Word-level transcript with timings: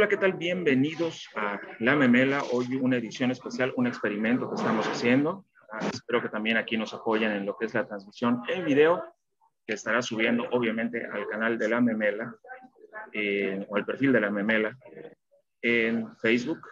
Hola, 0.00 0.08
¿qué 0.08 0.16
tal? 0.16 0.32
Bienvenidos 0.32 1.28
a 1.36 1.60
La 1.80 1.94
Memela. 1.94 2.42
Hoy 2.52 2.74
una 2.76 2.96
edición 2.96 3.32
especial, 3.32 3.74
un 3.76 3.86
experimento 3.86 4.48
que 4.48 4.54
estamos 4.54 4.86
haciendo. 4.88 5.44
Ah, 5.70 5.80
espero 5.92 6.22
que 6.22 6.30
también 6.30 6.56
aquí 6.56 6.78
nos 6.78 6.94
apoyen 6.94 7.32
en 7.32 7.44
lo 7.44 7.54
que 7.54 7.66
es 7.66 7.74
la 7.74 7.86
transmisión 7.86 8.40
en 8.48 8.64
video, 8.64 9.04
que 9.66 9.74
estará 9.74 10.00
subiendo 10.00 10.48
obviamente 10.52 11.04
al 11.04 11.28
canal 11.28 11.58
de 11.58 11.68
La 11.68 11.82
Memela 11.82 12.34
eh, 13.12 13.66
o 13.68 13.76
al 13.76 13.84
perfil 13.84 14.14
de 14.14 14.20
La 14.22 14.30
Memela 14.30 14.74
en 15.60 16.16
Facebook, 16.16 16.66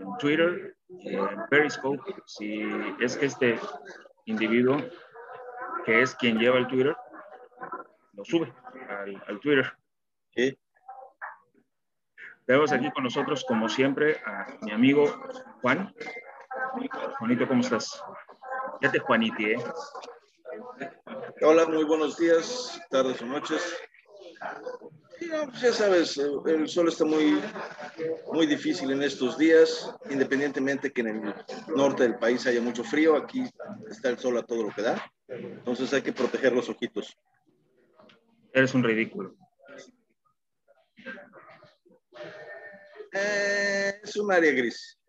en 0.00 0.18
Twitter, 0.18 0.74
en 1.04 1.46
Periscope. 1.50 2.02
Si 2.26 2.68
es 2.98 3.16
que 3.16 3.26
este 3.26 3.60
individuo, 4.24 4.76
que 5.84 6.02
es 6.02 6.16
quien 6.16 6.36
lleva 6.36 6.58
el 6.58 6.66
Twitter, 6.66 6.96
lo 8.14 8.24
sube 8.24 8.52
al, 8.88 9.22
al 9.28 9.38
Twitter. 9.38 9.72
¿Sí? 10.34 10.58
Tenemos 12.50 12.72
aquí 12.72 12.90
con 12.90 13.04
nosotros, 13.04 13.44
como 13.46 13.68
siempre, 13.68 14.16
a 14.26 14.44
mi 14.62 14.72
amigo 14.72 15.04
Juan. 15.62 15.94
Juanito, 17.20 17.46
¿cómo 17.46 17.60
estás? 17.60 18.02
Ya 18.82 18.90
te 18.90 18.98
Juaniti, 18.98 19.52
¿eh? 19.52 19.58
Hola, 21.42 21.66
muy 21.66 21.84
buenos 21.84 22.18
días, 22.18 22.82
tardes 22.90 23.22
o 23.22 23.26
noches. 23.26 23.62
Pues 25.20 25.60
ya 25.60 25.72
sabes, 25.72 26.18
el 26.18 26.68
sol 26.68 26.88
está 26.88 27.04
muy, 27.04 27.40
muy 28.32 28.48
difícil 28.48 28.90
en 28.90 29.04
estos 29.04 29.38
días, 29.38 29.94
independientemente 30.10 30.90
que 30.90 31.02
en 31.02 31.06
el 31.06 31.34
norte 31.76 32.02
del 32.02 32.18
país 32.18 32.44
haya 32.48 32.60
mucho 32.60 32.82
frío, 32.82 33.16
aquí 33.16 33.44
está 33.88 34.08
el 34.08 34.18
sol 34.18 34.36
a 34.38 34.42
todo 34.42 34.64
lo 34.64 34.70
que 34.70 34.82
da, 34.82 35.12
entonces 35.28 35.92
hay 35.92 36.02
que 36.02 36.12
proteger 36.12 36.52
los 36.52 36.68
ojitos. 36.68 37.16
Eres 38.52 38.74
un 38.74 38.82
ridículo. 38.82 39.36
Eh, 43.12 44.00
es 44.02 44.16
un 44.16 44.32
área 44.32 44.52
gris. 44.52 45.00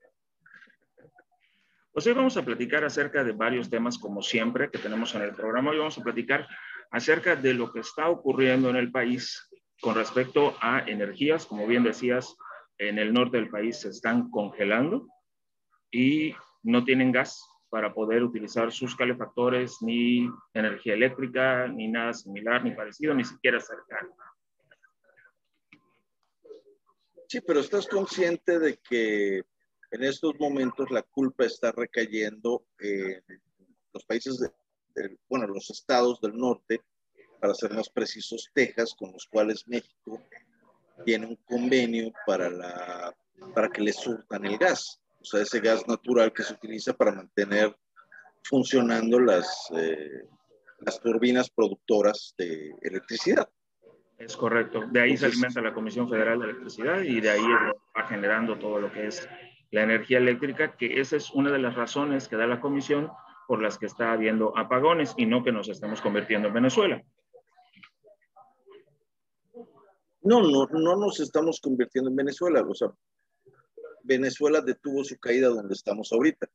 Pues 1.94 2.08
hoy 2.08 2.14
vamos 2.14 2.38
a 2.38 2.46
platicar 2.46 2.84
acerca 2.84 3.24
de 3.24 3.34
varios 3.34 3.70
temas, 3.70 3.98
como 3.98 4.22
siempre, 4.22 4.72
que 4.72 4.80
tenemos 4.80 5.14
en 5.14 5.24
el 5.24 5.36
programa. 5.36 5.72
Hoy 5.72 5.78
vamos 5.78 5.98
a 5.98 6.04
platicar 6.04 6.48
acerca 6.90 7.36
de 7.36 7.54
lo 7.54 7.72
que 7.72 7.82
está 7.82 8.10
ocurriendo 8.10 8.70
en 8.70 8.78
el 8.78 8.92
país 8.92 9.50
con 9.82 9.96
respecto 9.96 10.56
a 10.62 10.80
energías. 10.88 11.46
Como 11.46 11.68
bien 11.68 11.84
decías, 11.84 12.36
en 12.78 12.98
el 12.98 13.14
norte 13.14 13.38
del 13.38 13.50
país 13.50 13.82
se 13.82 13.90
están 13.90 14.30
congelando 14.32 15.08
y 15.92 16.34
no 16.64 16.84
tienen 16.86 17.12
gas 17.12 17.46
para 17.70 17.94
poder 17.94 18.24
utilizar 18.24 18.72
sus 18.72 18.96
calefactores, 18.96 19.78
ni 19.82 20.30
energía 20.54 20.94
eléctrica, 20.94 21.68
ni 21.68 21.88
nada 21.88 22.14
similar, 22.14 22.64
ni 22.64 22.72
parecido, 22.72 23.14
ni 23.14 23.24
siquiera 23.24 23.60
cercano. 23.60 24.14
Sí, 27.32 27.40
pero 27.40 27.62
estás 27.62 27.88
consciente 27.88 28.60
de 28.60 28.78
que 28.90 29.38
en 29.38 30.04
estos 30.04 30.38
momentos 30.38 30.92
la 30.92 31.02
culpa 31.02 31.46
está 31.46 31.72
recayendo 31.72 32.66
en 32.78 33.24
los 33.94 34.04
países, 34.04 34.38
de, 34.38 35.18
bueno, 35.30 35.48
los 35.48 35.70
estados 35.70 36.20
del 36.20 36.36
norte, 36.36 36.82
para 37.40 37.54
ser 37.54 37.72
más 37.72 37.90
precisos, 37.90 38.50
Texas, 38.54 38.94
con 38.94 39.14
los 39.14 39.26
cuales 39.28 39.66
México 39.66 40.22
tiene 41.06 41.28
un 41.28 41.38
convenio 41.46 42.12
para, 42.28 42.50
la, 42.50 43.16
para 43.56 43.70
que 43.70 43.82
le 43.82 43.94
surtan 43.94 44.46
el 44.46 44.58
gas, 44.58 45.00
o 45.22 45.24
sea, 45.24 45.44
ese 45.44 45.62
gas 45.62 45.88
natural 45.88 46.34
que 46.34 46.44
se 46.44 46.52
utiliza 46.52 46.92
para 46.92 47.14
mantener 47.14 47.74
funcionando 48.44 49.22
las, 49.22 49.72
eh, 49.78 50.28
las 50.80 51.00
turbinas 51.00 51.50
productoras 51.50 52.36
de 52.38 52.76
electricidad. 52.82 53.50
Es 54.22 54.38
correcto. 54.38 54.84
De 54.88 55.02
ahí 55.02 55.18
se 55.18 55.26
alimenta 55.26 55.62
la 55.62 55.74
Comisión 55.74 56.08
Federal 56.08 56.40
de 56.40 56.46
Electricidad 56.46 57.02
y 57.02 57.20
de 57.20 57.32
ahí 57.32 57.44
va 57.98 58.08
generando 58.08 58.58
todo 58.60 58.80
lo 58.80 58.92
que 58.92 59.08
es 59.08 59.28
la 59.72 59.82
energía 59.82 60.20
eléctrica, 60.20 60.76
que 60.78 61.00
esa 61.00 61.16
es 61.16 61.32
una 61.32 61.52
de 61.52 61.58
las 61.58 61.76
razones 61.76 62.28
que 62.28 62.36
da 62.36 62.46
la 62.46 62.60
Comisión 62.60 63.10
por 63.48 63.62
las 63.62 63.80
que 63.80 63.88
está 63.88 64.12
habiendo 64.12 64.56
apagones 64.56 65.14
y 65.18 65.26
no 65.26 65.44
que 65.44 65.52
nos 65.52 65.70
estemos 65.70 66.02
convirtiendo 66.02 66.50
en 66.50 66.54
Venezuela. 66.54 67.02
No, 70.22 70.42
no, 70.44 70.68
no 70.68 70.96
nos 70.98 71.20
estamos 71.20 71.60
convirtiendo 71.60 72.12
en 72.12 72.16
Venezuela. 72.16 72.62
O 72.62 72.76
sea, 72.76 72.90
Venezuela 74.04 74.62
detuvo 74.62 75.04
su 75.04 75.18
caída 75.20 75.48
donde 75.48 75.74
estamos 75.74 76.14
ahorita. 76.14 76.48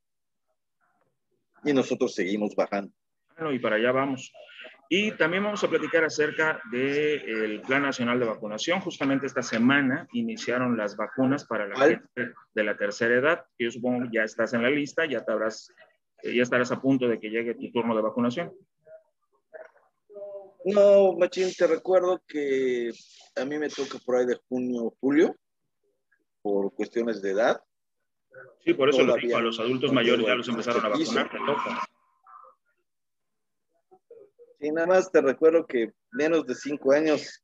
Y 1.64 1.72
nosotros 1.72 2.14
seguimos 2.14 2.54
bajando. 2.54 2.92
Bueno, 3.36 3.52
y 3.52 3.58
para 3.58 3.74
allá 3.76 3.90
vamos. 3.90 4.32
Y 4.88 5.12
también 5.12 5.42
vamos 5.42 5.62
a 5.64 5.68
platicar 5.68 6.04
acerca 6.04 6.60
del 6.70 7.60
Plan 7.62 7.82
Nacional 7.82 8.20
de 8.20 8.26
Vacunación. 8.26 8.80
Justamente 8.80 9.26
esta 9.26 9.42
semana 9.42 10.06
iniciaron 10.12 10.76
las 10.76 10.96
vacunas 10.96 11.44
para 11.44 11.66
la 11.66 11.76
gente 11.76 12.32
de 12.54 12.64
la 12.64 12.76
tercera 12.76 13.16
edad. 13.16 13.44
Yo 13.58 13.70
supongo 13.70 14.04
que 14.04 14.16
ya 14.16 14.22
estás 14.22 14.52
en 14.54 14.62
la 14.62 14.70
lista, 14.70 15.04
ya, 15.04 15.24
te 15.24 15.32
habrás, 15.32 15.72
ya 16.22 16.42
estarás 16.42 16.70
a 16.70 16.80
punto 16.80 17.08
de 17.08 17.18
que 17.18 17.30
llegue 17.30 17.54
tu 17.54 17.72
turno 17.72 17.96
de 17.96 18.02
vacunación. 18.02 18.52
No, 20.64 21.12
Machín, 21.16 21.52
te 21.56 21.66
recuerdo 21.66 22.22
que 22.26 22.90
a 23.36 23.44
mí 23.44 23.58
me 23.58 23.68
toca 23.68 23.98
por 24.04 24.16
ahí 24.16 24.26
de 24.26 24.38
junio, 24.48 24.94
julio, 25.00 25.34
por 26.42 26.72
cuestiones 26.74 27.22
de 27.22 27.32
edad. 27.32 27.60
Sí, 28.64 28.74
por 28.74 28.88
eso 28.88 29.02
lo 29.02 29.16
digo, 29.16 29.36
a 29.36 29.40
los 29.40 29.58
adultos 29.58 29.92
mayores 29.92 30.26
ya 30.26 30.34
los 30.34 30.48
empezaron 30.48 30.84
a 30.84 30.88
vacunar, 30.88 31.30
te 31.30 31.38
toca. 31.38 31.88
Y 34.60 34.70
nada 34.70 34.86
más 34.86 35.10
te 35.10 35.20
recuerdo 35.20 35.66
que 35.66 35.92
menos 36.12 36.46
de 36.46 36.54
cinco 36.54 36.92
años 36.92 37.42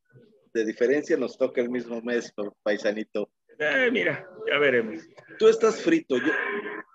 de 0.55 0.65
diferencia 0.65 1.17
nos 1.17 1.37
toca 1.37 1.61
el 1.61 1.71
mismo 1.71 2.00
mes, 2.03 2.33
paisanito. 2.62 3.31
Eh, 3.59 3.91
mira, 3.91 4.27
ya 4.50 4.59
veremos. 4.59 5.03
Tú 5.39 5.49
estás 5.49 5.83
frito. 5.83 6.17
Yo, 6.17 6.33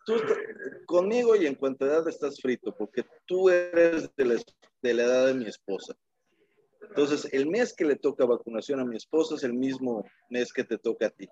tú 0.05 0.15
estás, 0.15 0.37
conmigo 0.85 1.35
y 1.35 1.45
en 1.45 1.55
cuanto 1.55 1.85
a 1.85 1.89
edad 1.89 2.07
estás 2.07 2.39
frito, 2.41 2.75
porque 2.75 3.05
tú 3.25 3.49
eres 3.49 4.13
de 4.15 4.25
la, 4.25 4.35
de 4.81 4.93
la 4.93 5.03
edad 5.03 5.27
de 5.27 5.33
mi 5.35 5.45
esposa. 5.45 5.95
Entonces, 6.81 7.31
el 7.33 7.47
mes 7.47 7.73
que 7.75 7.85
le 7.85 7.95
toca 7.95 8.25
vacunación 8.25 8.79
a 8.79 8.85
mi 8.85 8.95
esposa 8.97 9.35
es 9.35 9.43
el 9.43 9.53
mismo 9.53 10.05
mes 10.29 10.53
que 10.53 10.63
te 10.63 10.77
toca 10.77 11.07
a 11.07 11.09
ti. 11.09 11.27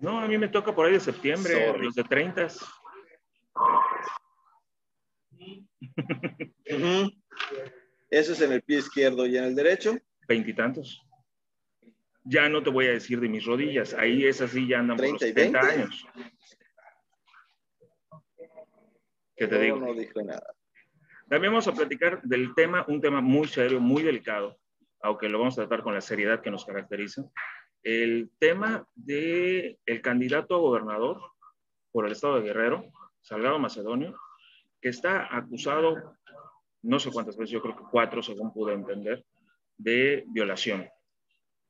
No, 0.00 0.20
a 0.20 0.28
mí 0.28 0.38
me 0.38 0.48
toca 0.48 0.74
por 0.74 0.86
ahí 0.86 0.92
de 0.92 1.00
septiembre, 1.00 1.66
Sorry. 1.66 1.84
los 1.84 1.94
de 1.94 2.04
30. 2.04 2.46
uh 2.46 2.48
-huh. 6.66 7.22
Ese 8.10 8.32
es 8.32 8.40
en 8.40 8.52
el 8.52 8.62
pie 8.62 8.78
izquierdo 8.78 9.26
y 9.26 9.36
en 9.36 9.44
el 9.44 9.54
derecho. 9.54 9.96
Veintitantos. 10.26 11.02
Ya 12.24 12.48
no 12.48 12.62
te 12.62 12.70
voy 12.70 12.86
a 12.86 12.92
decir 12.92 13.20
de 13.20 13.28
mis 13.28 13.44
rodillas. 13.44 13.94
Ahí 13.94 14.26
es 14.26 14.40
así, 14.40 14.66
ya 14.66 14.80
andan 14.80 14.96
30 14.96 15.18
por 15.18 15.26
los 15.26 15.34
70 15.34 15.60
años. 15.60 16.06
¿Qué 19.36 19.46
te 19.46 19.54
no, 19.54 19.60
digo? 19.60 19.76
No 19.78 19.94
dije 19.94 20.24
nada. 20.24 20.54
También 21.28 21.52
vamos 21.52 21.68
a 21.68 21.72
platicar 21.72 22.22
del 22.22 22.54
tema, 22.54 22.84
un 22.88 23.00
tema 23.00 23.20
muy 23.20 23.46
serio, 23.46 23.80
muy 23.80 24.02
delicado, 24.02 24.58
aunque 25.00 25.28
lo 25.28 25.38
vamos 25.38 25.58
a 25.58 25.62
tratar 25.62 25.82
con 25.82 25.94
la 25.94 26.00
seriedad 26.00 26.40
que 26.40 26.50
nos 26.50 26.64
caracteriza. 26.64 27.22
El 27.82 28.30
tema 28.38 28.86
del 28.94 29.78
el 29.86 30.02
candidato 30.02 30.54
a 30.54 30.58
gobernador 30.58 31.20
por 31.92 32.06
el 32.06 32.12
estado 32.12 32.36
de 32.36 32.42
Guerrero, 32.42 32.90
Salgado 33.20 33.58
Macedonio, 33.58 34.18
que 34.80 34.88
está 34.88 35.34
acusado 35.36 36.17
no 36.88 36.98
sé 36.98 37.10
cuántas 37.12 37.36
veces, 37.36 37.50
yo 37.50 37.60
creo 37.60 37.76
que 37.76 37.84
cuatro, 37.90 38.22
según 38.22 38.50
pude 38.50 38.72
entender, 38.72 39.22
de 39.76 40.24
violación. 40.28 40.88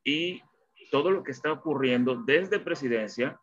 Y 0.05 0.41
todo 0.93 1.11
lo 1.11 1.25
que 1.25 1.33
está 1.33 1.51
ocurriendo 1.51 2.23
desde 2.25 2.61
presidencia 2.61 3.37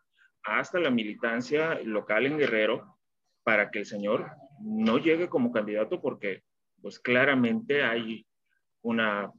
hasta 0.44 0.80
la 0.80 0.90
militancia 0.90 1.78
local 1.84 2.28
en 2.28 2.38
Guerrero 2.38 2.98
para 3.44 3.72
que 3.72 3.80
el 3.80 3.86
señor 3.86 4.32
no 4.62 5.00
llegue 5.00 5.28
como 5.28 5.52
candidato 5.52 6.02
porque 6.02 6.44
pues 6.82 6.98
claramente 6.98 7.84
hay 7.84 8.26
una 8.82 9.34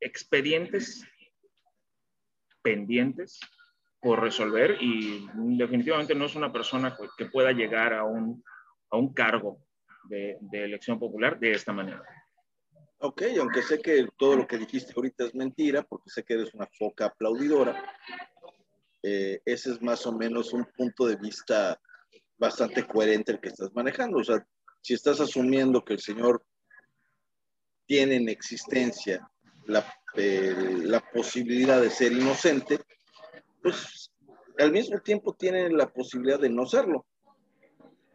expedientes 0.00 1.06
pendientes 2.62 3.38
por 4.00 4.20
resolver 4.20 4.76
y 4.80 5.28
definitivamente 5.56 6.16
no 6.16 6.24
es 6.24 6.34
una 6.34 6.52
persona 6.52 6.96
que 7.16 7.26
pueda 7.26 7.52
llegar 7.52 7.94
a 7.94 8.02
un, 8.02 8.42
a 8.90 8.96
un 8.96 9.14
cargo 9.14 9.60
de, 10.08 10.38
de, 10.40 10.64
elección 10.64 10.98
popular 10.98 11.38
de 11.38 11.52
esta 11.52 11.72
manera. 11.72 12.02
Ok, 12.98 13.22
aunque 13.38 13.62
sé 13.62 13.80
que 13.80 14.06
todo 14.18 14.36
lo 14.36 14.46
que 14.46 14.58
dijiste 14.58 14.92
ahorita 14.94 15.24
es 15.24 15.34
mentira, 15.34 15.82
porque 15.82 16.10
sé 16.10 16.22
que 16.22 16.34
eres 16.34 16.52
una 16.54 16.66
foca 16.66 17.06
aplaudidora, 17.06 17.82
eh, 19.02 19.40
ese 19.44 19.72
es 19.72 19.82
más 19.82 20.06
o 20.06 20.12
menos 20.12 20.52
un 20.52 20.64
punto 20.76 21.06
de 21.06 21.16
vista 21.16 21.80
bastante 22.38 22.86
coherente 22.86 23.32
el 23.32 23.40
que 23.40 23.48
estás 23.48 23.72
manejando. 23.74 24.18
O 24.18 24.24
sea, 24.24 24.46
si 24.82 24.94
estás 24.94 25.20
asumiendo 25.20 25.84
que 25.84 25.94
el 25.94 26.00
señor 26.00 26.44
tiene 27.86 28.16
en 28.16 28.28
existencia 28.28 29.28
la, 29.66 29.84
eh, 30.16 30.54
la 30.82 31.00
posibilidad 31.00 31.80
de 31.80 31.90
ser 31.90 32.12
inocente, 32.12 32.80
pues 33.62 34.10
al 34.58 34.72
mismo 34.72 34.98
tiempo 34.98 35.34
tiene 35.34 35.70
la 35.70 35.88
posibilidad 35.90 36.38
de 36.38 36.50
no 36.50 36.66
serlo. 36.66 37.06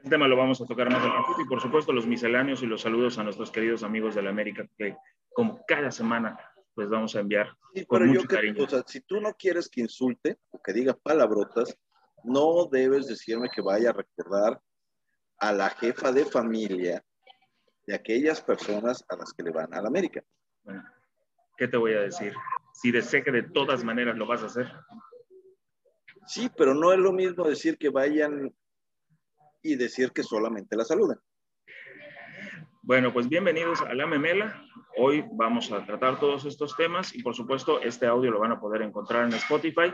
El 0.06 0.12
tema 0.12 0.28
lo 0.28 0.38
vamos 0.38 0.62
a 0.62 0.66
tocar 0.68 0.88
más 0.88 1.02
adelante 1.02 1.32
y 1.44 1.46
por 1.46 1.60
supuesto 1.60 1.92
los 1.92 2.06
misceláneos 2.06 2.62
y 2.62 2.68
los 2.68 2.82
saludos 2.82 3.18
a 3.18 3.24
nuestros 3.24 3.50
queridos 3.50 3.82
amigos 3.82 4.14
de 4.14 4.22
la 4.22 4.30
América 4.30 4.64
que 4.78 4.96
como 5.34 5.66
cada 5.68 5.90
semana 5.90 6.38
pues 6.76 6.88
vamos 6.90 7.16
a 7.16 7.22
enviar 7.22 7.58
sí, 7.74 7.88
con 7.88 8.06
mucho 8.06 8.28
cariño. 8.28 8.66
O 8.66 8.70
sea, 8.70 8.84
si 8.86 9.02
tú 9.02 9.20
no 9.20 9.34
quieres 9.34 9.68
que 9.68 9.82
insulte 9.82 10.38
o 10.52 10.62
que 10.62 10.74
diga 10.74 10.94
palabrotas, 10.94 11.76
no 12.24 12.68
debes 12.72 13.08
decirme 13.08 13.50
que 13.50 13.62
vaya 13.62 13.90
a 13.90 13.94
recordar 13.94 14.62
a 15.40 15.52
la 15.52 15.72
jefa 15.72 16.12
de 16.12 16.24
familia 16.26 17.04
de 17.88 17.96
aquellas 17.96 18.42
personas 18.42 19.04
a 19.10 19.16
las 19.16 19.34
que 19.34 19.42
le 19.42 19.50
van 19.50 19.74
a 19.74 19.82
la 19.82 19.88
América. 19.88 20.24
Bueno, 20.64 20.84
¿qué 21.58 21.68
te 21.68 21.78
voy 21.78 21.94
a 21.94 22.02
decir? 22.02 22.32
Si 22.74 22.92
desea 22.92 23.24
que 23.24 23.32
de 23.32 23.42
todas 23.42 23.84
maneras 23.84 24.16
lo 24.16 24.28
vas 24.28 24.44
a 24.44 24.46
hacer. 24.46 24.72
Sí, 26.28 26.52
pero 26.56 26.76
no 26.76 26.94
es 26.94 27.00
lo 27.00 27.12
mismo 27.12 27.44
decir 27.46 27.80
que 27.80 27.90
vayan 27.90 28.54
y 29.66 29.76
decir 29.76 30.12
que 30.12 30.22
solamente 30.22 30.76
la 30.76 30.86
saluden. 30.86 31.18
Bueno, 32.84 33.12
pues 33.12 33.28
bienvenidos 33.28 33.82
a 33.82 33.96
La 33.96 34.06
Memela. 34.06 34.64
Hoy 34.98 35.26
vamos 35.32 35.72
a 35.72 35.84
tratar 35.84 36.20
todos 36.20 36.46
estos 36.46 36.78
temas 36.78 37.16
y 37.16 37.24
por 37.24 37.36
supuesto 37.36 37.82
este 37.82 38.06
audio 38.06 38.30
lo 38.30 38.40
van 38.40 38.52
a 38.52 38.60
poder 38.60 38.84
encontrar 38.84 39.26
en 39.26 39.34
Spotify 39.34 39.92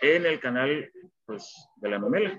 en 0.00 0.26
el 0.26 0.40
canal 0.40 0.90
pues, 1.24 1.68
de 1.76 1.88
La 1.88 2.00
Memela. 2.00 2.36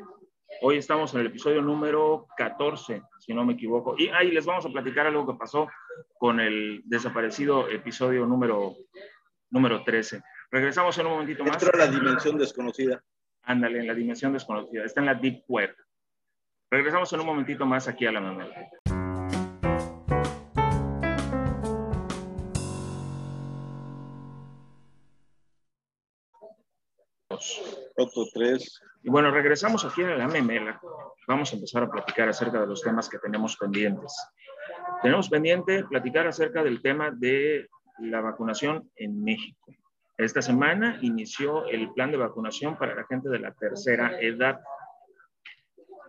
Hoy 0.62 0.78
estamos 0.78 1.14
en 1.14 1.22
el 1.22 1.28
episodio 1.28 1.62
número 1.62 2.28
14, 2.36 3.02
si 3.20 3.34
no 3.34 3.46
me 3.46 3.54
equivoco. 3.54 3.96
Y 3.98 4.10
ahí 4.10 4.32
les 4.32 4.46
vamos 4.46 4.66
a 4.66 4.70
platicar 4.70 5.08
algo 5.08 5.26
que 5.26 5.40
pasó 5.40 5.70
con 6.20 6.42
el 6.42 6.82
desaparecido 6.84 7.70
episodio 7.70 8.26
número, 8.26 8.76
número 9.50 9.86
13. 9.86 10.22
Regresamos 10.52 10.98
en 10.98 11.06
un 11.06 11.14
momentito 11.14 11.46
más. 11.46 11.64
Entró 11.64 11.80
la 11.80 11.88
dimensión 11.88 12.38
desconocida. 12.38 13.02
Ándale, 13.44 13.80
en 13.80 13.88
la 13.88 13.94
dimensión 13.94 14.34
desconocida. 14.34 14.84
Está 14.84 15.00
en 15.00 15.06
la 15.08 15.16
Deep 15.16 15.44
Web. 15.48 15.74
Regresamos 16.74 17.14
en 17.14 17.20
un 17.20 17.28
momentito 17.28 17.68
más 17.68 17.88
aquí 17.88 18.08
a 18.08 18.12
la 18.12 18.20
memela. 18.20 18.68
Otro 27.96 28.26
tres. 28.34 28.82
Y 29.04 29.10
bueno, 29.12 29.30
regresamos 29.30 29.86
aquí 29.86 30.02
a 30.02 30.16
la 30.16 30.28
memela. 30.28 30.82
Vamos 31.28 31.54
a 31.54 31.58
empezar 31.58 31.84
a 31.84 31.92
platicar 31.92 32.30
acerca 32.30 32.62
de 32.62 32.66
los 32.66 32.82
temas 32.82 33.08
que 33.08 33.20
tenemos 33.20 33.56
pendientes. 33.56 34.12
Tenemos 35.04 35.30
pendiente 35.30 35.84
platicar 35.84 36.26
acerca 36.26 36.64
del 36.64 36.82
tema 36.82 37.12
de 37.12 37.70
la 38.00 38.20
vacunación 38.20 38.90
en 38.96 39.24
México. 39.24 39.72
Esta 40.18 40.42
semana 40.42 40.98
inició 41.04 41.68
el 41.68 41.94
plan 41.94 42.10
de 42.10 42.18
vacunación 42.18 42.80
para 42.80 42.96
la 42.96 43.06
gente 43.06 43.30
de 43.30 43.38
la 43.38 43.52
tercera 43.52 44.20
edad. 44.20 44.60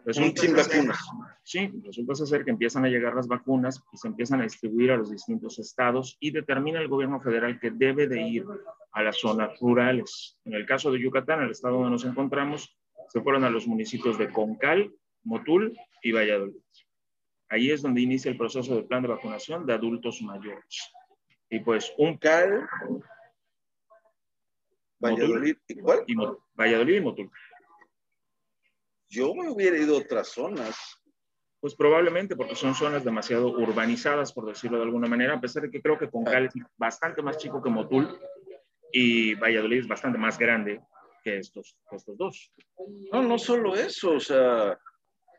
Resulta 0.05 0.43
sin 0.43 0.55
vacunas. 0.55 0.99
Sí, 1.43 1.71
resulta 1.83 2.15
ser 2.15 2.45
que 2.45 2.51
empiezan 2.51 2.85
a 2.85 2.89
llegar 2.89 3.15
las 3.15 3.27
vacunas 3.27 3.83
y 3.93 3.97
se 3.97 4.09
empiezan 4.09 4.41
a 4.41 4.45
distribuir 4.45 4.93
a 4.93 4.97
los 4.97 5.11
distintos 5.11 5.59
estados 5.59 6.17
y 6.21 6.31
determina 6.31 6.81
el 6.81 6.89
gobierno 6.89 7.21
federal 7.21 7.59
que 7.59 7.71
debe 7.71 8.07
de 8.07 8.21
ir 8.21 8.45
a 8.93 9.03
las 9.03 9.19
zonas 9.19 9.59
rurales. 9.61 10.39
En 10.45 10.55
el 10.55 10.67
caso 10.67 10.93
de 10.93 11.01
Yucatán, 11.01 11.43
el 11.43 11.51
estado 11.51 11.77
donde 11.77 11.91
nos 11.91 12.05
encontramos, 12.05 12.77
se 13.09 13.21
fueron 13.21 13.45
a 13.45 13.51
los 13.51 13.67
municipios 13.67 14.19
de 14.19 14.31
Concal, 14.31 14.93
Motul 15.23 15.77
y 16.03 16.13
Valladolid. 16.13 16.57
Ahí 17.49 17.71
es 17.71 17.83
donde 17.83 18.01
inicia 18.01 18.31
el 18.31 18.37
proceso 18.37 18.75
del 18.75 18.87
plan 18.87 19.03
de 19.03 19.09
vacunación 19.09 19.67
de 19.67 19.75
adultos 19.75 20.21
mayores. 20.23 20.93
Y 21.49 21.61
pues 21.61 21.93
un 21.99 22.19
Cal, 22.19 22.69
Valladolid, 24.99 25.57
¿y 25.69 25.75
cuál? 25.77 26.05
Valladolid 26.59 26.97
y 26.97 27.01
Motul. 27.01 27.31
Yo 29.09 29.35
me 29.35 29.49
hubiera 29.51 29.79
ido 29.79 29.97
a 29.97 30.01
otras 30.01 30.29
zonas. 30.29 30.77
Pues 31.61 31.75
probablemente 31.75 32.37
porque 32.37 32.55
son 32.55 32.75
zonas 32.75 33.05
demasiado 33.05 33.49
urbanizadas, 33.49 34.35
por 34.35 34.47
decirlo 34.47 34.77
de 34.77 34.85
alguna 34.85 35.09
manera, 35.09 35.35
a 35.35 35.41
pesar 35.41 35.63
de 35.63 35.71
que 35.71 35.81
creo 35.81 35.99
que 35.99 36.11
Concal 36.11 36.45
es 36.45 36.53
bastante 36.77 37.23
más 37.23 37.39
chico 37.39 37.63
que 37.63 37.71
Motul 37.71 38.21
y 38.93 39.35
Valladolid 39.35 39.81
es 39.81 39.89
bastante 39.89 40.19
más 40.19 40.39
grande 40.39 40.83
que 41.23 41.39
estos, 41.39 41.75
estos 41.91 42.19
dos. 42.19 42.53
No, 43.11 43.23
no 43.23 43.39
solo 43.39 43.75
eso, 43.75 44.13
o 44.13 44.21
sea, 44.21 44.79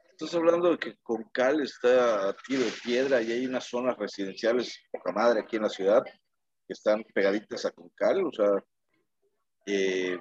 estás 0.10 0.34
hablando 0.34 0.72
de 0.72 0.78
que 0.80 0.98
Concal 1.04 1.62
está 1.62 2.30
a 2.30 2.34
tiro 2.34 2.64
de 2.64 2.72
piedra 2.84 3.22
y 3.22 3.32
hay 3.32 3.46
unas 3.46 3.66
zonas 3.66 3.96
residenciales, 3.98 4.82
poca 4.92 5.12
madre, 5.12 5.42
aquí 5.42 5.58
en 5.58 5.62
la 5.62 5.70
ciudad, 5.70 6.04
que 6.04 6.74
están 6.74 7.04
pegaditas 7.14 7.66
a 7.66 7.72
Concal, 7.72 8.26
o 8.26 8.32
sea, 8.32 8.64
eh, 9.68 10.18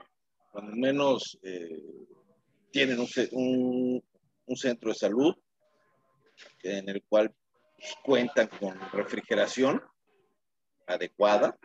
al 0.53 0.77
menos 0.77 1.39
eh, 1.43 1.83
tienen 2.75 2.99
un, 2.99 4.03
un, 4.47 4.57
centro 4.57 4.89
de 4.89 4.97
salud 4.97 5.33
en 6.65 6.89
el 6.89 7.05
cual 7.05 7.33
cuentan 8.03 8.49
con 8.49 8.77
refrigeración 8.93 9.81
adecuada. 10.85 11.57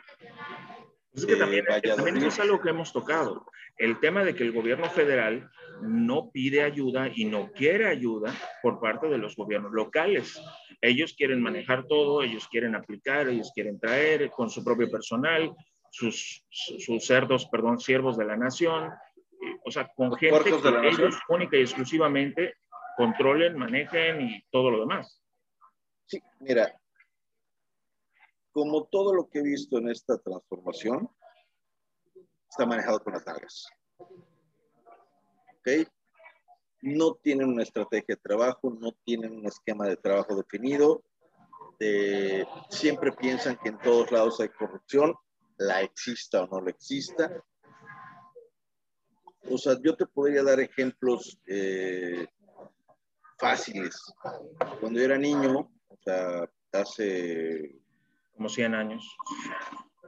Es 1.12 1.26
que 1.26 1.36
también, 1.36 1.66
eh, 1.68 1.82
también 1.82 2.18
eso 2.18 2.28
es 2.28 2.40
algo 2.40 2.62
que 2.62 2.70
hemos 2.70 2.94
tocado. 2.94 3.44
El 3.76 4.00
tema 4.00 4.24
de 4.24 4.36
que 4.36 4.44
el 4.44 4.52
gobierno 4.52 4.88
federal 4.92 5.50
no 5.82 6.30
pide 6.30 6.62
ayuda 6.62 7.10
y 7.16 7.26
no 7.26 7.52
quiere 7.54 7.88
ayuda 7.88 8.32
por 8.62 8.80
parte 8.80 9.08
de 9.08 9.18
los 9.18 9.36
gobiernos 9.36 9.72
locales. 9.72 10.40
Ellos 10.80 11.16
quieren 11.18 11.42
manejar 11.42 11.88
todo, 11.88 12.22
ellos 12.22 12.48
quieren 12.50 12.76
aplicar, 12.76 13.30
ellos 13.30 13.52
quieren 13.56 13.80
traer 13.80 14.30
con 14.30 14.52
su 14.52 14.64
propio 14.64 14.92
personal, 14.92 15.56
sus, 15.90 16.46
sus 16.52 17.04
cerdos, 17.04 17.48
perdón, 17.48 17.80
siervos 17.80 18.16
de 18.16 18.26
la 18.26 18.38
nación, 18.38 18.92
o 19.64 19.72
sea, 19.72 19.88
con 19.96 20.16
gente 20.16 20.44
que 20.44 20.88
ellos 20.88 21.20
única 21.30 21.58
y 21.58 21.62
exclusivamente 21.62 22.56
controlen, 22.98 23.58
manejen 23.58 24.22
y 24.22 24.44
todo 24.52 24.72
lo 24.72 24.82
demás. 24.82 25.22
Sí, 26.06 26.22
mira, 26.40 26.80
como 28.52 28.86
todo 28.86 29.14
lo 29.14 29.30
que 29.30 29.40
he 29.40 29.44
visto 29.44 29.78
en 29.78 29.90
esta 29.90 30.18
transformación, 30.18 31.10
está 32.50 32.66
manejado 32.66 33.04
con 33.04 33.14
las 33.14 33.26
nalgas. 33.26 33.68
¿Ok? 34.00 35.88
No 36.82 37.14
tienen 37.16 37.50
una 37.50 37.64
estrategia 37.64 38.16
de 38.16 38.22
trabajo, 38.22 38.70
no 38.72 38.94
tienen 39.06 39.34
un 39.34 39.46
esquema 39.46 39.86
de 39.86 39.98
trabajo 39.98 40.36
definido. 40.36 41.04
siempre 42.70 43.12
piensan 43.14 43.58
que 43.58 43.70
en 43.70 43.78
todos 43.80 44.12
lados 44.12 44.40
hay 44.40 44.50
corrupción, 44.50 45.16
la 45.58 45.82
exista 45.82 46.44
o 46.44 46.48
no 46.48 46.62
la 46.62 46.72
exista 46.72 47.44
o 49.50 49.58
sea, 49.58 49.78
yo 49.82 49.96
te 49.96 50.06
podría 50.06 50.44
dar 50.44 50.60
ejemplos 50.60 51.40
eh, 51.48 52.28
fáciles. 53.38 53.96
Cuando 54.80 55.00
yo 55.00 55.06
era 55.06 55.18
niño, 55.18 55.72
o 55.88 55.98
sea, 56.04 56.50
hace... 56.74 57.76
Como 58.36 58.50
100 58.50 58.76
años. 58.76 59.18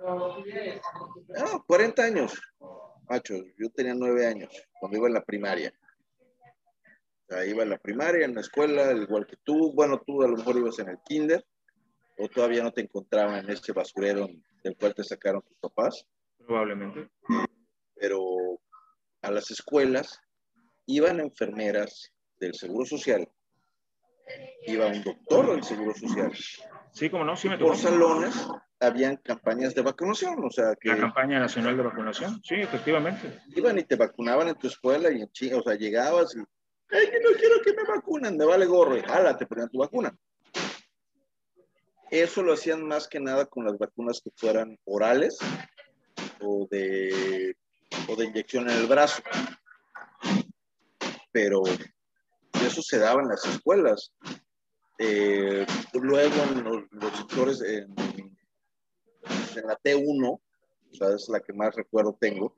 No, 0.01 1.63
40 1.67 2.03
años, 2.03 2.33
macho. 3.07 3.35
Yo 3.57 3.69
tenía 3.69 3.93
9 3.93 4.25
años 4.25 4.49
cuando 4.79 4.97
iba 4.97 5.07
en 5.07 5.13
la 5.13 5.23
primaria. 5.23 5.73
O 7.27 7.33
sea, 7.33 7.45
iba 7.45 7.63
en 7.63 7.69
la 7.69 7.77
primaria, 7.77 8.25
en 8.25 8.35
la 8.35 8.41
escuela, 8.41 8.91
igual 8.93 9.27
que 9.27 9.37
tú. 9.43 9.73
Bueno, 9.73 10.01
tú 10.05 10.23
a 10.23 10.27
lo 10.27 10.37
mejor 10.37 10.57
ibas 10.57 10.79
en 10.79 10.89
el 10.89 10.97
kinder 11.05 11.45
o 12.17 12.27
todavía 12.27 12.63
no 12.63 12.71
te 12.71 12.81
encontraban 12.81 13.43
en 13.43 13.49
ese 13.51 13.73
basurero 13.73 14.27
del 14.63 14.75
cual 14.75 14.93
te 14.93 15.03
sacaron 15.03 15.41
tus 15.41 15.57
papás. 15.57 16.05
Probablemente. 16.45 17.09
Pero 17.95 18.19
a 19.21 19.31
las 19.31 19.51
escuelas, 19.51 20.19
iban 20.85 21.19
enfermeras 21.19 22.11
del 22.39 22.53
Seguro 22.55 22.85
Social, 22.85 23.27
iba 24.65 24.87
un 24.87 25.03
doctor 25.03 25.51
del 25.51 25.63
Seguro 25.63 25.93
Social. 25.93 26.31
Sí, 26.91 27.09
como 27.09 27.23
no, 27.23 27.35
sí 27.35 27.47
me 27.47 27.57
Por 27.57 27.77
salones 27.77 28.47
habían 28.79 29.17
campañas 29.17 29.75
de 29.75 29.81
vacunación, 29.81 30.43
o 30.43 30.49
sea 30.49 30.75
que... 30.79 30.89
La 30.89 30.97
campaña 30.97 31.39
nacional 31.39 31.77
de 31.77 31.83
vacunación, 31.83 32.41
sí, 32.43 32.55
efectivamente. 32.55 33.39
Iban 33.55 33.77
y 33.77 33.83
te 33.83 33.95
vacunaban 33.95 34.49
en 34.49 34.55
tu 34.55 34.67
escuela 34.67 35.11
y 35.11 35.21
en 35.21 35.55
o 35.55 35.61
sea, 35.61 35.75
llegabas 35.75 36.35
y, 36.35 36.39
ay, 36.39 37.09
que 37.09 37.19
no 37.19 37.29
quiero 37.37 37.61
que 37.63 37.73
me 37.73 37.83
vacunen, 37.83 38.37
me 38.37 38.45
vale 38.45 38.65
gorro, 38.65 38.97
y 38.97 39.01
jala, 39.01 39.37
te 39.37 39.45
ponían 39.45 39.69
tu 39.69 39.77
vacuna. 39.77 40.15
Eso 42.09 42.43
lo 42.43 42.53
hacían 42.53 42.85
más 42.85 43.07
que 43.07 43.21
nada 43.21 43.45
con 43.45 43.63
las 43.63 43.77
vacunas 43.77 44.19
que 44.21 44.31
fueran 44.35 44.77
orales 44.83 45.37
o 46.41 46.67
de 46.69 47.55
o 48.07 48.15
de 48.15 48.25
inyección 48.25 48.69
en 48.69 48.77
el 48.77 48.87
brazo. 48.87 49.21
Pero 51.31 51.63
eso 52.65 52.81
se 52.81 52.99
daba 52.99 53.21
en 53.21 53.29
las 53.29 53.45
escuelas. 53.45 54.13
Eh, 54.97 55.65
luego 55.93 56.35
en 56.53 56.63
los, 56.63 57.17
sectores, 57.17 57.61
en, 57.61 57.95
la 59.65 59.77
T1, 59.79 60.29
o 60.29 60.41
sea, 60.93 61.15
es 61.15 61.27
la 61.29 61.39
que 61.39 61.53
más 61.53 61.75
recuerdo 61.75 62.15
tengo, 62.19 62.53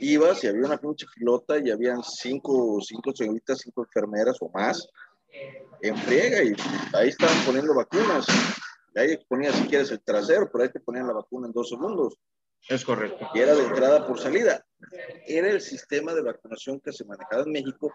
ibas 0.00 0.42
y 0.42 0.48
había 0.48 0.66
una 0.66 0.78
pinche 0.78 1.06
filota 1.14 1.58
y 1.58 1.70
habían 1.70 2.02
cinco, 2.02 2.80
cinco 2.80 3.14
señoritas, 3.14 3.60
cinco 3.60 3.84
enfermeras 3.84 4.36
o 4.40 4.50
más 4.50 4.88
en 5.80 5.96
friega 5.96 6.42
y 6.42 6.54
ahí 6.94 7.08
estaban 7.08 7.36
poniendo 7.44 7.74
vacunas. 7.74 8.26
ahí 8.94 9.16
ponías 9.28 9.54
si 9.54 9.64
quieres 9.64 9.90
el 9.90 10.02
trasero, 10.02 10.50
pero 10.50 10.64
ahí 10.64 10.70
te 10.70 10.80
ponían 10.80 11.06
la 11.06 11.14
vacuna 11.14 11.46
en 11.46 11.52
dos 11.52 11.68
segundos. 11.68 12.14
Es 12.68 12.84
correcto. 12.84 13.28
Y 13.34 13.40
era 13.40 13.54
de 13.54 13.64
entrada 13.64 14.06
por 14.06 14.18
salida. 14.18 14.64
Era 15.26 15.50
el 15.50 15.60
sistema 15.60 16.14
de 16.14 16.22
vacunación 16.22 16.80
que 16.80 16.92
se 16.92 17.04
manejaba 17.04 17.42
en 17.42 17.52
México 17.52 17.92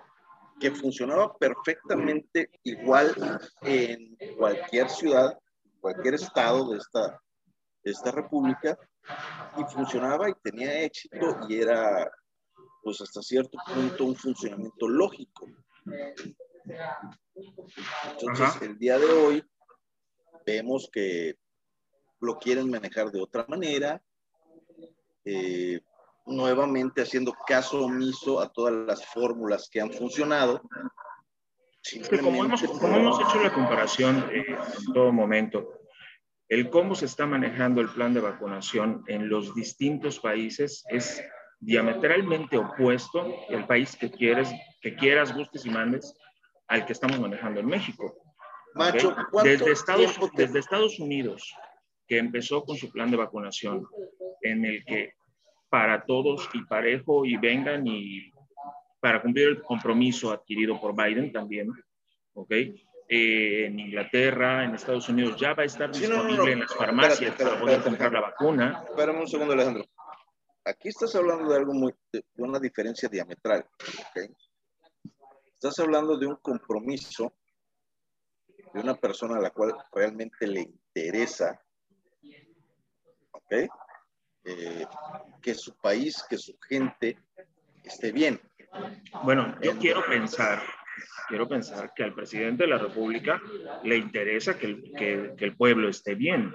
que 0.60 0.72
funcionaba 0.72 1.36
perfectamente 1.38 2.50
igual 2.64 3.16
en 3.62 4.18
cualquier 4.38 4.90
ciudad, 4.90 5.38
cualquier 5.80 6.16
estado 6.16 6.72
de 6.72 6.80
esta, 6.80 7.22
de 7.84 7.92
esta 7.92 8.12
república, 8.12 8.78
y 9.58 9.64
funcionaba 9.74 10.30
y 10.30 10.34
tenía 10.44 10.82
éxito 10.82 11.38
y 11.48 11.62
era, 11.62 12.12
pues 12.84 13.00
hasta 13.02 13.22
cierto 13.22 13.58
punto, 13.74 14.06
un 14.06 14.16
funcionamiento 14.16 14.88
lógico. 14.88 15.48
Entonces, 18.12 18.62
el 18.62 18.78
día 18.78 18.98
de 18.98 19.06
hoy 19.06 19.46
vemos 20.46 20.90
que 20.92 21.36
lo 22.20 22.38
quieren 22.38 22.70
manejar 22.70 23.12
de 23.12 23.22
otra 23.22 23.46
manera, 23.48 24.02
eh, 25.30 25.82
nuevamente 26.26 27.02
haciendo 27.02 27.36
caso 27.46 27.84
omiso 27.84 28.40
a 28.40 28.48
todas 28.48 28.74
las 28.74 29.06
fórmulas 29.06 29.70
que 29.70 29.82
han 29.82 29.92
funcionado. 29.92 30.62
como, 32.22 32.46
hemos, 32.46 32.62
hecho 32.64 33.44
la 33.44 33.54
comparación 33.54 34.30
eh, 34.32 34.46
en 34.48 34.94
todo 34.94 35.12
momento, 35.12 35.82
el 36.48 36.70
cómo 36.70 36.96
se 36.96 37.06
está 37.06 37.26
manejando 37.26 37.82
el 37.82 37.90
plan 37.90 38.14
de 38.14 38.22
vacunación 38.22 39.04
en 39.08 39.28
los 39.28 39.54
distintos 39.54 40.20
países 40.20 40.86
es 40.90 41.22
diametralmente 41.60 42.58
opuesto 42.58 43.26
el 43.50 43.66
país 43.68 43.98
que 43.98 44.10
quieres, 44.10 44.50
que 44.82 44.96
quieras, 44.96 45.36
busques 45.36 45.66
y 45.66 45.70
mandes 45.70 46.16
al 46.68 46.86
que 46.86 46.94
estamos 46.94 47.20
manejando 47.20 47.60
en 47.60 47.68
México. 47.68 48.16
Macho, 48.76 49.14
desde, 49.44 49.72
Estados, 49.72 50.18
desde 50.36 50.60
Estados 50.60 51.00
Unidos, 51.00 51.54
que 52.08 52.18
empezó 52.18 52.64
con 52.64 52.78
su 52.78 52.92
plan 52.92 53.12
de 53.12 53.18
vacunación, 53.18 53.86
en 54.42 54.64
el 54.64 54.86
que 54.86 55.17
para 55.70 56.06
todos 56.06 56.50
y 56.54 56.64
parejo 56.64 57.26
y 57.26 57.38
vengan 57.38 57.86
y 57.88 58.32
para 59.00 59.22
cumplir 59.22 59.50
el 59.50 59.62
compromiso 59.62 60.32
adquirido 60.32 60.80
por 60.80 60.96
Biden 60.96 61.32
también, 61.32 61.72
¿ok? 62.34 62.52
Eh, 63.10 63.66
en 63.68 63.80
Inglaterra, 63.80 64.66
en 64.66 64.76
Estados 64.76 65.08
Unidos, 65.08 65.40
ya 65.40 65.54
va 65.54 65.64
a 65.64 65.66
estar 65.66 65.92
disponible 65.92 66.52
en 66.52 66.60
las 66.60 66.76
farmacias 66.76 67.36
para 67.36 67.60
poder 67.60 67.82
comprar 67.82 68.12
la 68.12 68.22
vacuna. 68.22 68.84
Espérame 68.90 69.22
un 69.22 69.28
segundo, 69.28 69.54
Alejandro. 69.54 69.86
Aquí 70.66 70.90
estás 70.90 71.16
hablando 71.16 71.50
de 71.50 71.58
algo 71.58 71.74
muy, 71.74 71.94
de 72.12 72.22
una 72.38 72.60
diferencia 72.60 73.08
diametral, 73.08 73.66
¿ok? 74.10 74.30
Estás 75.54 75.80
hablando 75.80 76.18
de 76.18 76.28
un 76.28 76.36
compromiso 76.36 77.34
de 78.74 78.82
una 78.82 78.96
persona 78.96 79.38
a 79.38 79.42
la 79.42 79.52
cual 79.52 79.74
realmente 79.94 80.46
le 80.46 80.62
interesa, 80.62 81.62
¿ok? 83.32 83.54
Eh, 84.50 84.86
que 85.42 85.54
su 85.54 85.76
país, 85.76 86.24
que 86.30 86.38
su 86.38 86.58
gente 86.70 87.18
esté 87.84 88.14
bien. 88.14 88.40
Bueno, 89.24 89.54
yo 89.62 89.78
quiero 89.78 90.06
pensar, 90.06 90.62
quiero 91.28 91.50
pensar 91.50 91.92
que 91.94 92.04
al 92.04 92.14
presidente 92.14 92.64
de 92.64 92.70
la 92.70 92.78
República 92.78 93.42
le 93.84 93.98
interesa 93.98 94.58
que 94.58 94.68
el, 94.68 94.94
que, 94.98 95.46
el 95.46 95.58
pueblo 95.58 95.90
esté 95.90 96.16
bien. 96.16 96.54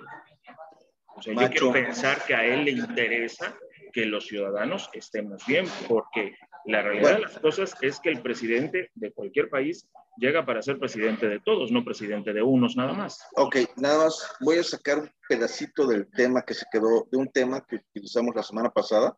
O 1.14 1.20
sea, 1.20 1.34
yo 1.34 1.50
quiero 1.50 1.72
pensar 1.72 2.24
que 2.24 2.34
a 2.34 2.46
él 2.46 2.64
le 2.64 2.70
interesa 2.70 3.54
que 3.92 4.06
los 4.06 4.26
ciudadanos 4.26 4.88
estemos 4.94 5.44
bien, 5.44 5.66
porque 5.86 6.34
la 6.64 6.82
realidad 6.82 7.14
de 7.14 7.22
las 7.22 7.38
cosas 7.38 7.74
es 7.80 7.98
que 8.00 8.10
el 8.10 8.22
presidente 8.22 8.90
de 8.94 9.12
cualquier 9.12 9.48
país 9.48 9.88
llega 10.16 10.44
para 10.44 10.62
ser 10.62 10.78
presidente 10.78 11.28
de 11.28 11.40
todos, 11.40 11.72
no 11.72 11.84
presidente 11.84 12.32
de 12.32 12.42
unos 12.42 12.76
nada 12.76 12.92
más. 12.92 13.26
Ok, 13.36 13.56
nada 13.76 14.04
más 14.04 14.36
voy 14.40 14.58
a 14.58 14.62
sacar 14.62 14.98
un 14.98 15.10
pedacito 15.28 15.86
del 15.86 16.08
tema 16.10 16.42
que 16.42 16.54
se 16.54 16.66
quedó, 16.70 17.08
de 17.10 17.18
un 17.18 17.28
tema 17.28 17.64
que 17.66 17.76
utilizamos 17.76 18.34
la 18.34 18.42
semana 18.42 18.70
pasada, 18.70 19.16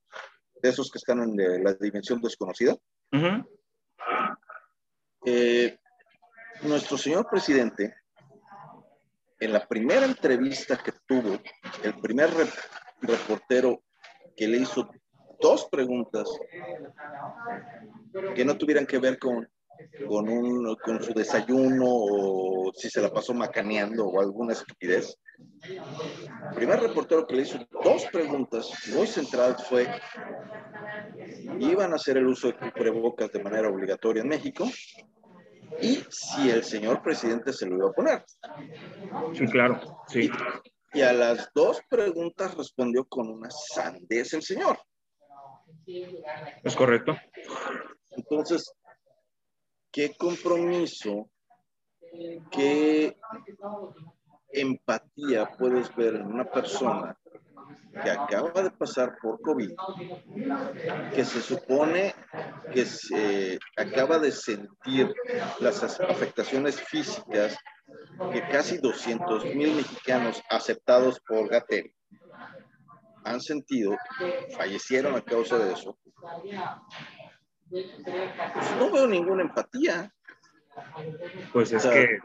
de 0.63 0.69
esos 0.69 0.91
que 0.91 0.99
están 0.99 1.23
en 1.23 1.65
la 1.65 1.75
dimensión 1.75 2.21
desconocida. 2.21 2.77
Eh, 5.27 5.79
nuestro 6.63 6.97
señor 6.97 7.27
presidente, 7.29 7.95
en 9.41 9.53
la 9.53 9.67
primera 9.67 10.07
entrevista 10.07 10.77
que 10.77 10.93
tuvo, 11.07 11.39
el 11.83 11.95
primer 12.01 12.31
reportero 13.03 13.83
que 14.37 14.49
le 14.49 14.59
hizo 14.59 14.89
dos 15.41 15.69
preguntas 15.71 16.29
que 18.35 18.45
no 18.45 18.57
tuvieran 18.57 18.87
que 18.87 18.99
ver 18.99 19.19
con, 19.19 19.49
con, 20.07 20.29
un, 20.29 20.77
con 20.77 21.03
su 21.03 21.13
desayuno 21.13 21.85
o 21.87 22.73
si 22.75 22.89
se 22.91 23.01
la 23.01 23.13
pasó 23.13 23.35
macaneando 23.35 24.07
o 24.07 24.21
alguna 24.21 24.53
estupidez. 24.53 25.17
El 25.63 26.55
primer 26.55 26.81
reportero 26.81 27.27
que 27.27 27.35
le 27.37 27.43
hizo 27.43 27.59
dos 27.83 28.07
preguntas 28.13 28.71
muy 28.95 29.07
centradas 29.07 29.67
fue, 29.67 29.89
¿iban 31.59 31.93
a 31.93 31.97
hacer 31.97 32.19
el 32.19 32.27
uso 32.27 32.49
de 32.49 32.55
cubrebocas 32.59 33.33
de 33.33 33.43
manera 33.43 33.69
obligatoria 33.69 34.23
en 34.23 34.29
México? 34.29 34.65
Y 35.81 36.05
si 36.09 36.51
el 36.51 36.63
señor 36.63 37.03
presidente 37.03 37.53
se 37.53 37.67
lo 37.67 37.77
iba 37.77 37.89
a 37.89 37.93
poner. 37.93 38.25
Sí, 39.35 39.47
claro, 39.47 39.81
sí. 40.07 40.31
Y, 40.95 40.99
y 40.99 41.03
a 41.03 41.13
las 41.13 41.51
dos 41.53 41.81
preguntas 41.89 42.57
respondió 42.57 43.05
con 43.07 43.29
una 43.29 43.51
sandez 43.51 44.35
el 44.35 44.43
señor. 44.43 44.79
Es 45.87 46.77
correcto. 46.77 47.17
Entonces, 48.11 48.73
¿qué 49.91 50.15
compromiso, 50.17 51.31
qué 52.51 53.17
empatía 54.49 55.51
puedes 55.59 55.95
ver 55.97 56.17
en 56.17 56.27
una 56.27 56.45
persona 56.51 57.19
que 58.03 58.11
acaba 58.11 58.63
de 58.63 58.71
pasar 58.71 59.17
por 59.21 59.41
COVID, 59.41 59.73
que 61.15 61.25
se 61.25 61.41
supone 61.41 62.15
que 62.73 62.85
se 62.85 63.59
acaba 63.77 64.19
de 64.19 64.33
sentir 64.33 65.13
las 65.61 65.83
afectaciones 66.01 66.81
físicas 66.81 67.57
que 68.33 68.43
casi 68.49 68.79
200 68.79 69.45
mil 69.55 69.77
mexicanos 69.77 70.43
aceptados 70.51 71.21
por 71.21 71.49
Gatel 71.49 71.93
han 73.25 73.41
sentido, 73.41 73.97
fallecieron 74.57 75.15
a 75.15 75.21
causa 75.21 75.59
de 75.59 75.73
eso, 75.73 75.99
pues 77.69 77.87
no 78.79 78.91
veo 78.91 79.07
ninguna 79.07 79.43
empatía. 79.43 80.13
Pues 81.53 81.73
es 81.73 81.87
que 81.87 82.19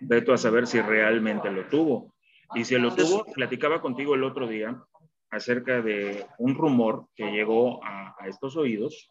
veto 0.00 0.32
a 0.32 0.38
saber 0.38 0.66
si 0.66 0.80
realmente 0.80 1.50
lo 1.50 1.68
tuvo. 1.68 2.14
Y 2.54 2.64
si 2.64 2.76
lo 2.76 2.94
tuvo, 2.94 3.24
platicaba 3.24 3.80
contigo 3.80 4.14
el 4.14 4.24
otro 4.24 4.46
día 4.46 4.80
acerca 5.30 5.80
de 5.80 6.26
un 6.38 6.54
rumor 6.54 7.06
que 7.16 7.30
llegó 7.30 7.84
a, 7.84 8.14
a 8.18 8.28
estos 8.28 8.56
oídos 8.56 9.08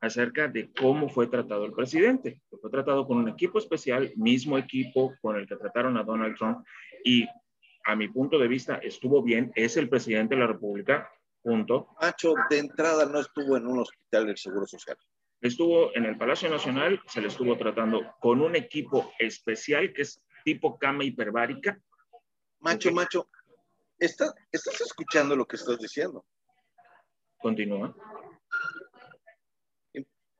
acerca 0.00 0.48
de 0.48 0.70
cómo 0.72 1.08
fue 1.08 1.26
tratado 1.26 1.64
el 1.64 1.72
presidente. 1.72 2.40
Fue 2.60 2.70
tratado 2.70 3.06
con 3.06 3.18
un 3.18 3.28
equipo 3.28 3.58
especial, 3.58 4.12
mismo 4.16 4.58
equipo 4.58 5.14
con 5.20 5.36
el 5.36 5.46
que 5.46 5.56
trataron 5.56 5.96
a 5.96 6.04
Donald 6.04 6.36
Trump, 6.36 6.64
y 7.04 7.26
a 7.84 7.96
mi 7.96 8.08
punto 8.08 8.38
de 8.38 8.48
vista, 8.48 8.76
estuvo 8.76 9.22
bien, 9.22 9.52
es 9.54 9.76
el 9.76 9.88
presidente 9.88 10.34
de 10.34 10.40
la 10.42 10.46
República, 10.46 11.10
punto. 11.42 11.88
Macho, 12.00 12.34
de 12.50 12.58
entrada 12.58 13.06
no 13.06 13.20
estuvo 13.20 13.56
en 13.56 13.66
un 13.66 13.80
hospital 13.80 14.26
del 14.26 14.36
Seguro 14.36 14.66
Social. 14.66 14.96
Estuvo 15.40 15.94
en 15.94 16.04
el 16.04 16.18
Palacio 16.18 16.50
Nacional, 16.50 17.00
se 17.06 17.20
le 17.20 17.28
estuvo 17.28 17.56
tratando 17.56 18.14
con 18.20 18.40
un 18.40 18.56
equipo 18.56 19.12
especial 19.18 19.92
que 19.92 20.02
es 20.02 20.20
tipo 20.44 20.78
cama 20.78 21.04
hiperbárica. 21.04 21.80
Macho, 22.60 22.90
macho, 22.90 23.30
¿estás, 23.98 24.34
¿estás 24.50 24.80
escuchando 24.80 25.36
lo 25.36 25.46
que 25.46 25.56
estás 25.56 25.78
diciendo? 25.78 26.24
Continúa. 27.38 27.94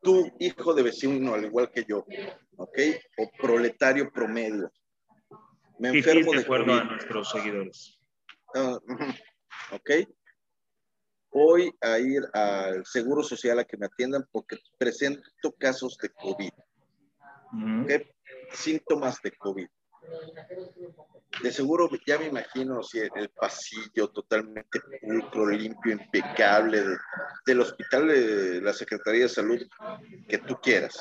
Tu 0.01 0.33
hijo 0.41 0.75
de 0.75 0.83
vecino, 0.83 1.35
al 1.35 1.45
igual 1.45 1.71
que 1.71 1.85
yo, 1.89 2.05
¿ok? 2.57 2.79
O 3.19 3.31
proletario 3.41 4.11
promedio, 4.11 4.71
me 5.79 5.89
enfermo 5.91 6.33
de, 6.33 6.41
acuerdo 6.41 6.75
a 6.75 6.85
nuestros 6.85 7.31
seguidores. 7.31 8.01
Ah, 8.55 8.79
ok. 9.73 9.91
Voy 11.31 11.71
a 11.81 11.99
ir 11.99 12.23
al 12.33 12.85
Seguro 12.87 13.23
Social 13.23 13.59
a 13.59 13.65
que 13.65 13.77
me 13.77 13.87
atiendan 13.87 14.27
porque 14.33 14.57
presento 14.79 15.23
casos 15.59 15.97
de 15.99 16.11
COVID. 16.11 16.51
Síntomas 18.53 19.21
de 19.23 19.33
COVID 19.33 19.69
de 21.43 21.53
seguro 21.53 21.89
ya 22.07 22.19
me 22.19 22.27
imagino 22.27 22.83
si 22.83 22.99
el 22.99 23.29
pasillo 23.29 24.09
totalmente 24.09 24.81
pulcro, 25.01 25.47
limpio, 25.47 25.93
impecable 25.93 26.83
del 27.47 27.61
hospital 27.61 28.09
de 28.09 28.61
la 28.61 28.73
Secretaría 28.73 29.23
de 29.23 29.29
Salud 29.29 29.61
que 30.29 30.39
tú 30.39 30.57
quieras. 30.61 30.99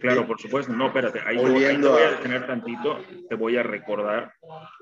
Claro, 0.00 0.26
por 0.26 0.40
supuesto. 0.40 0.72
No, 0.72 0.86
espérate, 0.86 1.20
ahí, 1.24 1.36
te 1.36 1.42
voy, 1.42 1.64
a 1.64 2.10
detener 2.10 2.46
tantito. 2.46 3.04
Te 3.28 3.34
voy 3.34 3.56
a 3.56 3.62
recordar 3.62 4.32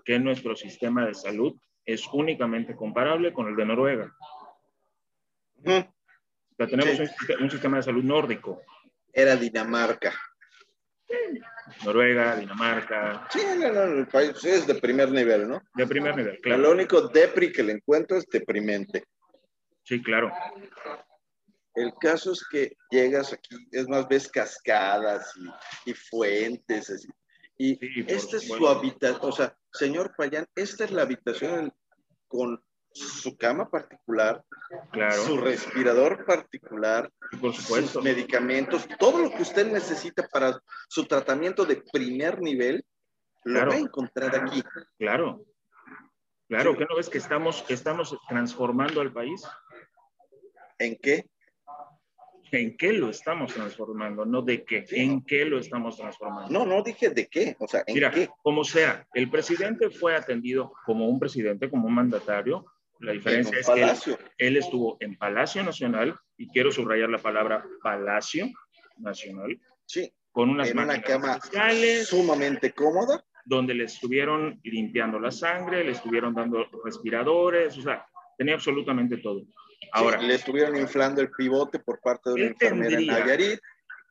que 0.05 0.19
nuestro 0.19 0.55
sistema 0.55 1.07
de 1.07 1.15
salud 1.15 1.55
es 1.85 2.07
únicamente 2.13 2.77
comparable 2.77 3.33
con 3.33 3.49
el 3.49 3.57
de 3.57 3.65
Noruega. 3.65 4.15
tenemos 6.57 7.11
un 7.41 7.51
sistema 7.51 7.79
de 7.79 7.83
salud 7.83 8.05
nórdico. 8.05 8.63
Era 9.13 9.37
Dinamarca. 9.37 10.13
Noruega, 11.85 12.37
Dinamarca. 12.37 13.27
Sí, 13.31 13.41
el 13.41 14.07
país 14.09 14.45
es 14.45 14.67
de 14.67 14.75
primer 14.77 15.11
nivel, 15.11 15.49
¿no? 15.49 15.61
De 15.75 15.87
primer 15.87 16.17
nivel, 16.17 16.41
claro. 16.41 16.63
Lo 16.63 16.71
único 16.73 17.09
depri 17.09 17.53
que 17.53 17.63
le 17.63 17.73
encuentro 17.73 18.17
es 18.17 18.27
deprimente. 18.27 19.05
Sí, 19.83 20.03
claro. 20.03 20.33
El 21.75 21.93
caso 22.01 22.33
es 22.33 22.45
que 22.51 22.77
llegas 22.91 23.33
aquí, 23.33 23.57
es 23.71 23.87
más, 23.89 24.09
ves 24.09 24.29
cascadas 24.29 25.33
y, 25.85 25.93
fuentes. 25.93 27.07
y 27.59 27.79
esta 28.11 28.39
es 28.39 28.49
su 28.49 28.67
habitación, 28.67 29.21
o 29.23 29.33
sea, 29.33 29.57
señor 29.73 30.15
Payán, 30.17 30.47
esta 30.55 30.85
es 30.85 30.91
la 30.91 31.03
habitación 31.03 31.73
con 32.29 32.63
su 32.97 33.37
cama 33.37 33.69
particular, 33.71 34.43
Claro. 34.91 35.23
su 35.23 35.37
respirador 35.39 36.25
particular, 36.25 37.11
Y 37.33 37.37
por 37.37 37.55
supuesto. 37.55 37.89
sus 37.95 38.03
medicamentos, 38.05 38.87
todo 38.99 39.19
lo 39.23 39.31
que 39.31 39.43
usted 39.43 39.71
necesita 39.71 40.27
para 40.29 40.59
su 40.89 41.05
tratamiento 41.05 41.65
de 41.65 41.83
primer 41.93 42.41
nivel, 42.41 42.85
lo 43.45 43.55
Claro. 43.55 43.71
va 43.71 43.77
a 43.77 43.81
encontrar 43.81 44.35
aquí. 44.37 44.63
Claro. 44.99 45.45
Claro, 46.49 46.77
¿qué 46.77 46.87
no 46.89 46.97
ves 46.97 47.09
que 47.09 47.19
estamos, 47.19 47.65
estamos 47.69 48.17
transformando 48.29 49.01
al 49.01 49.13
país? 49.13 49.43
¿En 50.79 50.97
qué? 50.97 51.29
¿En 52.53 52.77
qué 52.77 52.93
lo 52.93 53.11
estamos 53.11 53.53
transformando? 53.53 54.25
No 54.25 54.41
de 54.43 54.65
qué. 54.65 54.85
¿En 54.91 55.25
qué 55.25 55.45
lo 55.45 55.59
estamos 55.59 55.97
transformando? 55.97 56.49
No, 56.53 56.65
no 56.65 56.83
dije 56.83 57.11
de 57.11 57.27
qué, 57.27 57.57
o 57.59 57.67
sea, 57.67 57.83
¿en 57.87 57.95
Mira, 57.95 58.11
qué? 58.13 58.29
como 58.43 58.63
sea, 58.63 59.05
el 59.15 59.29
presidente 59.29 59.91
fue 59.91 60.15
atendido 60.15 60.73
como 60.85 61.09
un 61.09 61.19
presidente, 61.19 61.69
como 61.69 61.89
un 61.89 61.95
mandatario. 61.95 62.65
La 63.01 63.13
En 63.13 63.19
diferencia 63.19 63.59
es 63.59 63.67
que 63.67 63.83
él, 63.83 64.19
él 64.39 64.57
estuvo 64.57 64.97
en 65.01 65.17
Palacio 65.17 65.63
Nacional, 65.63 66.19
y 66.39 66.49
quiero 66.49 66.71
subrayar 66.73 67.11
la 67.11 67.19
palabra 67.19 67.65
Palacio 67.83 68.47
Nacional, 68.99 69.59
Sí, 69.85 70.13
con 70.33 70.51
unas 70.51 70.71
en 70.71 70.79
una 70.79 71.01
cama 71.03 71.37
especiales, 71.37 72.09
sumamente 72.09 72.73
cómoda. 72.73 73.25
donde 73.45 73.75
le 73.75 73.85
estuvieron 73.85 74.59
limpiando 74.65 75.21
la 75.21 75.31
sangre, 75.31 75.85
le 75.85 75.93
estuvieron 75.93 76.35
dando 76.35 76.67
respiradores, 76.85 77.79
o 77.79 77.83
sea, 77.83 78.05
tenía 78.37 78.55
absolutamente 78.55 79.19
todo. 79.19 79.43
Ahora, 79.93 80.19
Sí, 80.19 80.27
le 80.27 80.35
estuvieron 80.35 80.77
inflando 80.77 81.21
el 81.21 81.31
pivote 81.31 81.79
por 81.79 82.01
parte 82.01 82.31
de 82.31 82.35
una 82.35 82.45
enfermera 82.47 82.87
en 82.91 82.97
tendría- 83.07 83.19
Nayarit. 83.21 83.61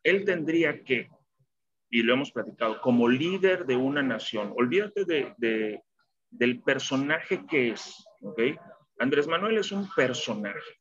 él 0.04 0.24
tendría 0.24 0.82
que, 0.82 1.10
y 1.90 2.02
lo 2.02 2.14
hemos 2.14 2.32
platicado, 2.32 2.80
como 2.80 3.08
líder 3.08 3.66
de 3.66 3.76
una 3.76 4.02
nación, 4.02 4.54
olvídate 4.56 5.04
de, 5.04 5.34
de- 5.36 5.82
del 6.30 6.62
personaje 6.62 7.44
que 7.46 7.70
es, 7.72 8.04
¿ok? 8.22 8.40
Andrés 8.98 9.26
Manuel 9.26 9.58
es 9.58 9.72
un 9.72 9.88
personaje. 9.94 10.80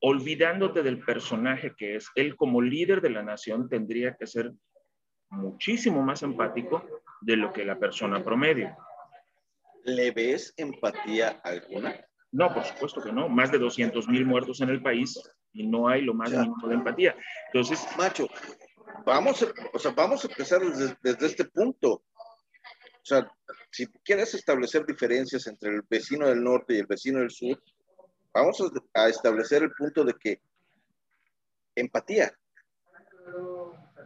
Olvidándote 0.00 0.82
del 0.82 1.00
personaje 1.00 1.74
que 1.76 1.96
es, 1.96 2.08
él 2.14 2.36
como 2.36 2.62
líder 2.62 3.00
de 3.00 3.10
la 3.10 3.22
nación 3.22 3.68
tendría 3.68 4.14
que 4.16 4.26
ser 4.26 4.52
muchísimo 5.30 6.02
más 6.02 6.22
empático 6.22 6.84
de 7.20 7.36
lo 7.36 7.52
que 7.52 7.64
la 7.64 7.78
persona 7.78 8.22
promedio. 8.22 8.76
¿Le 9.84 10.10
ves 10.12 10.54
empatía 10.56 11.40
alguna? 11.42 11.94
No, 12.30 12.52
por 12.52 12.62
supuesto 12.64 13.02
que 13.02 13.10
no. 13.12 13.28
Más 13.28 13.50
de 13.50 13.58
200 13.58 14.06
mil 14.08 14.24
muertos 14.24 14.60
en 14.60 14.68
el 14.68 14.82
país 14.82 15.20
y 15.52 15.66
no 15.66 15.88
hay 15.88 16.02
lo 16.02 16.14
más 16.14 16.30
Ya. 16.30 16.42
mínimo 16.42 16.68
de 16.68 16.74
empatía. 16.74 17.16
Entonces, 17.52 17.84
Macho, 17.96 18.28
vamos 19.04 19.42
a, 19.42 19.46
o 19.72 19.78
sea, 19.78 19.90
vamos 19.92 20.24
a 20.24 20.28
empezar 20.28 20.60
desde, 20.60 20.96
desde 21.02 21.26
este 21.26 21.44
punto. 21.46 21.90
O 21.92 23.02
sea, 23.02 23.28
si 23.70 23.86
quieres 24.04 24.34
establecer 24.34 24.86
diferencias 24.86 25.46
entre 25.46 25.70
el 25.70 25.82
vecino 25.88 26.26
del 26.26 26.42
norte 26.42 26.74
y 26.74 26.78
el 26.78 26.86
vecino 26.86 27.20
del 27.20 27.30
sur, 27.30 27.60
vamos 28.32 28.60
a, 28.60 29.02
a 29.02 29.08
establecer 29.08 29.62
el 29.62 29.72
punto 29.72 30.04
de 30.04 30.14
que 30.14 30.40
empatía. 31.74 32.32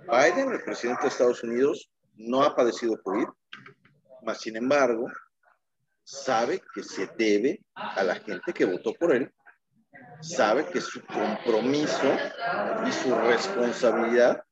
Biden, 0.07 0.53
el 0.53 0.63
presidente 0.63 1.03
de 1.03 1.09
Estados 1.09 1.43
Unidos, 1.43 1.91
no 2.15 2.43
ha 2.43 2.55
padecido 2.55 3.01
COVID, 3.03 3.27
mas 4.23 4.41
sin 4.41 4.57
embargo, 4.57 5.07
sabe 6.05 6.61
que 6.75 6.83
se 6.83 7.07
debe 7.17 7.61
a 7.75 8.03
la 8.03 8.17
gente 8.17 8.53
que 8.53 8.65
votó 8.65 8.93
por 8.95 9.15
él, 9.15 9.33
sabe 10.21 10.67
que 10.67 10.81
su 10.81 11.01
compromiso 11.07 12.17
y 12.87 12.93
su 12.93 13.15
responsabilidad 13.15 14.43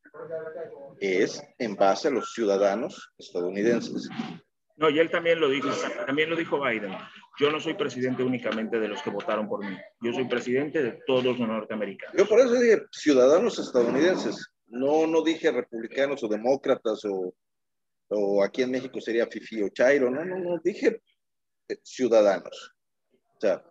es 1.00 1.42
en 1.58 1.76
base 1.76 2.08
a 2.08 2.10
los 2.10 2.32
ciudadanos 2.32 3.12
estadounidenses. 3.18 4.08
No, 4.80 4.90
y 4.90 4.98
él 4.98 5.10
también 5.10 5.38
lo 5.38 5.48
dijo, 5.48 5.68
también 6.06 6.28
lo 6.30 6.36
dijo 6.36 6.60
Biden. 6.60 6.92
Yo 7.38 7.52
no 7.52 7.60
soy 7.60 7.74
presidente 7.74 8.22
únicamente 8.24 8.80
de 8.80 8.88
los 8.88 9.00
que 9.02 9.10
votaron 9.10 9.48
por 9.48 9.64
mí. 9.64 9.76
Yo 10.00 10.12
soy 10.12 10.24
presidente 10.26 10.82
de 10.82 10.98
todos 11.06 11.22
los 11.24 11.38
norteamericanos. 11.38 12.16
Yo 12.16 12.26
por 12.26 12.40
eso 12.40 12.54
dije 12.54 12.82
ciudadanos 12.90 13.58
estadounidenses, 13.58 14.48
no, 14.66 15.06
no 15.06 15.22
dije 15.22 15.50
republicanos 15.52 16.22
o 16.24 16.28
demócratas 16.28 17.04
o, 17.04 17.34
o 18.08 18.42
aquí 18.42 18.62
en 18.62 18.72
México 18.72 19.00
sería 19.00 19.26
Fifi 19.26 19.62
o 19.62 19.68
Chairo, 19.68 20.10
no, 20.10 20.24
no, 20.24 20.38
no, 20.38 20.58
dije 20.64 21.00
eh, 21.68 21.76
ciudadanos. 21.84 22.74
O 23.36 23.40
sea, 23.40 23.62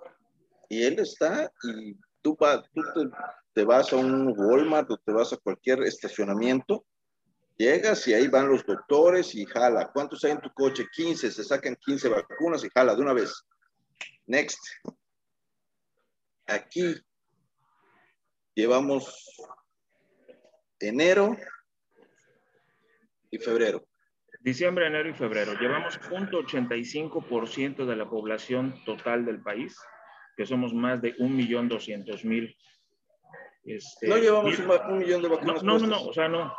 y 0.69 0.84
él 0.84 1.00
está 1.00 1.52
y 1.63 1.95
tú, 2.22 2.36
va- 2.41 2.62
tú 2.74 2.82
te, 2.93 3.10
te 3.54 3.63
vas 3.65 3.91
a 3.93 3.95
un 3.98 4.34
Walmart 4.38 4.89
o 4.91 4.98
te 4.98 5.12
vas 5.12 5.34
a 5.34 5.38
cualquier 5.38 5.82
estacionamiento, 5.84 6.86
llegas 7.60 8.08
y 8.08 8.13
ahí 8.13 8.28
van 8.30 8.48
los 8.50 8.65
doctores 8.65 9.36
y 9.36 9.45
jala. 9.45 9.91
¿Cuántos 9.93 10.24
hay 10.24 10.32
en 10.32 10.41
tu 10.41 10.52
coche? 10.54 10.86
15, 10.91 11.30
se 11.30 11.43
sacan 11.43 11.76
15 11.76 12.08
vacunas 12.10 12.63
y 12.63 12.69
jala 12.69 12.95
de 12.95 13.02
una 13.02 13.13
vez. 13.13 13.45
Next. 14.26 14.60
Aquí 16.48 16.95
llevamos 18.56 19.38
enero 20.80 21.38
y 23.30 23.38
febrero. 23.38 23.86
Diciembre, 24.39 24.88
enero 24.88 25.10
y 25.10 25.13
febrero. 25.13 25.54
Llevamos 25.60 26.00
0.85% 26.10 27.86
de 27.86 27.95
la 27.95 28.10
población 28.10 28.74
total 28.86 29.26
del 29.26 29.41
país, 29.43 29.78
que 30.38 30.45
somos 30.45 30.74
más 30.74 31.02
de 31.02 31.13
1.200.000. 31.17 32.56
Este, 33.65 34.08
No 34.08 34.17
llevamos 34.17 34.58
mil- 34.58 34.69
un, 34.89 34.98
millón 34.98 35.22
de 35.22 35.28
vacunas. 35.28 35.62
no, 35.62 35.78
no, 35.78 35.88
no, 35.88 36.04
o 36.06 36.13
sea, 36.13 36.30
no. 36.30 36.54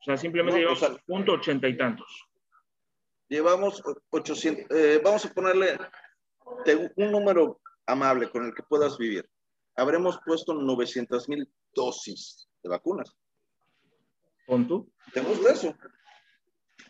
O 0.00 0.04
sea, 0.04 0.16
simplemente 0.16 0.60
No, 0.62 0.70
o 0.70 0.74
llevamos 0.74 0.78
sea- 0.96 1.04
punto 1.06 1.32
ochenta 1.32 1.68
y 1.68 1.76
tantos. 1.76 2.24
Llevamos 3.28 3.82
800, 4.10 4.64
eh, 4.76 5.00
vamos 5.04 5.24
a 5.26 5.32
ponerle 5.34 5.78
un 6.96 7.12
número 7.12 7.60
amable 7.86 8.30
con 8.30 8.46
el 8.46 8.54
que 8.54 8.62
puedas 8.62 8.96
vivir. 8.96 9.28
Habremos 9.76 10.18
puesto 10.24 10.54
900 10.54 11.28
mil 11.28 11.46
dosis 11.74 12.48
de 12.62 12.70
vacunas. 12.70 13.14
¿Con 14.46 14.66
tú? 14.66 14.90
¿Te 15.12 15.20
gusta 15.20 15.52
eso? 15.52 15.74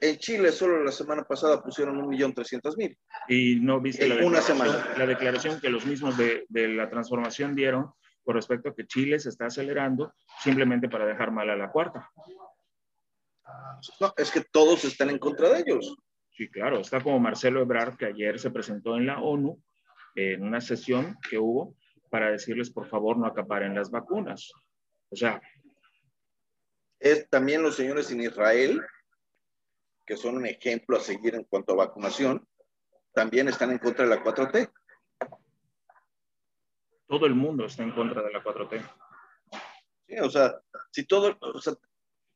En 0.00 0.16
Chile 0.18 0.52
solo 0.52 0.84
la 0.84 0.92
semana 0.92 1.24
pasada 1.24 1.60
pusieron 1.60 1.98
un 1.98 2.08
millón 2.08 2.32
trescientos 2.32 2.76
mil. 2.76 2.96
Y 3.26 3.56
no 3.60 3.80
viste 3.80 4.06
la 4.08 4.24
una 4.24 4.38
declaración, 4.38 4.58
semana. 4.58 4.94
la 4.96 5.06
declaración 5.06 5.60
que 5.60 5.70
los 5.70 5.84
mismos 5.86 6.16
de, 6.16 6.46
de 6.48 6.68
la 6.68 6.88
transformación 6.88 7.56
dieron 7.56 7.90
con 8.22 8.36
respecto 8.36 8.68
a 8.68 8.74
que 8.76 8.86
Chile 8.86 9.18
se 9.18 9.30
está 9.30 9.46
acelerando 9.46 10.14
simplemente 10.40 10.88
para 10.88 11.04
dejar 11.04 11.32
mal 11.32 11.50
a 11.50 11.56
la 11.56 11.72
cuarta. 11.72 12.08
No, 14.00 14.12
es 14.16 14.30
que 14.30 14.42
todos 14.42 14.84
están 14.84 15.10
en 15.10 15.18
contra 15.18 15.50
de 15.50 15.60
ellos. 15.60 15.96
Sí, 16.30 16.48
claro, 16.48 16.80
está 16.80 17.02
como 17.02 17.18
Marcelo 17.18 17.60
Ebrard, 17.60 17.96
que 17.96 18.06
ayer 18.06 18.38
se 18.38 18.50
presentó 18.50 18.96
en 18.96 19.06
la 19.06 19.20
ONU 19.20 19.60
en 20.14 20.42
una 20.42 20.60
sesión 20.60 21.16
que 21.28 21.38
hubo 21.38 21.74
para 22.10 22.30
decirles, 22.30 22.70
por 22.70 22.86
favor, 22.86 23.16
no 23.16 23.26
acaparen 23.26 23.74
las 23.74 23.90
vacunas. 23.90 24.52
O 25.10 25.16
sea, 25.16 25.40
Es 27.00 27.28
también 27.30 27.62
los 27.62 27.76
señores 27.76 28.10
en 28.10 28.22
Israel, 28.22 28.84
que 30.04 30.16
son 30.16 30.36
un 30.36 30.46
ejemplo 30.46 30.96
a 30.96 31.00
seguir 31.00 31.34
en 31.36 31.44
cuanto 31.44 31.72
a 31.72 31.86
vacunación, 31.86 32.46
también 33.12 33.48
están 33.48 33.70
en 33.70 33.78
contra 33.78 34.04
de 34.04 34.10
la 34.16 34.22
4T. 34.22 34.70
todo 37.06 37.26
el 37.26 37.34
mundo 37.34 37.64
está 37.64 37.82
en 37.84 37.92
contra 37.92 38.22
de 38.22 38.32
la 38.32 38.42
4T. 38.42 38.82
Sí, 40.06 40.18
o 40.18 40.30
sea, 40.30 40.60
si 40.90 41.06
todo, 41.06 41.36
o 41.40 41.60
sea, 41.60 41.74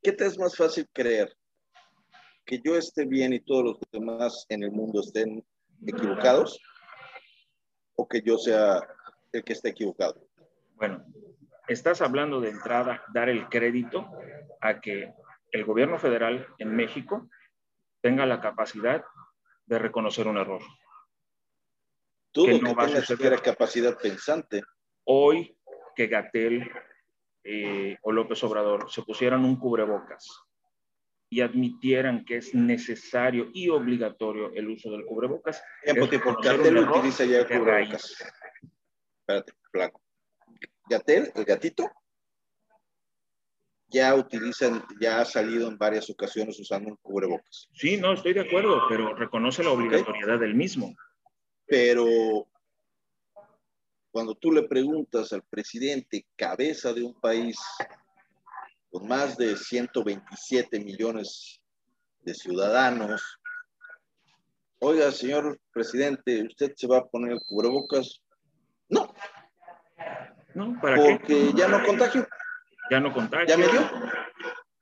¿qué 0.02 0.12
te 0.12 0.26
es 0.26 0.38
más 0.38 0.56
fácil 0.56 0.88
creer? 0.92 1.34
¿Que 2.44 2.60
yo 2.60 2.76
esté 2.76 3.06
bien 3.06 3.32
y 3.32 3.40
todos 3.40 3.64
los 3.64 3.80
demás 3.92 4.46
en 4.48 4.64
el 4.64 4.72
mundo 4.72 5.00
estén 5.00 5.44
equivocados? 5.86 6.60
¿O 7.94 8.08
que 8.08 8.20
yo 8.22 8.36
sea 8.36 8.80
el 9.32 9.44
que 9.44 9.52
esté 9.52 9.70
equivocado? 9.70 10.28
Bueno, 10.74 11.04
estás 11.68 12.02
hablando 12.02 12.40
de 12.40 12.50
entrada, 12.50 13.04
dar 13.14 13.28
el 13.28 13.48
crédito 13.48 14.10
a 14.60 14.80
que 14.80 15.14
el 15.52 15.64
gobierno 15.64 15.98
federal 15.98 16.46
en 16.58 16.74
México 16.74 17.28
tenga 18.00 18.26
la 18.26 18.40
capacidad 18.40 19.04
de 19.66 19.78
reconocer 19.78 20.26
un 20.26 20.38
error. 20.38 20.62
Dudo 22.32 22.46
Que 22.46 22.52
que, 22.54 22.62
no 22.62 22.74
tenga 22.74 23.02
siquiera 23.02 23.38
capacidad 23.38 23.96
pensante. 23.98 24.62
Hoy 25.04 25.56
que 25.94 26.06
Gatel 26.08 26.68
eh, 27.44 27.96
o 28.02 28.12
López 28.12 28.42
Obrador 28.44 28.90
se 28.90 29.02
pusieran 29.02 29.44
un 29.44 29.57
cubrebocas 29.57 30.42
y 31.28 31.40
admitieran 31.40 32.24
que 32.24 32.37
es 32.37 32.55
necesario 32.55 33.48
y 33.55 33.68
obligatorio 33.68 34.52
el 34.55 34.68
uso 34.68 34.90
del 34.90 35.05
cubrebocas, 35.07 35.62
Tiempo, 35.83 36.05
Es 36.05 36.11
tiempo. 36.11 36.31
reconocer 36.31 36.59
Gatel 36.59 36.78
utiliza 36.78 37.24
ya 37.24 37.38
el 37.38 37.46
cubrebocas. 37.46 38.16
Espérate, 39.20 39.52
blanco. 39.72 40.02
Gatel, 40.88 41.33
el 41.35 41.44
gatito, 41.44 41.90
ya 43.88 44.14
utilizan, 44.14 44.85
ya 45.00 45.20
ha 45.20 45.24
salido 45.24 45.68
en 45.68 45.78
varias 45.78 46.09
ocasiones 46.11 46.59
usando 46.59 46.90
un 46.90 46.96
cubrebocas. 46.96 47.68
sí, 47.72 47.96
no, 47.96 48.12
estoy 48.12 48.33
de 48.35 48.40
acuerdo, 48.40 48.83
pero 48.88 49.14
reconoce 49.14 49.62
la 49.62 49.70
obligatoriedad 49.70 50.38
del 50.38 50.55
mismo. 50.55 50.94
Pero 51.66 52.48
cuando 54.12 54.35
tú 54.35 54.53
le 54.53 54.62
preguntas 54.64 55.33
al 55.33 55.42
presidente, 55.42 56.27
cabeza 56.37 56.92
de 56.92 57.03
un 57.03 57.14
país 57.14 57.59
con 58.90 59.09
más 59.09 59.38
de 59.38 59.57
127 59.57 60.79
millones 60.79 61.61
de 62.20 62.35
ciudadanos, 62.35 63.40
oiga, 64.79 65.11
señor 65.11 65.59
presidente, 65.72 66.44
¿usted 66.46 66.75
se 66.77 66.87
va 66.87 66.98
a 66.98 67.07
poner 67.07 67.38
cubrebocas? 67.48 68.22
No, 70.55 70.79
¿para 70.81 70.96
Porque 70.96 71.53
ya 71.55 71.68
no 71.68 71.83
contagio. 71.85 72.29
Ya 72.90 73.01
no 73.01 73.12
contagio. 73.12 73.46
Ya 73.46 73.57
me 73.57 73.66
dio. 73.68 73.81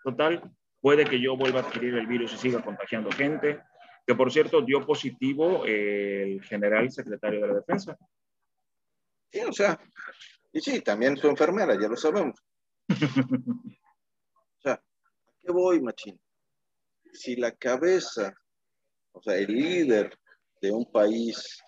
Total, 0.03 0.43
puede 0.81 1.05
que 1.05 1.21
yo 1.21 1.37
vuelva 1.37 1.61
a 1.61 1.63
adquirir 1.63 1.95
el 1.95 2.09
virus 2.09 2.33
y 2.33 2.37
siga 2.37 2.63
contagiando 2.63 3.13
gente. 3.13 3.61
Que 4.05 4.17
por 4.17 4.33
cierto, 4.33 4.63
dio 4.63 4.85
positivo 4.85 5.65
el 5.65 6.43
general 6.43 6.91
secretario 6.91 7.43
de 7.43 7.47
la 7.47 7.55
defensa. 7.55 7.97
Sí, 9.33 9.41
o 9.41 9.53
sea, 9.53 9.79
y 10.53 10.61
sí, 10.61 10.81
también 10.81 11.17
su 11.17 11.29
enfermera, 11.29 11.75
ya 11.81 11.89
lo 11.89 11.97
sabemos. 11.97 12.41
o 12.89 14.61
sea, 14.61 14.73
¿a 14.73 14.83
qué 15.41 15.53
voy, 15.53 15.81
machín? 15.81 16.21
Si 17.13 17.37
la 17.37 17.53
cabeza, 17.53 18.35
o 19.13 19.23
sea, 19.23 19.37
el 19.37 19.53
líder 19.53 20.19
de 20.61 20.73
un 20.73 20.91
país 20.91 21.63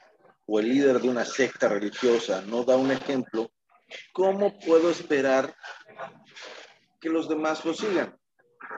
o 0.46 0.58
el 0.58 0.68
líder 0.68 1.00
de 1.00 1.08
una 1.08 1.24
secta 1.24 1.68
religiosa 1.68 2.42
no 2.42 2.64
da 2.64 2.76
un 2.76 2.90
ejemplo, 2.90 3.50
¿cómo 4.12 4.58
puedo 4.58 4.90
esperar 4.90 5.54
que 7.00 7.08
los 7.08 7.28
demás 7.28 7.64
lo 7.64 7.74
sigan? 7.74 8.16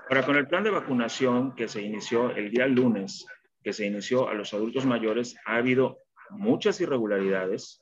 Ahora, 0.08 0.26
con 0.26 0.36
el 0.36 0.46
plan 0.46 0.64
de 0.64 0.70
vacunación 0.70 1.54
que 1.54 1.68
se 1.68 1.80
inició 1.80 2.30
el 2.30 2.50
día 2.50 2.66
lunes, 2.66 3.24
que 3.62 3.72
se 3.72 3.86
inició 3.86 4.28
a 4.28 4.34
los 4.34 4.52
adultos 4.52 4.84
mayores, 4.84 5.36
ha 5.46 5.56
habido 5.56 5.98
muchas 6.30 6.80
irregularidades, 6.80 7.80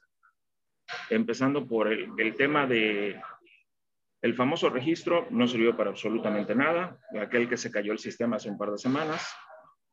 empezando 1.10 1.66
por 1.66 1.92
el, 1.92 2.08
el 2.18 2.34
tema 2.34 2.66
de 2.66 3.20
el 4.22 4.34
famoso 4.34 4.70
registro 4.70 5.26
no 5.30 5.48
sirvió 5.48 5.76
para 5.76 5.90
absolutamente 5.90 6.54
nada, 6.54 6.98
aquel 7.20 7.48
que 7.48 7.56
se 7.56 7.72
cayó 7.72 7.92
el 7.92 7.98
sistema 7.98 8.36
hace 8.36 8.48
un 8.48 8.56
par 8.56 8.70
de 8.70 8.78
semanas. 8.78 9.34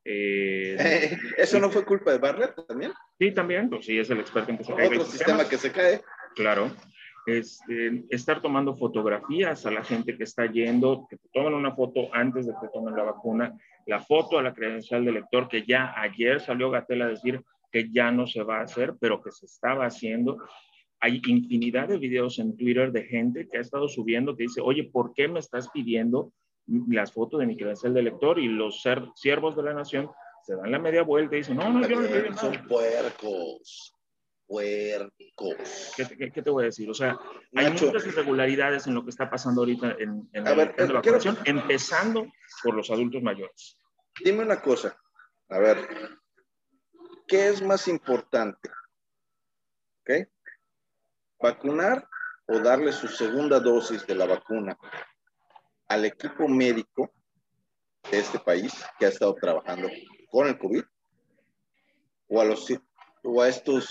Eh, 0.04 1.18
¿Eso 1.36 1.58
no 1.58 1.68
fue 1.68 1.84
culpa 1.84 2.12
de 2.12 2.18
Bartlett 2.18 2.66
también? 2.66 2.92
Sí, 3.18 3.32
también, 3.32 3.68
pues 3.68 3.84
sí, 3.84 3.98
es 3.98 4.08
el 4.08 4.20
experto 4.20 4.52
en 4.52 4.58
que 4.58 4.64
se 4.64 4.74
cae. 4.74 4.86
Otro 4.86 5.04
sistema 5.04 5.48
que 5.48 5.58
se 5.58 5.72
cae. 5.72 6.00
Claro. 6.36 6.70
Este, 7.26 8.04
estar 8.08 8.40
tomando 8.40 8.76
fotografías 8.76 9.66
a 9.66 9.70
la 9.70 9.84
gente 9.84 10.16
que 10.16 10.24
está 10.24 10.46
yendo, 10.46 11.06
que 11.10 11.16
te 11.16 11.28
toman 11.32 11.52
una 11.52 11.74
foto 11.74 12.08
antes 12.12 12.46
de 12.46 12.54
que 12.60 12.68
tomen 12.72 12.96
la 12.96 13.02
vacuna, 13.02 13.58
la 13.86 14.00
foto 14.00 14.38
a 14.38 14.42
la 14.42 14.54
credencial 14.54 15.04
del 15.04 15.14
lector, 15.14 15.48
que 15.48 15.66
ya 15.66 15.92
ayer 15.96 16.40
salió 16.40 16.70
Gatel 16.70 17.02
a 17.02 17.08
decir 17.08 17.42
que 17.70 17.90
ya 17.90 18.10
no 18.10 18.26
se 18.26 18.42
va 18.42 18.58
a 18.58 18.62
hacer, 18.62 18.94
pero 19.00 19.20
que 19.20 19.32
se 19.32 19.46
estaba 19.46 19.86
haciendo. 19.86 20.38
Hay 21.00 21.20
infinidad 21.26 21.88
de 21.88 21.98
videos 21.98 22.38
en 22.38 22.56
Twitter 22.56 22.92
de 22.92 23.04
gente 23.04 23.48
que 23.48 23.58
ha 23.58 23.60
estado 23.60 23.88
subiendo 23.88 24.36
que 24.36 24.44
dice, 24.44 24.60
oye, 24.60 24.84
¿por 24.84 25.14
qué 25.14 25.28
me 25.28 25.40
estás 25.40 25.70
pidiendo 25.70 26.32
las 26.66 27.12
fotos 27.12 27.40
de 27.40 27.46
mi 27.46 27.56
credencial 27.56 27.94
de 27.94 28.02
lector? 28.02 28.38
Y 28.38 28.48
los 28.48 28.82
siervos 29.14 29.56
de 29.56 29.62
la 29.62 29.74
nación 29.74 30.10
se 30.44 30.56
dan 30.56 30.70
la 30.70 30.78
media 30.78 31.02
vuelta 31.02 31.36
y 31.36 31.38
dicen, 31.38 31.56
no, 31.56 31.72
no, 31.72 31.86
yo 31.88 32.00
no 32.00 32.36
Son 32.36 32.66
puercos 32.66 33.94
puercos. 34.50 35.92
¿Qué, 35.96 36.04
qué, 36.18 36.32
qué 36.32 36.42
te 36.42 36.50
voy 36.50 36.64
a 36.64 36.66
decir? 36.66 36.90
O 36.90 36.94
sea, 36.94 37.16
hay 37.54 37.70
muchas 37.70 38.04
irregularidades 38.04 38.84
en 38.88 38.94
lo 38.94 39.04
que 39.04 39.10
está 39.10 39.30
pasando 39.30 39.60
ahorita 39.60 39.96
en, 40.00 40.28
en 40.32 40.48
a 40.48 40.54
ver, 40.54 40.74
de 40.74 40.92
vacunación, 40.92 41.38
empezando 41.44 42.26
por 42.64 42.74
los 42.74 42.90
adultos 42.90 43.22
mayores. 43.22 43.78
Dime 44.24 44.42
una 44.42 44.60
cosa, 44.60 44.96
a 45.48 45.58
ver, 45.60 45.78
¿qué 47.28 47.48
es 47.48 47.62
más 47.62 47.86
importante? 47.86 48.70
¿Ok? 50.00 50.28
¿Vacunar 51.40 52.08
o 52.46 52.58
darle 52.58 52.92
su 52.92 53.08
segunda 53.08 53.60
dosis 53.60 54.06
de 54.06 54.14
la 54.14 54.26
vacuna 54.26 54.76
al 55.88 56.04
equipo 56.04 56.46
médico 56.48 57.12
de 58.10 58.18
este 58.18 58.38
país 58.38 58.84
que 58.98 59.06
ha 59.06 59.08
estado 59.08 59.34
trabajando 59.34 59.88
con 60.30 60.48
el 60.48 60.58
COVID? 60.58 60.82
¿O 62.28 62.40
a, 62.40 62.44
los, 62.44 62.66
o 63.24 63.42
a 63.42 63.48
estos 63.48 63.88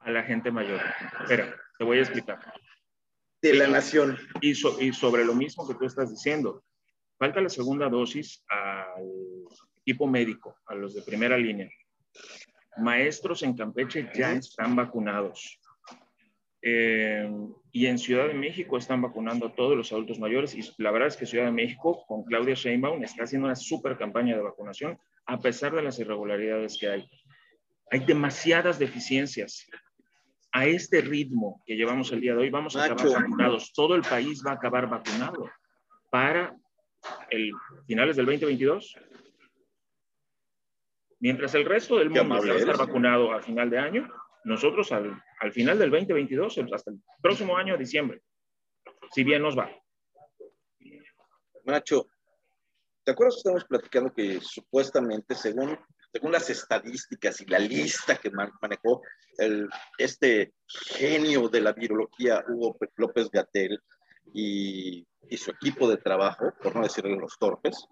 a 0.00 0.10
la 0.10 0.22
gente 0.22 0.50
mayor. 0.50 0.80
Espera, 1.20 1.54
te 1.78 1.84
voy 1.84 1.98
a 1.98 2.02
explicar. 2.02 2.38
De 3.42 3.54
la 3.54 3.68
nación. 3.68 4.16
Y, 4.40 4.54
so, 4.54 4.80
y, 4.80 4.92
sobre 4.92 5.24
lo 5.24 5.34
mismo 5.34 5.66
que 5.68 5.74
tú 5.74 5.84
estás 5.84 6.10
diciendo, 6.10 6.64
falta 7.18 7.40
la 7.40 7.48
segunda 7.48 7.88
dosis 7.88 8.42
al 8.48 9.04
equipo 9.80 10.06
médico, 10.06 10.56
a 10.66 10.74
los 10.74 10.94
de 10.94 11.02
primera 11.02 11.36
línea. 11.36 11.68
Maestros 12.80 13.42
en 13.42 13.56
Campeche 13.56 14.10
ya 14.14 14.32
están 14.32 14.76
vacunados. 14.76 15.60
Eh, 16.60 17.30
y 17.70 17.86
en 17.86 17.98
Ciudad 17.98 18.26
de 18.26 18.34
México 18.34 18.76
están 18.76 19.00
vacunando 19.00 19.46
a 19.46 19.54
todos 19.54 19.76
los 19.76 19.92
adultos 19.92 20.18
mayores. 20.18 20.54
Y 20.54 20.62
la 20.82 20.90
verdad 20.90 21.08
es 21.08 21.16
que 21.16 21.26
Ciudad 21.26 21.44
de 21.44 21.52
México, 21.52 22.04
con 22.06 22.24
Claudia 22.24 22.54
Sheinbaum, 22.54 23.02
está 23.04 23.24
haciendo 23.24 23.46
una 23.46 23.56
super 23.56 23.96
campaña 23.96 24.36
de 24.36 24.42
vacunación, 24.42 24.98
a 25.26 25.38
pesar 25.38 25.74
de 25.74 25.82
las 25.82 25.98
irregularidades 25.98 26.76
que 26.78 26.88
hay. 26.88 27.10
Hay 27.90 28.00
demasiadas 28.00 28.78
deficiencias 28.78 29.66
a 30.52 30.66
este 30.66 31.00
ritmo 31.00 31.62
que 31.66 31.76
llevamos 31.76 32.10
el 32.12 32.20
día 32.20 32.34
de 32.34 32.40
hoy, 32.40 32.50
vamos 32.50 32.74
a 32.76 32.84
acabar 32.84 33.22
vacunados. 33.22 33.72
Todo 33.72 33.94
el 33.94 34.02
país 34.02 34.42
va 34.46 34.52
a 34.52 34.54
acabar 34.54 34.88
vacunado 34.88 35.48
para 36.10 36.56
el 37.30 37.52
finales 37.86 38.16
del 38.16 38.26
2022. 38.26 38.96
Mientras 41.20 41.54
el 41.54 41.64
resto 41.64 41.96
del 41.96 42.10
mundo 42.10 42.46
va 42.46 42.52
a 42.52 42.56
estar 42.56 42.78
vacunado 42.78 43.32
a 43.32 43.42
final 43.42 43.70
de 43.70 43.78
año, 43.78 44.08
nosotros 44.44 44.92
al, 44.92 45.20
al 45.40 45.52
final 45.52 45.78
del 45.78 45.90
2022, 45.90 46.58
hasta 46.72 46.90
el 46.90 47.00
próximo 47.20 47.56
año, 47.56 47.76
diciembre, 47.76 48.22
si 49.10 49.24
bien 49.24 49.42
nos 49.42 49.58
va. 49.58 49.70
Nacho, 51.64 52.06
¿te 53.04 53.12
acuerdas 53.12 53.34
que 53.34 53.38
estamos 53.38 53.64
platicando 53.64 54.14
que 54.14 54.40
supuestamente, 54.40 55.34
según 55.34 55.78
según 56.12 56.32
las 56.32 56.48
estadísticas 56.48 57.40
y 57.40 57.46
la 57.46 57.58
lista 57.58 58.16
que 58.16 58.30
manejó 58.30 59.02
el, 59.36 59.68
este 59.98 60.54
genio 60.66 61.48
de 61.48 61.60
la 61.60 61.72
virología, 61.72 62.44
Hugo 62.48 62.76
López 62.96 63.30
Gatel, 63.30 63.78
y, 64.32 65.06
y 65.28 65.36
su 65.36 65.50
equipo 65.50 65.88
de 65.88 65.96
trabajo, 65.98 66.52
por 66.62 66.74
no 66.74 66.82
decirle 66.82 67.16
los 67.16 67.38
torpes, 67.38 67.86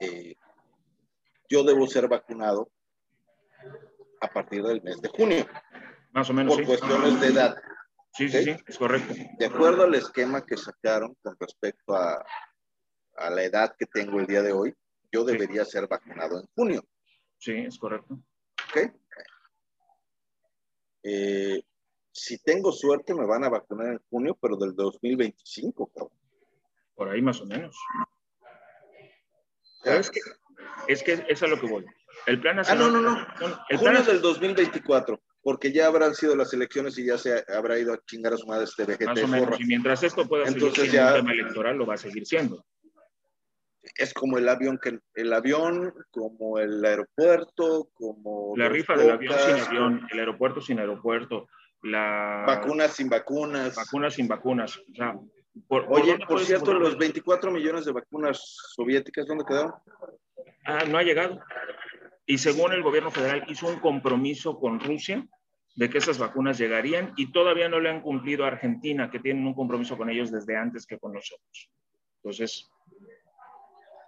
eh, 0.00 0.34
yo 1.48 1.62
debo 1.64 1.86
ser 1.86 2.08
vacunado 2.08 2.70
a 4.20 4.28
partir 4.28 4.62
del 4.62 4.82
mes 4.82 5.00
de 5.00 5.08
junio. 5.08 5.46
Más 6.12 6.28
o 6.30 6.32
menos. 6.32 6.54
Por 6.54 6.64
sí. 6.64 6.66
cuestiones 6.66 7.20
de 7.20 7.26
edad. 7.28 7.56
Sí, 8.14 8.28
sí, 8.28 8.42
sí, 8.42 8.56
es 8.66 8.78
correcto. 8.78 9.14
De 9.38 9.46
acuerdo 9.46 9.84
al 9.84 9.94
esquema 9.94 10.44
que 10.44 10.56
sacaron 10.56 11.14
con 11.22 11.36
respecto 11.38 11.94
a, 11.94 12.24
a 13.16 13.30
la 13.30 13.44
edad 13.44 13.74
que 13.78 13.86
tengo 13.86 14.18
el 14.18 14.26
día 14.26 14.42
de 14.42 14.52
hoy, 14.52 14.74
yo 15.12 15.24
debería 15.24 15.64
ser 15.64 15.86
vacunado 15.86 16.40
en 16.40 16.46
junio. 16.54 16.84
Sí, 17.38 17.52
es 17.52 17.78
correcto. 17.78 18.18
¿Ok? 18.68 18.92
Eh, 21.04 21.62
si 22.12 22.38
tengo 22.38 22.72
suerte, 22.72 23.14
me 23.14 23.24
van 23.24 23.44
a 23.44 23.48
vacunar 23.48 23.92
en 23.92 24.00
junio, 24.10 24.36
pero 24.40 24.56
del 24.56 24.74
2025, 24.74 25.86
cabrón. 25.94 26.18
Por 26.94 27.08
ahí 27.08 27.22
más 27.22 27.40
o 27.40 27.46
menos. 27.46 27.76
Pero 29.84 30.00
es 30.88 31.02
que, 31.02 31.12
es 31.12 31.20
que 31.20 31.32
es 31.32 31.42
a 31.42 31.46
lo 31.46 31.60
que 31.60 31.66
voy. 31.66 31.84
El 32.26 32.40
plan 32.40 32.56
nacional. 32.56 32.88
Ah, 32.88 32.90
no, 32.90 33.00
no, 33.00 33.10
no. 33.10 33.58
El 33.68 33.76
junio 33.76 33.92
plan... 33.92 34.06
del 34.06 34.20
2024, 34.20 35.20
porque 35.42 35.72
ya 35.72 35.86
habrán 35.86 36.14
sido 36.14 36.34
las 36.34 36.52
elecciones 36.52 36.98
y 36.98 37.06
ya 37.06 37.18
se 37.18 37.44
habrá 37.48 37.78
ido 37.78 37.92
a 37.92 38.00
chingar 38.06 38.32
a 38.32 38.36
su 38.36 38.46
madre 38.46 38.64
este 38.64 38.84
VGT. 38.84 39.06
Más 39.06 39.22
o 39.22 39.28
menos. 39.28 39.60
Y 39.60 39.64
mientras 39.64 40.02
esto 40.02 40.26
pueda 40.26 40.46
Entonces 40.46 40.74
seguir 40.74 40.90
siendo 40.90 41.10
ya... 41.10 41.14
un 41.14 41.20
tema 41.20 41.32
electoral, 41.32 41.76
lo 41.76 41.86
va 41.86 41.94
a 41.94 41.98
seguir 41.98 42.26
siendo 42.26 42.64
es 43.96 44.14
como 44.14 44.38
el 44.38 44.48
avión, 44.48 44.78
que, 44.78 44.98
el 45.14 45.32
avión, 45.32 45.92
como 46.10 46.58
el 46.58 46.84
aeropuerto, 46.84 47.88
como... 47.94 48.54
La 48.56 48.68
rifa 48.68 48.96
del 48.96 49.10
avión 49.10 49.34
sin 49.34 49.64
avión, 49.64 50.08
el 50.10 50.18
aeropuerto 50.18 50.60
sin 50.60 50.78
aeropuerto, 50.78 51.48
la... 51.82 52.44
Vacunas 52.46 52.92
sin 52.92 53.08
vacunas. 53.08 53.74
Vacunas 53.74 54.14
sin 54.14 54.28
vacunas. 54.28 54.76
O 54.76 54.94
sea, 54.94 55.18
por, 55.66 55.86
Oye, 55.88 56.18
por, 56.18 56.28
por 56.28 56.40
cierto, 56.40 56.74
los 56.74 56.96
24 56.96 57.50
millones 57.50 57.84
de 57.84 57.92
vacunas 57.92 58.40
soviéticas, 58.74 59.26
¿dónde 59.26 59.44
quedaron? 59.44 59.72
Ah, 60.68 60.84
no 60.86 60.98
ha 60.98 61.02
llegado. 61.02 61.40
Y 62.26 62.36
según 62.36 62.74
el 62.74 62.82
gobierno 62.82 63.10
federal 63.10 63.42
hizo 63.48 63.66
un 63.66 63.80
compromiso 63.80 64.60
con 64.60 64.78
Rusia 64.78 65.26
de 65.76 65.88
que 65.88 65.96
esas 65.96 66.18
vacunas 66.18 66.58
llegarían 66.58 67.14
y 67.16 67.32
todavía 67.32 67.70
no 67.70 67.80
le 67.80 67.88
han 67.88 68.02
cumplido 68.02 68.44
a 68.44 68.48
Argentina, 68.48 69.10
que 69.10 69.18
tienen 69.18 69.46
un 69.46 69.54
compromiso 69.54 69.96
con 69.96 70.10
ellos 70.10 70.30
desde 70.30 70.58
antes 70.58 70.86
que 70.86 70.98
con 70.98 71.14
nosotros. 71.14 71.70
Entonces, 72.16 72.68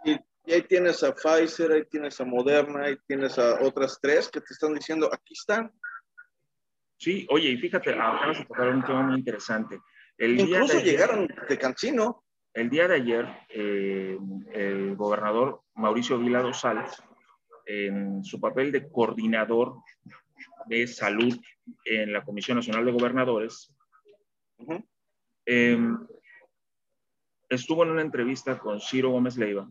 y, 0.05 0.13
y, 0.45 0.53
ahí 0.53 0.63
tienes 0.63 1.03
a 1.03 1.15
Pfizer, 1.15 1.73
ahí 1.73 1.85
tienes 1.87 2.21
a 2.21 2.27
Moderna, 2.27 2.85
ahí 2.85 2.99
tienes 3.07 3.39
a 3.39 3.63
otras 3.63 3.99
tres 4.03 4.29
que 4.29 4.43
te 4.43 4.53
están 4.53 4.75
diciendo, 4.75 5.09
aquí 5.11 5.33
están. 5.33 5.73
Sí, 6.99 7.27
oye, 7.31 7.49
y 7.49 7.57
fíjate, 7.57 7.95
acabas 7.95 8.39
de 8.39 8.45
tocar 8.45 8.69
un 8.69 8.85
tema 8.85 9.03
muy 9.03 9.19
interesante. 9.19 9.81
El 10.19 10.39
Incluso 10.39 10.75
de 10.75 10.81
ayer, 10.81 10.93
llegaron 10.93 11.27
de 11.49 11.59
Cancino. 11.59 12.25
El 12.53 12.69
día 12.69 12.89
de 12.89 12.97
ayer, 12.97 13.29
eh, 13.51 14.19
el 14.53 14.97
gobernador 14.97 15.63
Mauricio 15.75 16.19
Vila 16.19 16.43
Dosal, 16.43 16.85
en 17.65 18.25
su 18.25 18.41
papel 18.41 18.73
de 18.73 18.91
coordinador 18.91 19.77
de 20.67 20.87
salud 20.89 21.39
en 21.85 22.13
la 22.13 22.25
Comisión 22.25 22.57
Nacional 22.57 22.85
de 22.85 22.93
Gobernadores, 22.93 23.73
eh, 25.47 25.79
estuvo 27.49 27.85
en 27.85 27.91
una 27.91 28.03
entrevista 28.03 28.59
con 28.59 28.81
Ciro 28.81 29.11
Gómez 29.11 29.37
Leiva, 29.37 29.71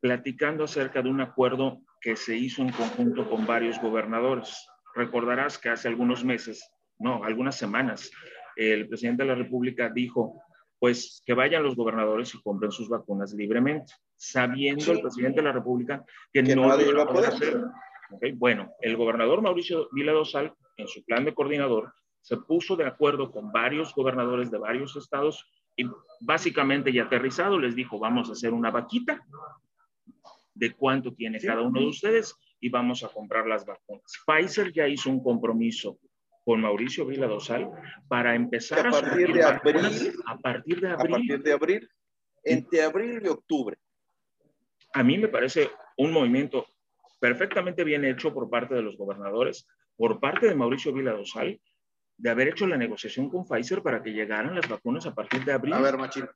platicando 0.00 0.64
acerca 0.64 1.00
de 1.00 1.08
un 1.08 1.22
acuerdo 1.22 1.80
que 2.02 2.16
se 2.16 2.36
hizo 2.36 2.60
en 2.60 2.70
conjunto 2.70 3.30
con 3.30 3.46
varios 3.46 3.80
gobernadores. 3.80 4.68
recordarás 4.94 5.58
que 5.58 5.70
hace 5.70 5.88
algunos 5.88 6.22
meses, 6.22 6.70
no, 6.98 7.24
algunas 7.24 7.56
semanas, 7.56 8.10
el 8.54 8.86
presidente 8.88 9.24
de 9.24 9.30
la 9.30 9.34
República 9.34 9.88
dijo, 9.88 10.43
pues 10.78 11.22
que 11.24 11.34
vayan 11.34 11.62
los 11.62 11.76
gobernadores 11.76 12.34
y 12.34 12.42
compren 12.42 12.70
sus 12.70 12.88
vacunas 12.88 13.32
libremente, 13.32 13.92
sabiendo 14.16 14.92
el 14.92 15.00
presidente 15.00 15.40
de 15.40 15.46
la 15.46 15.52
República 15.52 16.04
que, 16.32 16.42
no 16.42 16.76
lo 16.76 16.90
iba 16.90 17.02
a 17.02 17.08
poder 17.08 17.30
hacer. 17.30 17.60
Bueno, 18.34 18.72
el 18.80 18.96
gobernador 18.96 19.42
Mauricio 19.42 19.88
Vila 19.92 20.12
Dosal, 20.12 20.52
en 20.76 20.88
su 20.88 21.04
plan 21.04 21.24
de 21.24 21.34
coordinador, 21.34 21.92
se 22.20 22.36
puso 22.36 22.76
de 22.76 22.86
acuerdo 22.86 23.30
con 23.30 23.52
varios 23.52 23.94
gobernadores 23.94 24.50
de 24.50 24.58
varios 24.58 24.96
estados 24.96 25.46
y 25.76 25.84
básicamente 26.20 26.90
y 26.90 26.98
aterrizado 26.98 27.58
les 27.58 27.74
dijo, 27.74 27.98
vamos 27.98 28.28
a 28.28 28.32
hacer 28.32 28.52
una 28.52 28.70
vaquita 28.70 29.20
de 30.54 30.72
cuánto 30.72 31.12
tiene 31.12 31.40
cada 31.40 31.62
uno 31.62 31.80
de 31.80 31.86
ustedes 31.86 32.34
y 32.60 32.68
vamos 32.68 33.02
a 33.02 33.08
comprar 33.08 33.46
las 33.46 33.66
vacunas. 33.66 34.22
Pfizer 34.26 34.72
ya 34.72 34.88
hizo 34.88 35.10
un 35.10 35.22
compromiso 35.22 35.98
con 36.44 36.60
Mauricio 36.60 37.06
Vila 37.06 37.26
Dosal 37.26 37.70
para 38.08 38.34
empezar 38.34 38.86
a, 38.86 38.90
partir 38.90 39.32
de 39.32 39.42
abril, 39.42 40.12
a 40.26 40.38
partir 40.38 40.80
de 40.80 40.88
abril. 40.88 41.14
A 41.14 41.16
partir 41.16 41.42
de 41.42 41.52
abril, 41.52 41.90
entre 42.44 42.82
abril 42.82 43.20
y 43.24 43.28
octubre. 43.28 43.78
A 44.92 45.02
mí 45.02 45.18
me 45.18 45.28
parece 45.28 45.70
un 45.96 46.12
movimiento 46.12 46.66
perfectamente 47.18 47.82
bien 47.84 48.04
hecho 48.04 48.32
por 48.32 48.50
parte 48.50 48.74
de 48.74 48.82
los 48.82 48.96
gobernadores, 48.96 49.66
por 49.96 50.20
parte 50.20 50.46
de 50.46 50.54
Mauricio 50.54 50.92
Vila 50.92 51.12
Dosal, 51.12 51.58
de 52.16 52.30
haber 52.30 52.48
hecho 52.48 52.66
la 52.66 52.76
negociación 52.76 53.30
con 53.30 53.46
Pfizer 53.46 53.82
para 53.82 54.02
que 54.02 54.12
llegaran 54.12 54.54
las 54.54 54.68
vacunas 54.68 55.06
a 55.06 55.14
partir 55.14 55.44
de 55.44 55.52
abril. 55.52 55.72
A 55.72 55.80
ver, 55.80 55.96
Machín, 55.96 56.28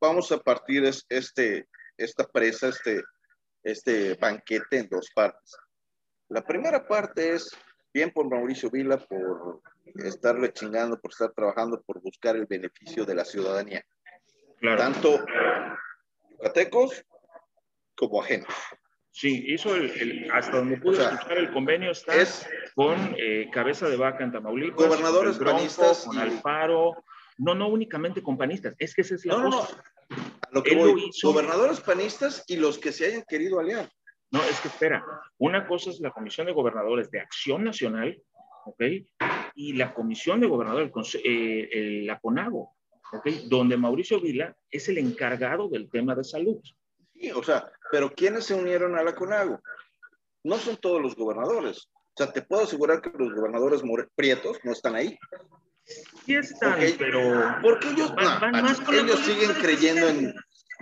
vamos 0.00 0.32
a 0.32 0.38
partir 0.38 0.84
este, 1.08 1.68
esta 1.96 2.26
presa, 2.26 2.68
este, 2.68 3.02
este 3.62 4.14
banquete 4.14 4.78
en 4.78 4.88
dos 4.88 5.10
partes. 5.14 5.56
La 6.28 6.44
primera 6.44 6.86
parte 6.86 7.34
es 7.34 7.50
bien 7.96 8.10
por 8.10 8.28
Mauricio 8.28 8.70
Vila, 8.70 8.98
por 8.98 9.62
estarle 10.04 10.52
chingando, 10.52 11.00
por 11.00 11.12
estar 11.12 11.32
trabajando, 11.32 11.82
por 11.82 12.02
buscar 12.02 12.36
el 12.36 12.44
beneficio 12.44 13.06
de 13.06 13.14
la 13.14 13.24
ciudadanía. 13.24 13.82
Tanto 14.60 15.24
yucatecos 16.30 17.06
como 17.94 18.22
ajenos. 18.22 18.52
Sí, 19.10 19.44
hizo 19.46 19.74
el, 19.74 20.30
hasta 20.30 20.58
donde 20.58 20.76
pude 20.76 21.02
escuchar 21.02 21.38
el 21.38 21.50
convenio 21.50 21.90
está 21.92 22.14
es, 22.16 22.46
con 22.74 23.16
eh, 23.16 23.48
Cabeza 23.50 23.88
de 23.88 23.96
Vaca 23.96 24.24
en 24.24 24.32
Tamaulipas, 24.32 24.76
gobernadores 24.76 25.38
con 25.38 25.46
panistas 25.46 26.04
con 26.04 26.18
Alfaro, 26.18 27.02
no, 27.38 27.54
no 27.54 27.68
únicamente 27.68 28.22
con 28.22 28.36
panistas, 28.36 28.74
es 28.78 28.94
que 28.94 29.00
ese 29.00 29.14
es 29.14 29.24
la 29.24 29.38
no, 29.38 29.44
cosa. 29.44 29.82
No, 30.10 30.16
lo 30.50 30.62
que 30.62 30.76
voy, 30.76 31.10
gobernadores 31.22 31.80
panistas 31.80 32.44
y 32.46 32.56
los 32.56 32.78
que 32.78 32.92
se 32.92 33.06
hayan 33.06 33.24
querido 33.26 33.58
aliar. 33.58 33.88
No, 34.30 34.42
es 34.42 34.60
que 34.60 34.68
espera, 34.68 35.04
una 35.38 35.66
cosa 35.66 35.90
es 35.90 36.00
la 36.00 36.10
Comisión 36.10 36.46
de 36.46 36.52
Gobernadores 36.52 37.10
de 37.10 37.20
Acción 37.20 37.64
Nacional, 37.64 38.20
¿ok? 38.64 38.82
Y 39.54 39.74
la 39.74 39.94
Comisión 39.94 40.40
de 40.40 40.48
Gobernadores, 40.48 40.90
eh, 41.22 42.02
la 42.04 42.18
CONAGO, 42.18 42.74
¿ok? 43.12 43.26
Donde 43.48 43.76
Mauricio 43.76 44.20
Vila 44.20 44.54
es 44.70 44.88
el 44.88 44.98
encargado 44.98 45.68
del 45.68 45.88
tema 45.88 46.14
de 46.14 46.24
salud. 46.24 46.60
Sí, 47.14 47.30
o 47.30 47.42
sea, 47.42 47.70
pero 47.90 48.12
¿quiénes 48.12 48.44
se 48.44 48.54
unieron 48.54 48.98
a 48.98 49.02
la 49.02 49.14
CONAGO? 49.14 49.60
No 50.44 50.56
son 50.58 50.76
todos 50.76 51.00
los 51.00 51.14
gobernadores. 51.16 51.88
O 52.18 52.24
sea, 52.24 52.32
te 52.32 52.42
puedo 52.42 52.64
asegurar 52.64 53.00
que 53.00 53.10
los 53.16 53.34
gobernadores 53.34 53.82
prietos 54.14 54.58
no 54.64 54.72
están 54.72 54.96
ahí. 54.96 55.18
Sí 56.24 56.34
están, 56.34 56.78
pero... 56.98 57.56
Porque 57.62 57.90
ellos, 57.90 58.14
van, 58.14 58.52
más 58.52 58.80
ellos 58.90 59.20
siguen 59.20 59.52
creyendo 59.60 60.08
en... 60.08 60.34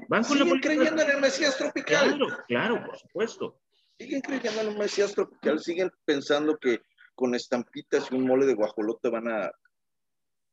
Van 0.09 0.25
con 0.25 0.39
siguen 0.39 0.61
creyendo 0.61 1.03
en 1.03 1.11
el 1.11 1.21
Mesías 1.21 1.57
tropical. 1.57 2.17
Claro, 2.17 2.27
claro, 2.47 2.85
por 2.85 2.99
supuesto. 2.99 3.61
Siguen 3.99 4.21
creyendo 4.21 4.61
en 4.61 4.69
el 4.69 4.79
Mesías 4.79 5.15
tropical, 5.15 5.61
siguen 5.61 5.91
pensando 6.05 6.59
que 6.59 6.83
con 7.15 7.35
estampitas 7.35 8.11
y 8.11 8.15
un 8.17 8.27
mole 8.27 8.47
de 8.47 8.55
guajolote 8.55 9.09
van 9.09 9.29
a, 9.29 9.53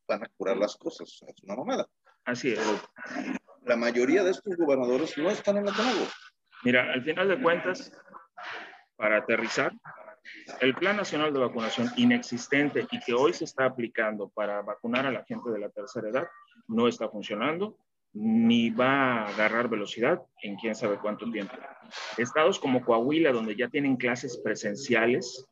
van 0.08 0.24
a 0.24 0.30
curar 0.38 0.58
las 0.58 0.76
cosas. 0.76 1.10
O 1.10 1.18
sea, 1.18 1.30
es 1.30 1.44
una 1.44 1.56
mamada. 1.56 1.88
Así 2.26 2.54
es. 2.54 2.60
la 3.64 3.76
mayoría 3.76 4.24
de 4.24 4.32
estos 4.32 4.56
gobernadores 4.56 5.18
no 5.18 5.30
están 5.30 5.58
en 5.58 5.66
la 5.66 5.74
CONAGO. 5.74 6.08
Mira, 6.64 6.92
al 6.94 7.04
final 7.04 7.28
de 7.28 7.42
cuentas, 7.42 7.92
para 8.96 9.18
aterrizar, 9.18 9.74
el 10.60 10.76
Plan 10.76 10.98
Nacional 10.98 11.34
de 11.34 11.40
Vacunación 11.40 11.90
inexistente 11.98 12.88
y 12.92 13.00
que 13.00 13.14
hoy 13.14 13.34
se 13.34 13.46
está 13.46 13.66
aplicando 13.66 14.30
para 14.30 14.62
vacunar 14.62 15.08
a 15.08 15.12
la 15.12 15.24
gente 15.26 15.50
de 15.50 15.60
la 15.60 15.70
tercera 15.70 16.10
edad 16.10 16.28
no 16.68 16.88
está 16.88 17.10
funcionando 17.10 17.78
ni 18.14 18.70
va 18.70 19.24
a 19.24 19.28
agarrar 19.28 19.70
velocidad 19.70 20.22
en 20.42 20.56
quién 20.58 20.76
sabe 20.76 21.00
cuánto 21.00 21.30
tiempo. 21.32 21.56
Estados 22.18 22.60
como 22.60 22.84
Coahuila, 22.84 23.32
donde 23.32 23.56
ya 23.56 23.70
tienen 23.70 23.96
clases 23.98 24.38
presenciales. 24.44 25.46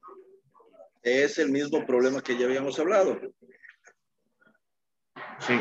Es 1.02 1.38
el 1.38 1.50
mismo 1.52 1.86
problema 1.86 2.22
que 2.22 2.38
ya 2.38 2.46
habíamos 2.46 2.78
hablado. 2.80 3.20
Sí. 5.40 5.60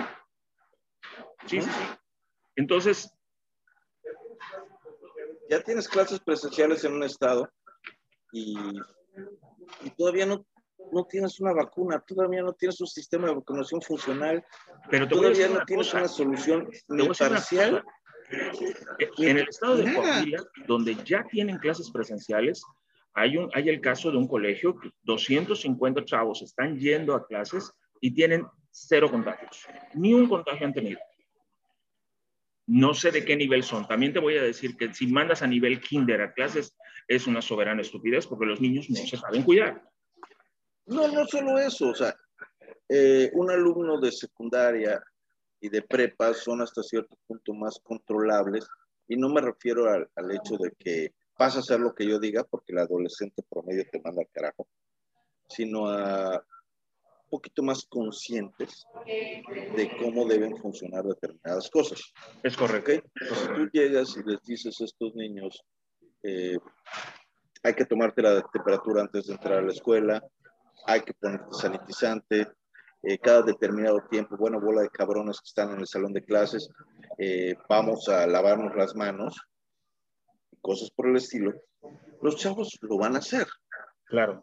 Sí, 1.47 1.61
sí, 1.61 1.71
sí. 1.71 1.85
Entonces. 2.57 3.13
Ya 5.51 5.63
tienes 5.63 5.89
clases 5.89 6.21
presenciales 6.21 6.85
en 6.85 6.93
un 6.93 7.03
estado 7.05 7.51
y, 8.33 8.55
todavía 9.97 10.27
no, 10.27 10.45
no 10.93 11.05
tienes 11.05 11.41
una 11.41 11.53
vacuna, 11.53 12.03
todavía 12.07 12.43
no 12.43 12.53
tienes 12.53 12.81
un 12.81 12.87
sistema 12.87 13.29
de 13.29 13.35
vacunación 13.35 13.83
funcional, 13.83 14.45
pero 14.91 15.09
todavía 15.09 15.49
no 15.49 15.65
tienes 15.65 15.93
una 15.93 16.09
solución 16.09 16.69
ni 16.89 17.09
parcial. 17.09 17.85
En 19.19 19.39
el 19.39 19.49
estado 19.49 19.77
de 19.77 19.95
Coahuila, 19.95 20.45
donde 20.67 20.95
ya 21.05 21.25
tienen 21.25 21.59
clases 21.59 21.91
presenciales, 21.91 22.63
hay, 23.15 23.37
un, 23.37 23.51
hay 23.55 23.69
el 23.69 23.81
caso 23.81 24.11
de 24.11 24.19
un 24.19 24.29
colegio 24.29 24.79
que 24.79 24.91
250 25.03 26.05
chavos 26.05 26.43
están 26.43 26.79
yendo 26.79 27.15
a 27.15 27.27
clases 27.27 27.73
y 28.01 28.15
tienen 28.15 28.47
cero 28.71 29.11
contagios. 29.11 29.67
Ni 29.95 30.15
un 30.15 30.29
contagio 30.29 30.67
han 30.67 30.75
tenido. 30.75 31.01
No 32.67 32.93
sé 32.93 33.11
de 33.11 33.25
qué 33.25 33.35
nivel 33.35 33.63
son. 33.63 33.89
También 33.89 34.13
te 34.13 34.19
voy 34.19 34.37
a 34.37 34.43
decir 34.43 34.77
que 34.77 34.93
si 34.93 35.07
mandas 35.07 35.43
a 35.43 35.47
nivel 35.47 35.81
kinder 35.81 36.21
a 36.21 36.33
clases, 36.35 36.77
es 37.09 37.27
una 37.27 37.41
soberana 37.41 37.81
estupidez 37.81 38.27
porque 38.27 38.45
los 38.45 38.61
niños 38.61 38.91
no 38.91 38.97
se 38.97 39.17
saben 39.17 39.43
cuidar. 39.43 39.83
No, 40.89 41.09
no 41.09 41.27
solo 41.27 41.59
eso. 41.59 41.91
O 41.91 41.95
sea, 41.95 42.15
eh, 42.89 43.31
un 43.35 43.51
alumno 43.51 44.01
de 44.01 44.13
secundaria 44.13 45.03
y 45.61 45.69
de 45.69 45.83
prepa 45.83 46.35
son 46.35 46.63
hasta 46.63 46.83
cierto 46.83 47.17
punto 47.27 47.55
más 47.55 47.79
controlables. 47.83 48.67
Y 49.07 49.17
no 49.17 49.29
me 49.29 49.41
refiero 49.41 49.89
al, 49.91 50.09
al 50.17 50.31
hecho 50.33 50.57
de 50.57 50.73
que 50.79 51.15
vas 51.39 51.57
a 51.57 51.61
hacer 51.61 51.81
lo 51.81 51.95
que 51.95 52.07
yo 52.07 52.19
diga 52.19 52.45
porque 52.45 52.73
el 52.73 52.79
adolescente 52.79 53.43
promedio 53.49 53.85
te 53.91 54.01
manda 54.01 54.23
al 54.23 54.29
carajo, 54.33 54.67
sino 55.49 55.89
a 55.89 56.45
poquito 57.29 57.63
más 57.63 57.85
conscientes 57.85 58.87
de 59.07 59.91
cómo 60.01 60.27
deben 60.27 60.57
funcionar 60.57 61.05
determinadas 61.05 61.71
cosas. 61.71 62.01
Es 62.43 62.57
correcto. 62.57 62.93
Si 63.35 63.47
tú 63.49 63.69
llegas 63.73 64.17
y 64.17 64.29
les 64.29 64.43
dices 64.43 64.81
a 64.81 64.85
estos 64.85 65.15
niños, 65.15 65.63
eh, 66.23 66.59
hay 67.63 67.75
que 67.75 67.85
tomarte 67.85 68.23
la 68.23 68.43
temperatura 68.43 69.03
antes 69.03 69.27
de 69.27 69.35
entrar 69.35 69.59
a 69.59 69.63
la 69.63 69.73
escuela, 69.73 70.23
hay 70.87 71.03
que 71.03 71.15
ponerte 71.15 71.47
sanitizante, 71.53 72.49
eh, 73.03 73.19
cada 73.19 73.43
determinado 73.43 74.01
tiempo, 74.11 74.37
bueno, 74.37 74.61
bola 74.61 74.83
de 74.83 74.91
cabrones 74.91 75.41
que 75.41 75.49
están 75.49 75.73
en 75.73 75.81
el 75.81 75.87
salón 75.87 76.13
de 76.13 76.25
clases, 76.25 76.69
eh, 77.19 77.57
vamos 77.69 78.09
a 78.09 78.27
lavarnos 78.27 78.75
las 78.75 78.95
manos, 78.97 79.41
cosas 80.61 80.91
por 80.91 81.09
el 81.09 81.17
estilo, 81.17 81.55
los 82.23 82.37
chavos 82.37 82.77
lo 82.83 82.99
van 82.99 83.15
a 83.15 83.19
hacer. 83.19 83.47
Claro. 84.05 84.43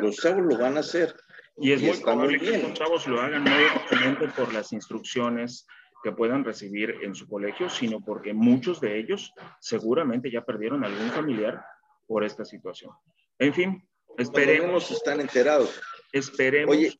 Los 0.00 0.16
chavos 0.16 0.44
lo 0.44 0.58
van 0.58 0.76
a 0.76 0.80
hacer. 0.80 1.14
Y 1.56 1.72
es 1.72 1.82
muy 1.82 1.96
probable 1.98 2.38
que 2.38 2.58
los 2.58 2.72
chavos 2.74 3.06
lo 3.06 3.20
hagan 3.20 3.44
no 3.44 3.50
solamente 3.88 4.28
por 4.28 4.52
las 4.54 4.72
instrucciones 4.72 5.66
que 6.02 6.12
puedan 6.12 6.44
recibir 6.44 6.94
en 7.02 7.14
su 7.14 7.28
colegio, 7.28 7.68
sino 7.68 8.00
porque 8.00 8.32
muchos 8.32 8.80
de 8.80 8.98
ellos 8.98 9.32
seguramente 9.60 10.30
ya 10.30 10.44
perdieron 10.44 10.84
algún 10.84 11.10
familiar 11.10 11.64
por 12.06 12.24
esta 12.24 12.44
situación. 12.44 12.92
En 13.38 13.54
fin, 13.54 13.88
esperemos. 14.18 14.90
están 14.90 15.20
enterados. 15.20 15.80
Esperemos. 16.12 16.76
Oye, 16.76 16.98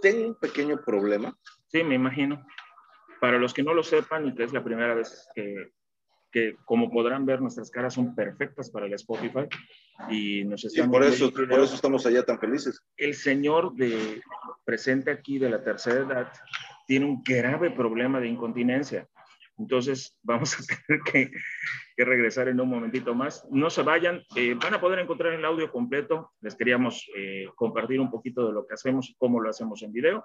tengo 0.00 0.28
un 0.28 0.34
pequeño 0.34 0.80
problema. 0.84 1.36
Sí, 1.68 1.82
me 1.84 1.94
imagino. 1.94 2.44
Para 3.20 3.38
los 3.38 3.52
que 3.52 3.62
no 3.62 3.74
lo 3.74 3.82
sepan 3.82 4.26
y 4.26 4.34
que 4.34 4.44
es 4.44 4.52
la 4.52 4.62
primera 4.62 4.94
vez 4.94 5.28
que, 5.34 5.72
que 6.30 6.56
como 6.64 6.90
podrán 6.90 7.26
ver, 7.26 7.40
nuestras 7.40 7.70
caras 7.70 7.94
son 7.94 8.14
perfectas 8.14 8.70
para 8.70 8.86
el 8.86 8.92
Spotify 8.94 9.48
y 10.08 10.44
nos 10.44 10.64
están... 10.64 10.90
por 10.90 11.02
eso, 11.02 11.32
por 11.32 11.60
eso 11.60 11.74
estamos 11.74 12.06
allá 12.06 12.22
tan 12.24 12.38
felices. 12.38 12.80
El 12.96 13.14
señor 13.14 13.74
de, 13.74 14.22
presente 14.64 15.10
aquí 15.10 15.38
de 15.38 15.50
la 15.50 15.62
tercera 15.62 16.00
edad 16.00 16.32
tiene 16.86 17.06
un 17.06 17.22
grave 17.22 17.70
problema 17.70 18.20
de 18.20 18.28
incontinencia. 18.28 19.08
Entonces 19.58 20.16
vamos 20.22 20.54
a 20.54 20.58
tener 20.86 21.02
que, 21.02 21.30
que 21.98 22.04
regresar 22.04 22.46
en 22.46 22.60
un 22.60 22.68
momentito 22.68 23.12
más. 23.12 23.44
No 23.50 23.70
se 23.70 23.82
vayan, 23.82 24.22
eh, 24.36 24.54
van 24.54 24.72
a 24.72 24.80
poder 24.80 25.00
encontrar 25.00 25.32
el 25.32 25.44
audio 25.44 25.68
completo. 25.68 26.30
Les 26.40 26.54
queríamos 26.54 27.04
eh, 27.16 27.48
compartir 27.56 28.00
un 28.00 28.08
poquito 28.08 28.46
de 28.46 28.52
lo 28.52 28.64
que 28.64 28.74
hacemos 28.74 29.10
y 29.10 29.16
cómo 29.16 29.40
lo 29.40 29.50
hacemos 29.50 29.82
en 29.82 29.90
video. 29.90 30.24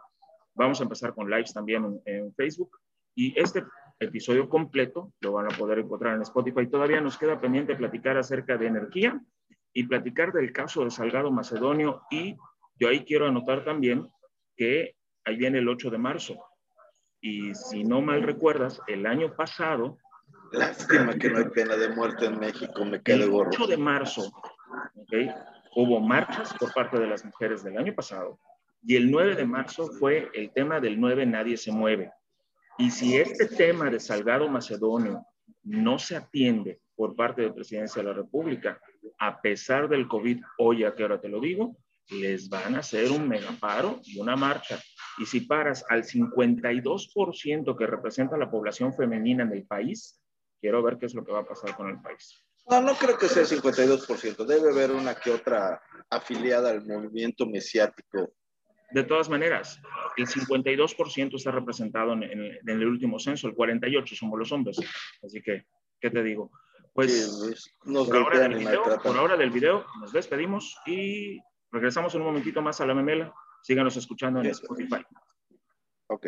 Vamos 0.53 0.79
a 0.79 0.83
empezar 0.83 1.15
con 1.15 1.31
lives 1.31 1.51
también 1.51 1.83
en, 1.83 2.01
en 2.05 2.33
Facebook. 2.35 2.77
Y 3.15 3.33
este 3.39 3.63
episodio 3.99 4.47
completo 4.47 5.13
lo 5.19 5.31
van 5.31 5.47
a 5.51 5.57
poder 5.57 5.79
encontrar 5.79 6.15
en 6.15 6.21
Spotify. 6.21 6.67
Todavía 6.67 7.01
nos 7.01 7.17
queda 7.17 7.41
pendiente 7.41 7.75
platicar 7.75 8.17
acerca 8.17 8.55
de 8.55 8.67
energía 8.67 9.19
y 9.73 9.87
platicar 9.87 10.31
del 10.31 10.53
caso 10.53 10.83
de 10.83 10.91
Salgado 10.91 11.31
Macedonio 11.31 12.03
y 12.11 12.35
yo 12.79 12.89
ahí 12.89 13.03
quiero 13.03 13.25
anotar 13.25 13.65
también 13.65 14.07
que 14.55 14.95
ahí 15.25 15.37
viene 15.37 15.57
el 15.57 15.67
8 15.67 15.89
de 15.89 15.97
marzo. 15.97 16.35
Y 17.19 17.55
si 17.55 17.83
no 17.83 17.99
mal 18.03 18.21
recuerdas, 18.21 18.79
el 18.85 19.07
año 19.07 19.35
pasado... 19.35 19.97
Lástima 20.53 21.15
que 21.15 21.29
no 21.29 21.39
hay 21.39 21.49
pena 21.49 21.75
de 21.75 21.89
muerte 21.89 22.25
en 22.25 22.39
México, 22.39 22.85
me 22.85 23.01
quedé 23.01 23.25
gorro. 23.25 23.49
El 23.51 23.61
8 23.61 23.67
de 23.67 23.77
marzo, 23.77 24.31
¿okay? 24.95 25.31
hubo 25.75 25.99
marchas 25.99 26.53
por 26.53 26.71
parte 26.73 26.99
de 26.99 27.07
las 27.07 27.25
mujeres 27.25 27.63
del 27.63 27.77
año 27.77 27.93
pasado 27.95 28.39
y 28.83 28.95
el 28.95 29.09
9 29.09 29.35
de 29.35 29.45
marzo 29.45 29.87
fue 29.99 30.29
el 30.33 30.51
tema 30.51 30.79
del 30.79 30.99
9 30.99 31.25
Nadie 31.25 31.57
se 31.57 31.71
mueve. 31.71 32.11
Y 32.77 32.91
si 32.91 33.17
este 33.17 33.47
tema 33.47 33.89
de 33.89 33.99
Salgado 33.99 34.47
Macedonio 34.47 35.25
no 35.63 35.97
se 35.97 36.15
atiende 36.15 36.79
por 36.95 37.15
parte 37.15 37.41
de 37.41 37.53
Presidencia 37.53 38.01
de 38.01 38.09
la 38.09 38.13
República, 38.13 38.79
a 39.19 39.41
pesar 39.41 39.87
del 39.87 40.07
COVID, 40.07 40.41
hoy 40.59 40.83
a 40.83 40.93
que 40.93 41.03
ahora 41.03 41.19
te 41.19 41.29
lo 41.29 41.39
digo, 41.39 41.77
les 42.09 42.49
van 42.49 42.75
a 42.75 42.79
hacer 42.79 43.09
un 43.11 43.27
megaparo 43.27 44.01
y 44.03 44.19
una 44.19 44.35
marcha. 44.35 44.79
Y 45.17 45.25
si 45.25 45.41
paras 45.41 45.85
al 45.89 46.03
52% 46.03 47.77
que 47.77 47.87
representa 47.87 48.37
la 48.37 48.51
población 48.51 48.93
femenina 48.93 49.43
en 49.43 49.53
el 49.53 49.65
país, 49.65 50.19
quiero 50.63 50.81
ver 50.81 50.97
qué 50.97 51.07
es 51.07 51.13
lo 51.13 51.25
que 51.25 51.33
va 51.33 51.39
a 51.39 51.45
pasar 51.45 51.75
con 51.75 51.89
el 51.89 51.99
país. 51.99 52.41
No, 52.69 52.79
no 52.79 52.93
creo 52.95 53.17
que 53.17 53.27
sea 53.27 53.41
el 53.41 53.49
52%. 53.49 54.45
Debe 54.45 54.69
haber 54.69 54.91
una 54.91 55.13
que 55.13 55.29
otra 55.29 55.81
afiliada 56.09 56.69
al 56.69 56.85
movimiento 56.85 57.45
mesiático. 57.45 58.33
De 58.91 59.03
todas 59.03 59.27
maneras, 59.27 59.81
el 60.15 60.25
52% 60.25 61.35
está 61.35 61.51
representado 61.51 62.13
en, 62.13 62.23
el 62.23 62.87
último 62.87 63.19
censo, 63.19 63.47
el 63.47 63.55
48% 63.55 64.15
somos 64.15 64.39
los 64.39 64.53
hombres. 64.53 64.77
Así 65.21 65.41
que, 65.41 65.65
¿qué 65.99 66.09
te 66.09 66.23
digo? 66.23 66.49
Pues, 66.93 67.75
por, 67.83 68.15
ahora 68.15 68.39
del 68.39 68.55
video, 68.55 68.83
por 69.03 69.17
ahora 69.17 69.35
del 69.35 69.49
video 69.49 69.85
nos 69.99 70.13
despedimos 70.13 70.77
y 70.85 71.39
regresamos 71.71 72.15
en 72.15 72.21
un 72.21 72.27
momentito 72.27 72.61
más 72.61 72.79
a 72.79 72.85
la 72.85 72.93
memela. 72.93 73.33
Síganos 73.63 73.97
escuchando 73.97 74.39
en 74.39 74.45
Spotify. 74.45 75.03
Ok. 76.07 76.27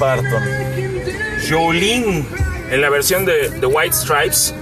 Parton. 0.00 0.42
Jolene, 1.48 2.24
en 2.70 2.80
la 2.80 2.88
versión 2.88 3.26
de 3.26 3.50
The 3.60 3.66
White 3.66 3.94
Stripes. 3.94 4.54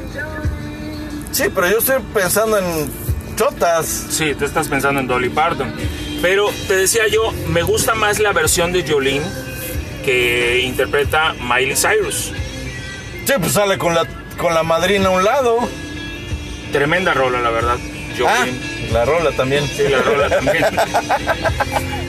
Sí, 1.31 1.45
pero 1.55 1.71
yo 1.71 1.79
estoy 1.79 2.03
pensando 2.13 2.59
en 2.59 2.91
chotas. 3.37 3.87
Sí, 4.11 4.35
tú 4.35 4.45
estás 4.45 4.67
pensando 4.67 4.99
en 5.01 5.07
Dolly 5.07 5.29
Parton. 5.29 5.73
Pero 6.21 6.51
te 6.67 6.75
decía 6.75 7.07
yo, 7.07 7.33
me 7.51 7.63
gusta 7.63 7.95
más 7.95 8.19
la 8.19 8.33
versión 8.33 8.73
de 8.73 8.85
Jolene 8.87 9.25
que 10.05 10.61
interpreta 10.65 11.35
Miley 11.35 11.77
Cyrus. 11.77 12.33
Sí, 13.25 13.33
pues 13.39 13.53
sale 13.53 13.79
con 13.79 13.95
la, 13.95 14.05
con 14.37 14.55
la 14.55 14.65
madrina 14.65 15.07
a 15.07 15.11
un 15.11 15.23
lado. 15.23 15.69
Tremenda 16.73 17.15
rola, 17.15 17.41
la 17.41 17.51
verdad. 17.51 17.77
Jolene. 18.19 18.59
Ah, 18.59 18.93
la 18.93 19.05
rola 19.05 19.31
también. 19.31 19.65
Sí, 19.69 19.85
la 19.89 20.03
rola 20.03 20.29
también. 20.29 20.65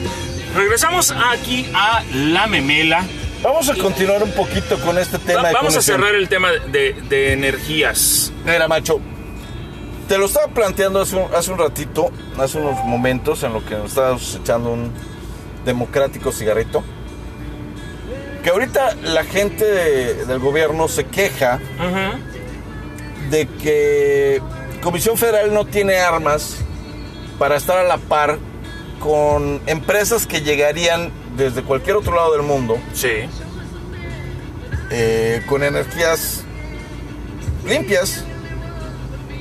Regresamos 0.56 1.14
aquí 1.32 1.70
a 1.72 2.02
La 2.12 2.48
Memela. 2.48 3.04
Vamos 3.42 3.70
a 3.70 3.74
continuar 3.74 4.22
un 4.22 4.32
poquito 4.32 4.78
con 4.80 4.98
este 4.98 5.18
tema. 5.18 5.50
vamos 5.52 5.74
a 5.74 5.80
cerrar 5.80 6.14
el 6.14 6.28
tema 6.28 6.50
de, 6.70 7.32
energías. 7.32 8.32
Mira, 8.44 8.68
macho, 8.68 9.00
te 10.08 10.18
lo 10.18 10.26
estaba 10.26 10.48
planteando 10.48 11.00
hace 11.00 11.16
un, 11.16 11.34
hace 11.34 11.50
un 11.50 11.58
ratito, 11.58 12.10
hace 12.38 12.58
unos 12.58 12.84
momentos, 12.84 13.42
en 13.42 13.54
lo 13.54 13.64
que 13.64 13.76
nos 13.76 13.86
estábamos 13.90 14.34
echando 14.34 14.72
un 14.72 14.92
democrático 15.64 16.32
cigarrito. 16.32 16.84
Que 18.42 18.50
ahorita 18.50 18.96
la 18.96 19.24
gente 19.24 19.64
del 19.64 20.38
gobierno 20.38 20.88
se 20.88 21.04
queja 21.04 21.60
de 23.30 23.46
que 23.46 24.42
Comisión 24.82 25.16
Federal 25.16 25.54
no 25.54 25.64
tiene 25.64 25.98
armas 25.98 26.56
para 27.38 27.56
estar 27.56 27.78
a 27.78 27.84
la 27.84 27.96
par 27.96 28.38
con 28.98 29.62
empresas 29.66 30.26
que 30.26 30.42
llegarían 30.42 31.10
desde 31.44 31.62
cualquier 31.62 31.96
otro 31.96 32.14
lado 32.14 32.32
del 32.32 32.42
mundo. 32.42 32.78
Sí. 32.92 33.28
Eh, 34.90 35.42
con 35.46 35.62
energías 35.62 36.44
limpias, 37.64 38.24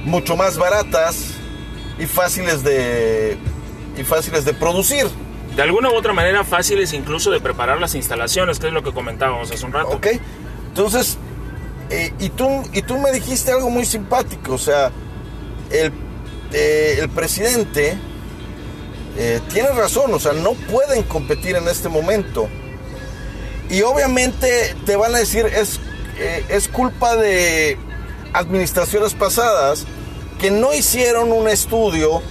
mucho 0.06 0.36
más 0.36 0.58
baratas 0.58 1.34
y 1.98 2.06
fáciles 2.06 2.64
de 2.64 3.38
y 3.98 4.04
fáciles 4.04 4.46
de 4.46 4.54
producir. 4.54 5.08
De 5.56 5.62
alguna 5.62 5.90
u 5.90 5.96
otra 5.96 6.14
manera 6.14 6.44
fáciles 6.44 6.94
incluso 6.94 7.32
de 7.32 7.42
preparar 7.42 7.82
las 7.82 7.96
instalaciones, 7.96 8.60
que 8.60 8.68
es 8.68 8.74
lo 8.74 8.84
que 8.84 8.94
comentábamos 8.94 9.52
hace 9.52 9.66
un 9.66 9.74
rato. 9.74 9.90
Ok, 9.90 10.08
entonces, 10.70 11.18
eh, 11.90 12.14
y, 12.20 12.30
tú, 12.30 12.64
y 12.72 12.82
tú 12.82 12.98
me 12.98 13.12
dijiste 13.12 13.52
algo 13.52 13.70
muy 13.70 13.86
simpático, 13.86 14.54
o 14.54 14.58
sea, 14.58 14.92
el, 15.72 15.92
eh, 16.54 17.00
el 17.02 17.10
presidente 17.10 17.98
eh, 19.22 19.42
tienes 19.52 19.76
razón, 19.76 20.14
o 20.14 20.20
sea, 20.20 20.32
no 20.32 20.54
pueden 20.54 21.04
competir 21.04 21.58
en 21.58 21.68
este 21.68 21.90
momento. 21.90 22.48
Y 23.70 23.82
obviamente 23.82 24.74
te 24.86 24.96
van 24.96 25.14
a 25.14 25.18
decir, 25.18 25.46
es, 25.46 25.82
eh, 26.18 26.46
es 26.48 26.70
culpa 26.70 27.18
de 27.18 27.78
administraciones 28.32 29.14
pasadas 29.14 29.86
que 30.40 30.52
no 30.52 30.74
hicieron 30.74 31.34
un 31.34 31.50
estudio, 31.50 32.22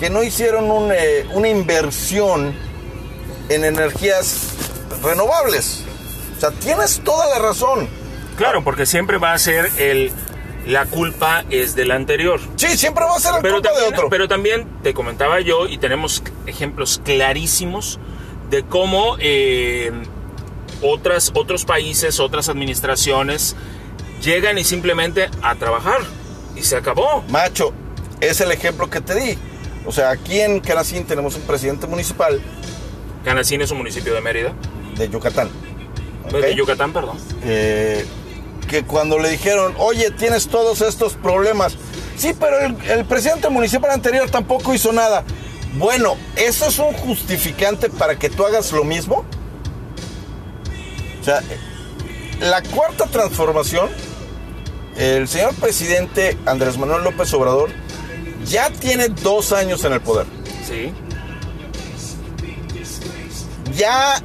que 0.00 0.10
no 0.10 0.24
hicieron 0.24 0.90
eh, 0.92 1.28
una 1.32 1.48
inversión 1.48 2.52
en 3.48 3.64
energías 3.64 4.48
renovables. 5.00 5.84
O 6.36 6.40
sea, 6.40 6.50
tienes 6.50 7.02
toda 7.04 7.28
la 7.28 7.38
razón. 7.38 7.88
Claro, 8.36 8.64
porque 8.64 8.84
siempre 8.84 9.18
va 9.18 9.32
a 9.32 9.38
ser 9.38 9.70
el 9.78 10.10
la 10.66 10.86
culpa 10.86 11.44
es 11.50 11.74
del 11.74 11.90
anterior. 11.90 12.40
Sí, 12.56 12.76
siempre 12.76 13.04
va 13.04 13.16
a 13.16 13.20
ser 13.20 13.32
la 13.32 13.40
culpa 13.40 13.70
de 13.72 13.82
otro. 13.86 14.08
Pero 14.08 14.28
también 14.28 14.66
te 14.82 14.94
comentaba 14.94 15.40
yo 15.40 15.66
y 15.66 15.78
tenemos 15.78 16.22
ejemplos 16.46 17.00
clarísimos 17.04 17.98
de 18.50 18.62
cómo 18.64 19.16
eh, 19.18 19.90
otras, 20.82 21.32
otros 21.34 21.64
países, 21.64 22.20
otras 22.20 22.48
administraciones 22.48 23.56
llegan 24.22 24.58
y 24.58 24.64
simplemente 24.64 25.28
a 25.42 25.54
trabajar 25.54 26.00
y 26.54 26.62
se 26.62 26.76
acabó. 26.76 27.24
Macho, 27.28 27.72
es 28.20 28.40
el 28.40 28.52
ejemplo 28.52 28.88
que 28.88 29.00
te 29.00 29.14
di. 29.14 29.38
O 29.84 29.92
sea, 29.92 30.10
aquí 30.10 30.40
en 30.40 30.60
Canacín 30.60 31.04
tenemos 31.04 31.34
un 31.34 31.42
presidente 31.42 31.86
municipal. 31.86 32.40
Canacín 33.24 33.62
es 33.62 33.70
un 33.70 33.78
municipio 33.78 34.14
de 34.14 34.20
Mérida. 34.20 34.52
De 34.96 35.08
Yucatán. 35.08 35.50
De 36.30 36.54
Yucatán, 36.54 36.92
perdón. 36.92 37.18
Eh, 37.44 38.04
que 38.72 38.84
cuando 38.84 39.18
le 39.18 39.28
dijeron, 39.28 39.74
oye, 39.76 40.10
tienes 40.10 40.48
todos 40.48 40.80
estos 40.80 41.12
problemas. 41.12 41.76
Sí, 42.16 42.34
pero 42.38 42.58
el, 42.58 43.04
presidente 43.04 43.50
municipal 43.50 43.90
anterior 43.90 44.30
tampoco 44.30 44.72
hizo 44.72 44.94
nada. 44.94 45.24
Bueno, 45.74 46.16
¿eso 46.36 46.66
es 46.68 46.78
un 46.78 46.94
justificante 46.94 47.90
para 47.90 48.18
que 48.18 48.30
tú 48.30 48.46
hagas 48.46 48.72
lo 48.72 48.82
mismo? 48.82 49.26
O 51.20 51.24
sea, 51.24 51.42
la 52.40 52.62
cuarta 52.62 53.06
transformación, 53.08 53.90
el 54.96 55.28
señor 55.28 55.54
presidente 55.56 56.38
Andrés 56.46 56.78
Manuel 56.78 57.04
López 57.04 57.32
Obrador 57.34 57.68
ya 58.46 58.70
tiene 58.70 59.08
dos 59.08 59.52
años 59.52 59.84
en 59.84 59.92
el 59.92 60.00
poder. 60.00 60.26
Sí. 60.66 60.94
Ya 63.76 64.22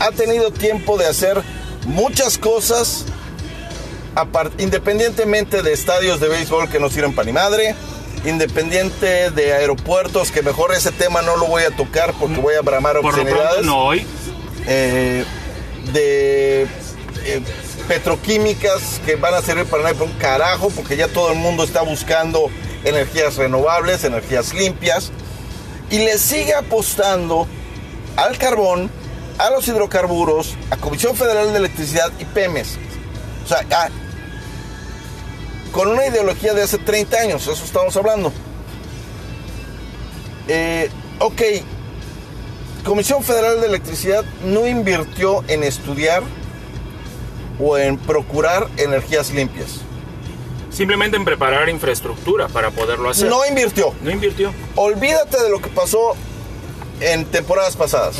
ha 0.00 0.10
tenido 0.10 0.50
tiempo 0.50 0.98
de 0.98 1.06
hacer 1.06 1.40
muchas 1.86 2.38
cosas, 2.38 3.04
independientemente 4.58 5.62
de 5.62 5.72
estadios 5.72 6.20
de 6.20 6.28
béisbol 6.28 6.68
que 6.68 6.78
no 6.78 6.90
sirven 6.90 7.14
para 7.14 7.26
ni 7.26 7.32
madre, 7.32 7.74
independiente 8.24 9.30
de 9.30 9.52
aeropuertos, 9.52 10.30
que 10.30 10.42
mejor 10.42 10.74
ese 10.74 10.92
tema 10.92 11.22
no 11.22 11.36
lo 11.36 11.46
voy 11.46 11.62
a 11.62 11.70
tocar 11.70 12.12
porque 12.18 12.40
voy 12.40 12.54
a 12.54 12.62
bramar 12.62 12.96
obscenidades. 12.96 13.64
no 13.64 13.78
hoy. 13.78 14.06
Eh, 14.66 15.24
de 15.92 16.62
eh, 16.62 17.42
petroquímicas 17.86 19.00
que 19.04 19.14
van 19.14 19.34
a 19.34 19.42
servir 19.42 19.66
para 19.66 19.84
nada, 19.84 19.94
por 19.94 20.08
un 20.08 20.14
carajo, 20.14 20.70
porque 20.70 20.96
ya 20.96 21.08
todo 21.08 21.32
el 21.32 21.38
mundo 21.38 21.62
está 21.62 21.82
buscando 21.82 22.50
energías 22.84 23.36
renovables, 23.36 24.02
energías 24.04 24.52
limpias, 24.54 25.12
y 25.90 25.98
le 25.98 26.18
sigue 26.18 26.54
apostando 26.54 27.46
al 28.16 28.38
carbón, 28.38 28.90
a 29.38 29.50
los 29.50 29.66
hidrocarburos, 29.68 30.54
a 30.70 30.76
Comisión 30.76 31.14
Federal 31.16 31.52
de 31.52 31.58
Electricidad 31.58 32.10
y 32.18 32.24
Pemex. 32.24 32.76
O 33.44 33.48
sea, 33.48 33.58
a- 33.70 33.90
con 35.72 35.88
una 35.88 36.06
ideología 36.06 36.54
de 36.54 36.62
hace 36.62 36.78
30 36.78 37.18
años, 37.18 37.46
eso 37.46 37.64
estamos 37.64 37.94
hablando. 37.96 38.32
Eh, 40.48 40.90
ok, 41.18 41.42
Comisión 42.84 43.22
Federal 43.22 43.60
de 43.60 43.66
Electricidad 43.66 44.24
no 44.44 44.66
invirtió 44.66 45.42
en 45.48 45.64
estudiar 45.64 46.22
o 47.58 47.76
en 47.78 47.98
procurar 47.98 48.68
energías 48.76 49.30
limpias. 49.32 49.80
Simplemente 50.70 51.16
en 51.16 51.24
preparar 51.24 51.68
infraestructura 51.68 52.48
para 52.48 52.70
poderlo 52.70 53.08
hacer. 53.10 53.28
No 53.28 53.44
invirtió. 53.46 53.92
No 54.02 54.10
invirtió. 54.10 54.52
Olvídate 54.76 55.42
de 55.42 55.48
lo 55.50 55.60
que 55.60 55.68
pasó 55.68 56.14
en 57.00 57.24
temporadas 57.26 57.76
pasadas. 57.76 58.16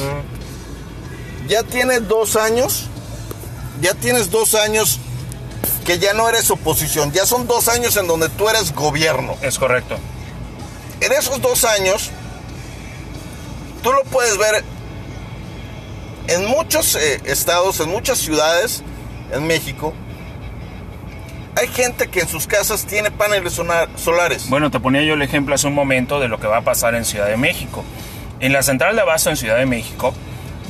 Ya 1.49 1.63
tienes 1.63 2.09
dos 2.09 2.37
años, 2.37 2.89
ya 3.81 3.95
tienes 3.95 4.31
dos 4.31 4.55
años 4.55 4.99
que 5.85 5.99
ya 5.99 6.13
no 6.13 6.29
eres 6.29 6.51
oposición, 6.51 7.13
ya 7.13 7.25
son 7.27 7.47
dos 7.47 7.69
años 7.69 7.97
en 7.97 8.09
donde 8.09 8.29
tú 8.29 8.49
eres 8.49 8.75
gobierno. 8.75 9.37
Es 9.43 9.59
correcto. 9.59 9.97
en 11.01 11.13
esos 11.13 11.41
dos 11.41 11.65
años, 11.65 12.11
tú 13.83 13.93
lo 13.93 14.03
puedes 14.05 14.37
ver 14.39 14.65
en 16.29 16.47
muchos 16.47 16.97
eh, 16.97 17.21
estados, 17.27 17.79
en 17.81 17.91
muchas 17.91 18.19
ciudades 18.19 18.83
en 19.33 19.47
México. 19.47 19.95
Hay 21.55 21.69
gente 21.69 22.09
que 22.09 22.21
en 22.21 22.29
sus 22.29 22.47
casas 22.47 22.85
tiene 22.85 23.11
paneles 23.11 23.59
solares. 23.97 24.49
Bueno, 24.51 24.71
te 24.71 24.81
ponía 24.81 25.03
yo 25.03 25.15
el 25.15 25.23
ejemplo 25.23 25.55
hace 25.55 25.69
un 25.69 25.75
momento 25.75 26.21
de 26.21 26.29
lo 26.29 26.39
que 26.39 26.47
va 26.47 26.59
a 26.59 26.63
pasar 26.63 26.95
en 26.95 27.05
Ciudad 27.05 27.29
de 27.29 27.37
México. 27.37 27.85
En 28.41 28.53
la 28.53 28.63
central 28.63 28.97
de 28.97 29.03
abasto 29.03 29.31
en 29.31 29.37
Ciudad 29.37 29.57
de 29.57 29.65
México 29.65 30.13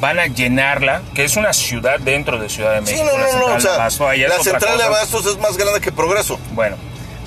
van 0.00 0.18
a 0.18 0.26
llenarla, 0.26 1.02
que 1.14 1.24
es 1.24 1.36
una 1.36 1.52
ciudad 1.52 1.98
dentro 2.00 2.38
de 2.38 2.48
Ciudad 2.48 2.80
de 2.80 2.86
sí, 2.86 2.92
México. 2.92 3.04
no, 3.10 3.18
la 3.18 3.26
no, 3.26 3.32
no. 3.32 3.32
central 3.32 3.52
O 3.52 3.54
de 3.54 3.60
sea, 3.60 3.74
abasto, 3.74 4.08
ahí 4.08 4.22
es 4.22 4.28
la 4.28 4.38
central 4.42 4.78
de 4.78 4.84
abastos 4.84 5.26
es 5.26 5.38
más 5.38 5.56
grande 5.56 5.80
que 5.80 5.92
Progreso. 5.92 6.38
Bueno, 6.52 6.76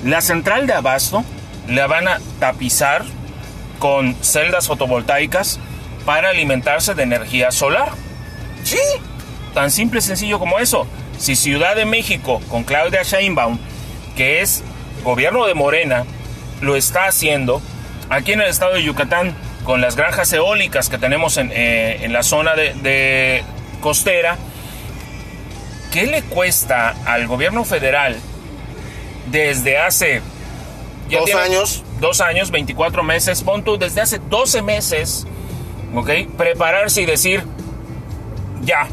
la 0.04 0.20
central 0.20 0.66
de 0.66 0.74
abasto 0.74 1.24
la 1.68 1.86
van 1.86 2.08
a 2.08 2.20
tapizar 2.38 3.04
con 3.78 4.14
celdas 4.22 4.66
fotovoltaicas 4.66 5.58
para 6.04 6.30
alimentarse 6.30 6.94
de 6.94 7.02
energía 7.02 7.50
solar. 7.50 7.90
Sí, 8.64 8.78
Tan 9.54 9.70
simple 9.70 9.98
y 9.98 10.02
sencillo 10.02 10.38
como 10.38 10.58
eso. 10.58 10.86
Si 11.18 11.34
Ciudad 11.34 11.74
de 11.74 11.84
México, 11.84 12.40
con 12.48 12.62
Claudia 12.62 13.02
Sheinbaum, 13.02 13.58
que 14.16 14.40
es 14.42 14.62
gobierno 15.02 15.46
de 15.46 15.54
Morena, 15.54 16.04
lo 16.60 16.76
está 16.76 17.06
haciendo, 17.06 17.60
aquí 18.08 18.32
en 18.32 18.42
el 18.42 18.48
estado 18.48 18.74
de 18.74 18.82
Yucatán, 18.84 19.34
con 19.64 19.80
las 19.80 19.96
granjas 19.96 20.32
eólicas 20.32 20.88
que 20.88 20.98
tenemos 20.98 21.36
en, 21.36 21.50
eh, 21.52 21.98
en 22.02 22.12
la 22.12 22.22
zona 22.22 22.54
de, 22.54 22.74
de 22.74 23.44
costera, 23.80 24.36
¿qué 25.92 26.06
le 26.06 26.22
cuesta 26.22 26.94
al 27.04 27.26
gobierno 27.26 27.64
federal 27.64 28.16
desde 29.30 29.78
hace... 29.78 30.22
Dos 31.10 31.34
años. 31.34 31.82
Dos 31.98 32.20
años, 32.20 32.52
24 32.52 33.02
meses, 33.02 33.42
pon 33.42 33.64
tú, 33.64 33.76
desde 33.76 34.00
hace 34.00 34.18
12 34.18 34.62
meses, 34.62 35.26
¿ok? 35.94 36.10
Prepararse 36.36 37.02
y 37.02 37.06
decir, 37.06 37.42
ya, 38.62 38.88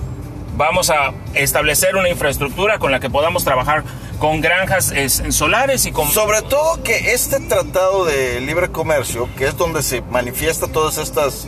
vamos 0.57 0.89
a 0.89 1.13
establecer 1.35 1.95
una 1.95 2.09
infraestructura 2.09 2.79
con 2.79 2.91
la 2.91 2.99
que 2.99 3.09
podamos 3.09 3.43
trabajar 3.43 3.83
con 4.19 4.41
granjas 4.41 4.91
es, 4.91 5.21
solares 5.29 5.85
y 5.85 5.91
con... 5.91 6.07
sobre 6.09 6.41
todo 6.41 6.81
que 6.83 7.13
este 7.13 7.39
tratado 7.39 8.05
de 8.05 8.39
libre 8.41 8.69
comercio, 8.71 9.29
que 9.37 9.47
es 9.47 9.57
donde 9.57 9.83
se 9.83 10.01
manifiesta 10.01 10.67
todas 10.67 10.97
estas, 10.97 11.45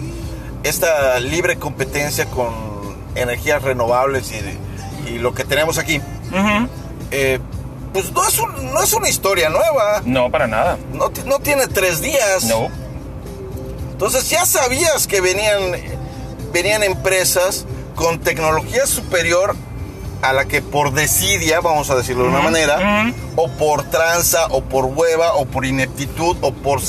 esta 0.63 1.19
libre 1.19 1.57
competencia 1.57 2.25
con 2.29 2.53
energías 3.15 3.63
renovables 3.63 4.31
y, 4.31 5.09
y 5.09 5.17
lo 5.19 5.33
que 5.33 5.43
tenemos 5.45 5.77
aquí, 5.79 5.99
eh, 7.11 7.39
pues 7.91 8.11
no 8.11 8.27
es, 8.27 8.37
un- 8.39 8.71
no 8.71 8.83
es 8.83 8.93
una 8.93 9.09
historia 9.09 9.49
nueva. 9.49 10.01
No, 10.05 10.29
para 10.29 10.45
nada. 10.45 10.77
No, 10.93 11.11
no 11.25 11.39
tiene 11.39 11.65
tres 11.67 12.01
días. 12.01 12.43
No. 12.43 12.67
Entonces 13.91 14.29
ya 14.29 14.45
sabías 14.45 15.07
que 15.07 15.19
venían, 15.21 15.59
venían 16.53 16.83
empresas 16.83 17.65
con 17.95 18.19
tecnología 18.19 18.85
superior 18.85 19.55
a 20.21 20.33
la 20.33 20.45
que 20.45 20.61
por 20.61 20.91
desidia, 20.93 21.61
vamos 21.61 21.89
a 21.89 21.95
decirlo 21.95 22.23
de 22.23 22.29
una 22.29 22.41
manera, 22.41 23.11
o 23.35 23.49
por 23.49 23.83
tranza, 23.89 24.47
o 24.49 24.61
por 24.63 24.85
hueva, 24.85 25.33
o 25.35 25.45
por 25.45 25.65
ineptitud, 25.65 26.35
o 26.41 26.51
por 26.53 26.81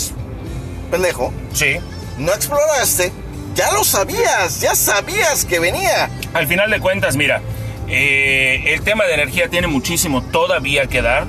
pendejo, 0.91 1.33
Sí. 1.53 1.77
no 2.19 2.33
exploraste, 2.33 3.13
ya 3.55 3.73
lo 3.73 3.85
sabías, 3.85 4.61
ya 4.61 4.75
sabías 4.75 5.45
que 5.45 5.59
venía. 5.61 6.11
Al 6.35 6.47
final 6.47 6.71
de 6.71 6.81
cuentas, 6.81 7.17
mira, 7.17 7.41
eh, 7.89 8.63
el 8.75 8.83
tema 8.83 9.05
de 9.05 9.15
energía 9.15 9.49
tiene 9.49 9.67
muchísimo 9.67 10.23
todavía 10.23 10.87
que 10.87 11.03
dar. 11.03 11.27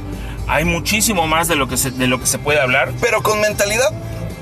Hay 0.47 0.65
muchísimo 0.65 1.27
más 1.27 1.47
de 1.47 1.55
lo 1.55 1.67
que 1.67 1.77
se, 1.77 1.91
de 1.91 2.07
lo 2.07 2.19
que 2.19 2.25
se 2.27 2.37
puede 2.39 2.59
hablar. 2.59 2.91
Pero 2.99 3.21
con 3.23 3.39
mentalidad 3.41 3.91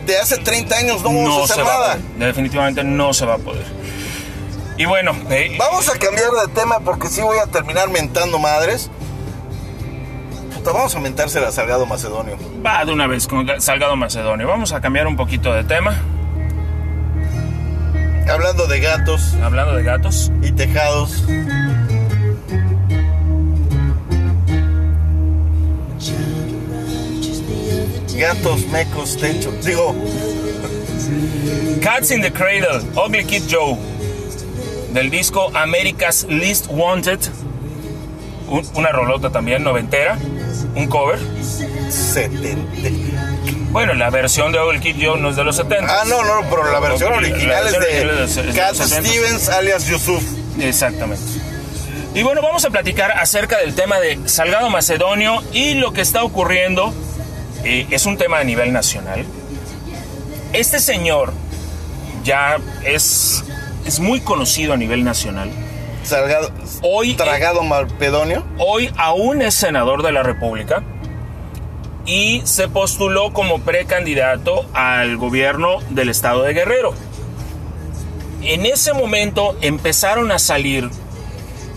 de 0.06 0.18
hace 0.18 0.38
30 0.38 0.76
años 0.78 1.02
no 1.04 1.10
vamos 1.10 1.44
a 1.44 1.48
se 1.48 1.54
hacer 1.54 1.66
va 1.66 1.70
a 1.76 1.80
nada. 1.80 1.94
poder. 1.96 2.28
Definitivamente 2.28 2.84
no 2.84 3.14
se 3.14 3.26
va 3.26 3.36
a 3.36 3.38
poder. 3.38 3.66
Y 4.80 4.86
bueno, 4.86 5.12
eh, 5.30 5.58
Vamos 5.60 5.90
a 5.90 6.00
cambiar 6.00 6.32
de 6.32 6.54
tema 6.54 6.80
porque 6.80 7.10
sí 7.10 7.20
voy 7.22 7.38
a 7.38 7.48
terminar 7.48 7.90
mentando 7.90 8.40
madres. 8.40 8.90
Puta, 10.56 10.72
vamos 10.72 10.96
a 10.96 11.00
mentarse 11.02 11.38
a 11.40 11.52
Salgado 11.52 11.86
Macedonio. 11.86 12.38
va 12.66 12.86
de 12.86 12.94
una 12.94 13.06
vez 13.06 13.28
con 13.28 13.46
Salgado 13.62 13.98
Macedonio. 13.98 14.48
Vamos 14.48 14.72
a 14.72 14.80
cambiar 14.80 15.06
un 15.08 15.18
poquito 15.18 15.52
de 15.54 15.66
tema. 15.66 16.02
Hablando 18.32 18.68
de 18.68 18.80
gatos 18.80 19.34
Hablando 19.44 19.76
de 19.76 19.84
gatos. 19.84 20.32
y 20.42 20.54
tejados. 20.54 21.26
Gatos, 28.18 28.66
mecos, 28.68 29.18
techo. 29.18 29.52
Digo, 29.64 29.96
Cats 31.82 32.12
in 32.12 32.22
the 32.22 32.32
Cradle, 32.32 32.82
Ugly 32.96 33.24
Kid 33.26 33.44
Joe, 33.50 33.78
del 34.94 35.10
disco 35.10 35.52
America's 35.56 36.26
Least 36.30 36.68
Wanted, 36.70 37.20
Un- 38.48 38.66
una 38.76 38.90
rolota 38.90 39.30
también 39.32 39.64
noventera, 39.64 40.18
un 40.76 40.88
cover. 40.88 41.20
70. 41.90 42.58
Bueno, 43.72 43.94
la 43.94 44.10
versión 44.10 44.52
de 44.52 44.60
Ugly 44.60 44.80
Kid 44.80 44.96
Joe 45.00 45.20
no 45.20 45.30
es 45.30 45.36
de 45.36 45.44
los 45.44 45.56
70. 45.56 46.02
Ah, 46.02 46.04
no, 46.08 46.24
no, 46.24 46.50
pero 46.50 46.72
la 46.72 46.80
versión 46.80 47.12
La 47.12 47.18
original 47.18 47.68
es 47.68 47.74
de 47.74 48.24
es 48.24 48.36
de 48.36 48.44
los 48.46 48.56
Cat 48.56 48.74
70. 48.76 49.08
Stevens 49.10 49.50
alias 49.50 49.86
Yusuf. 49.86 50.24
Exactamente. 50.60 51.24
Y 52.16 52.24
bueno, 52.24 52.42
vamos 52.42 52.66
a 52.66 52.72
platicar 52.72 53.12
acerca 53.12 53.60
del 53.60 53.76
tema 53.76 54.00
de 54.00 54.20
Salgado 54.28 54.70
Macedonio 54.72 55.44
y 55.54 55.76
lo 55.76 55.94
que 55.94 56.02
está 56.02 56.24
ocurriendo. 56.24 56.92
eh, 57.64 57.86
es 57.92 58.06
un 58.08 58.18
tema 58.18 58.40
a 58.40 58.44
nivel 58.44 58.74
nacional. 58.74 59.24
Este 60.54 60.80
señor 60.80 61.32
ya 62.24 62.58
es, 62.84 63.44
es 63.90 64.00
muy 64.00 64.20
conocido 64.22 64.74
a 64.74 64.78
nivel 64.78 65.04
nacional. 65.04 65.50
Salgado, 66.04 66.52
Hoy- 66.84 67.16
tragado 67.16 67.64
Malpedonio. 67.64 68.46
Hoy 68.60 68.92
aún 68.98 69.42
es 69.42 69.56
senador 69.56 70.04
de 70.04 70.12
la 70.12 70.22
República 70.22 70.84
y 72.06 72.42
se 72.46 72.68
postuló 72.68 73.34
como 73.34 73.60
precandidato 73.62 74.66
al 74.74 75.18
gobierno 75.18 75.80
del 75.90 76.10
estado 76.10 76.44
de 76.44 76.54
Guerrero. 76.54 76.94
En 78.44 78.68
ese 78.68 78.94
momento 78.94 79.58
empezaron 79.62 80.32
a 80.32 80.38
salir 80.38 80.88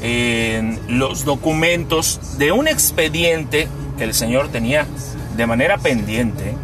eh, 0.03 0.79
los 0.89 1.25
documentos 1.25 2.37
de 2.37 2.53
un 2.53 2.69
expediente 2.69 3.69
que 3.97 4.05
el 4.05 4.13
señor 4.13 4.49
tenía 4.49 4.87
de 5.35 5.47
manera 5.47 5.79
pendiente 5.79 6.55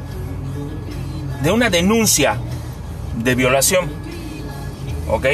de 1.43 1.51
una 1.51 1.71
denuncia 1.71 2.37
de 3.17 3.35
violación. 3.35 4.08
¿Ok? 5.09 5.27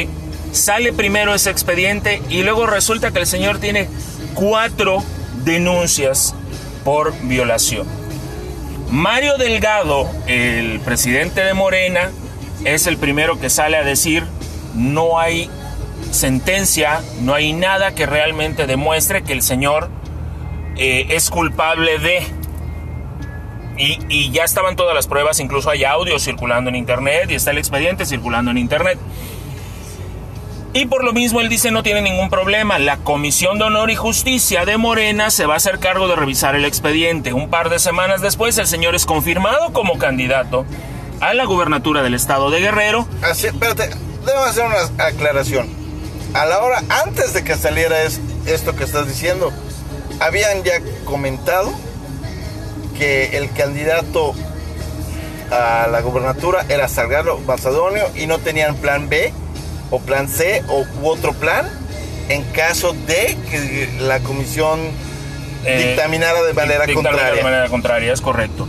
Sale 0.52 0.92
primero 0.92 1.34
ese 1.34 1.50
expediente 1.50 2.22
y 2.28 2.42
luego 2.42 2.66
resulta 2.66 3.10
que 3.10 3.18
el 3.18 3.26
señor 3.26 3.58
tiene 3.58 3.88
cuatro 4.34 5.02
denuncias 5.44 6.34
por 6.84 7.12
violación. 7.22 7.86
Mario 8.90 9.36
Delgado, 9.38 10.08
el 10.26 10.78
presidente 10.80 11.40
de 11.42 11.54
Morena, 11.54 12.10
es 12.64 12.86
el 12.86 12.96
primero 12.96 13.40
que 13.40 13.50
sale 13.50 13.76
a 13.76 13.82
decir 13.82 14.24
no 14.74 15.18
hay 15.18 15.50
sentencia, 16.10 17.00
no 17.20 17.34
hay 17.34 17.52
nada 17.52 17.94
que 17.94 18.06
realmente 18.06 18.66
demuestre 18.66 19.22
que 19.22 19.32
el 19.32 19.42
señor 19.42 19.90
eh, 20.76 21.06
es 21.10 21.30
culpable 21.30 21.98
de... 21.98 22.22
Y 23.76 23.98
y 24.08 24.30
ya 24.30 24.44
estaban 24.44 24.76
todas 24.76 24.94
las 24.94 25.08
pruebas, 25.08 25.40
incluso 25.40 25.68
hay 25.68 25.82
audio 25.82 26.20
circulando 26.20 26.70
en 26.70 26.76
internet 26.76 27.28
y 27.30 27.34
está 27.34 27.50
el 27.50 27.58
expediente 27.58 28.06
circulando 28.06 28.52
en 28.52 28.58
internet. 28.58 28.98
Y 30.76 30.86
por 30.86 31.04
lo 31.04 31.12
mismo 31.12 31.40
él 31.40 31.48
dice 31.48 31.70
no 31.70 31.84
tiene 31.84 32.02
ningún 32.02 32.28
problema. 32.28 32.80
La 32.80 32.96
Comisión 32.96 33.58
de 33.58 33.64
Honor 33.64 33.92
y 33.92 33.94
Justicia 33.94 34.64
de 34.64 34.76
Morena 34.76 35.30
se 35.30 35.46
va 35.46 35.54
a 35.54 35.58
hacer 35.58 35.78
cargo 35.78 36.08
de 36.08 36.16
revisar 36.16 36.56
el 36.56 36.64
expediente. 36.64 37.32
Un 37.32 37.48
par 37.48 37.70
de 37.70 37.78
semanas 37.78 38.20
después 38.20 38.58
el 38.58 38.66
señor 38.66 38.96
es 38.96 39.06
confirmado 39.06 39.72
como 39.72 39.98
candidato 39.98 40.66
a 41.20 41.32
la 41.32 41.44
gubernatura 41.44 42.02
del 42.02 42.14
estado 42.14 42.50
de 42.50 42.58
Guerrero. 42.58 43.06
Así, 43.22 43.46
espérate, 43.46 43.88
debo 44.26 44.40
hacer 44.40 44.66
una 44.66 45.04
aclaración. 45.04 45.68
A 46.34 46.44
la 46.44 46.58
hora, 46.60 46.82
antes 47.04 47.32
de 47.34 47.44
que 47.44 47.54
saliera 47.54 48.02
es, 48.02 48.20
esto 48.44 48.74
que 48.74 48.82
estás 48.82 49.06
diciendo, 49.06 49.52
habían 50.18 50.64
ya 50.64 50.80
comentado 51.04 51.72
que 52.98 53.36
el 53.36 53.52
candidato 53.52 54.34
a 55.52 55.86
la 55.86 56.00
gubernatura 56.00 56.66
era 56.68 56.88
Salgado 56.88 57.38
Macedonio 57.38 58.10
y 58.16 58.26
no 58.26 58.38
tenían 58.38 58.74
plan 58.74 59.08
B 59.08 59.32
o 59.90 60.00
plan 60.00 60.28
C 60.28 60.62
o 60.68 60.84
u 61.00 61.08
otro 61.08 61.32
plan 61.34 61.68
en 62.28 62.42
caso 62.52 62.94
de 63.06 63.36
que 63.50 63.88
la 64.00 64.20
comisión 64.20 64.80
Eh, 65.66 65.88
dictaminara 65.88 66.42
de 66.42 66.52
manera 66.52 66.84
dictaminara 66.84 67.16
contraria. 67.16 67.34
De 67.36 67.42
manera 67.42 67.68
contraria, 67.68 68.12
es 68.12 68.20
correcto. 68.20 68.68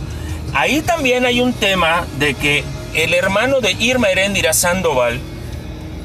Ahí 0.54 0.80
también 0.80 1.26
hay 1.26 1.40
un 1.40 1.52
tema 1.52 2.06
de 2.18 2.32
que 2.34 2.64
el 2.94 3.12
hermano 3.12 3.60
de 3.60 3.72
Irma 3.72 4.08
Heréndira 4.08 4.54
Sandoval 4.54 5.20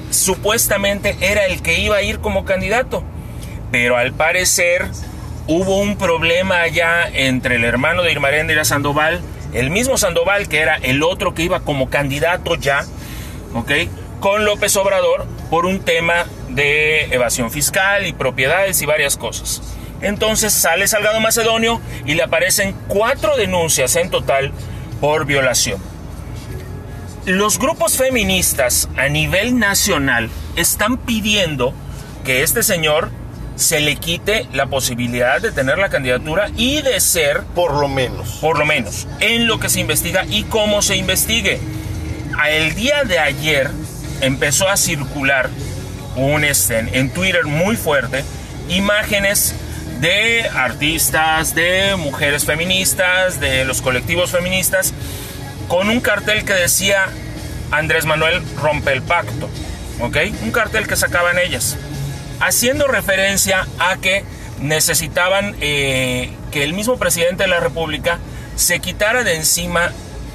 supuestamente 0.09 1.15
era 1.21 1.45
el 1.45 1.61
que 1.61 1.79
iba 1.79 1.95
a 1.95 2.01
ir 2.01 2.19
como 2.19 2.43
candidato, 2.43 3.03
pero 3.71 3.97
al 3.97 4.11
parecer 4.11 4.89
hubo 5.47 5.77
un 5.77 5.95
problema 5.95 6.61
allá 6.61 7.07
entre 7.13 7.55
el 7.55 7.63
hermano 7.63 8.03
de 8.03 8.11
Irma 8.11 8.27
Heréndira 8.27 8.65
Sandoval, 8.65 9.21
el 9.53 9.69
mismo 9.69 9.97
Sandoval 9.97 10.49
que 10.49 10.59
era 10.59 10.75
el 10.75 11.03
otro 11.03 11.33
que 11.33 11.43
iba 11.43 11.61
como 11.61 11.89
candidato 11.89 12.55
ya, 12.55 12.85
¿ok? 13.53 13.71
Con 14.21 14.45
López 14.45 14.75
Obrador 14.75 15.25
por 15.49 15.65
un 15.65 15.79
tema 15.79 16.27
de 16.49 17.05
evasión 17.05 17.49
fiscal 17.49 18.05
y 18.05 18.13
propiedades 18.13 18.79
y 18.83 18.85
varias 18.85 19.17
cosas. 19.17 19.63
Entonces 20.01 20.53
sale 20.53 20.87
Salgado 20.87 21.19
Macedonio 21.19 21.81
y 22.05 22.13
le 22.13 22.21
aparecen 22.21 22.75
cuatro 22.87 23.35
denuncias 23.35 23.95
en 23.95 24.11
total 24.11 24.51
por 25.01 25.25
violación. 25.25 25.81
Los 27.25 27.57
grupos 27.57 27.97
feministas 27.97 28.89
a 28.95 29.09
nivel 29.09 29.57
nacional 29.57 30.29
están 30.55 30.97
pidiendo 30.97 31.73
que 32.23 32.43
este 32.43 32.61
señor 32.61 33.09
se 33.55 33.79
le 33.79 33.95
quite 33.95 34.47
la 34.53 34.67
posibilidad 34.67 35.41
de 35.41 35.51
tener 35.51 35.79
la 35.79 35.89
candidatura 35.89 36.49
y 36.55 36.83
de 36.83 36.99
ser, 36.99 37.41
Por 37.55 37.73
lo 37.73 37.87
menos. 37.87 38.37
por 38.39 38.59
lo 38.59 38.67
menos, 38.67 39.07
en 39.19 39.47
lo 39.47 39.59
que 39.59 39.69
se 39.69 39.79
investiga 39.79 40.25
y 40.29 40.43
cómo 40.43 40.83
se 40.83 40.95
investigue. 40.95 41.59
A 42.39 42.51
El 42.51 42.75
día 42.75 43.03
de 43.03 43.17
ayer 43.17 43.69
empezó 44.21 44.69
a 44.69 44.77
circular 44.77 45.49
un 46.15 46.43
este, 46.43 46.79
en 46.79 47.09
Twitter 47.09 47.45
muy 47.45 47.75
fuerte 47.75 48.23
imágenes 48.69 49.55
de 49.99 50.47
artistas, 50.49 51.53
de 51.53 51.95
mujeres 51.95 52.45
feministas, 52.45 53.39
de 53.39 53.65
los 53.65 53.81
colectivos 53.81 54.31
feministas, 54.31 54.93
con 55.67 55.89
un 55.89 56.01
cartel 56.01 56.43
que 56.43 56.53
decía 56.53 57.07
Andrés 57.71 58.05
Manuel 58.05 58.41
rompe 58.57 58.93
el 58.93 59.01
pacto, 59.01 59.49
¿ok? 59.99 60.17
Un 60.41 60.51
cartel 60.51 60.87
que 60.87 60.95
sacaban 60.95 61.37
ellas, 61.37 61.77
haciendo 62.39 62.87
referencia 62.87 63.67
a 63.79 63.97
que 63.97 64.23
necesitaban 64.59 65.55
eh, 65.61 66.31
que 66.51 66.63
el 66.63 66.73
mismo 66.73 66.97
presidente 66.97 67.43
de 67.43 67.49
la 67.49 67.59
República 67.59 68.19
se 68.55 68.79
quitara 68.79 69.23
de 69.23 69.35
encima 69.35 69.91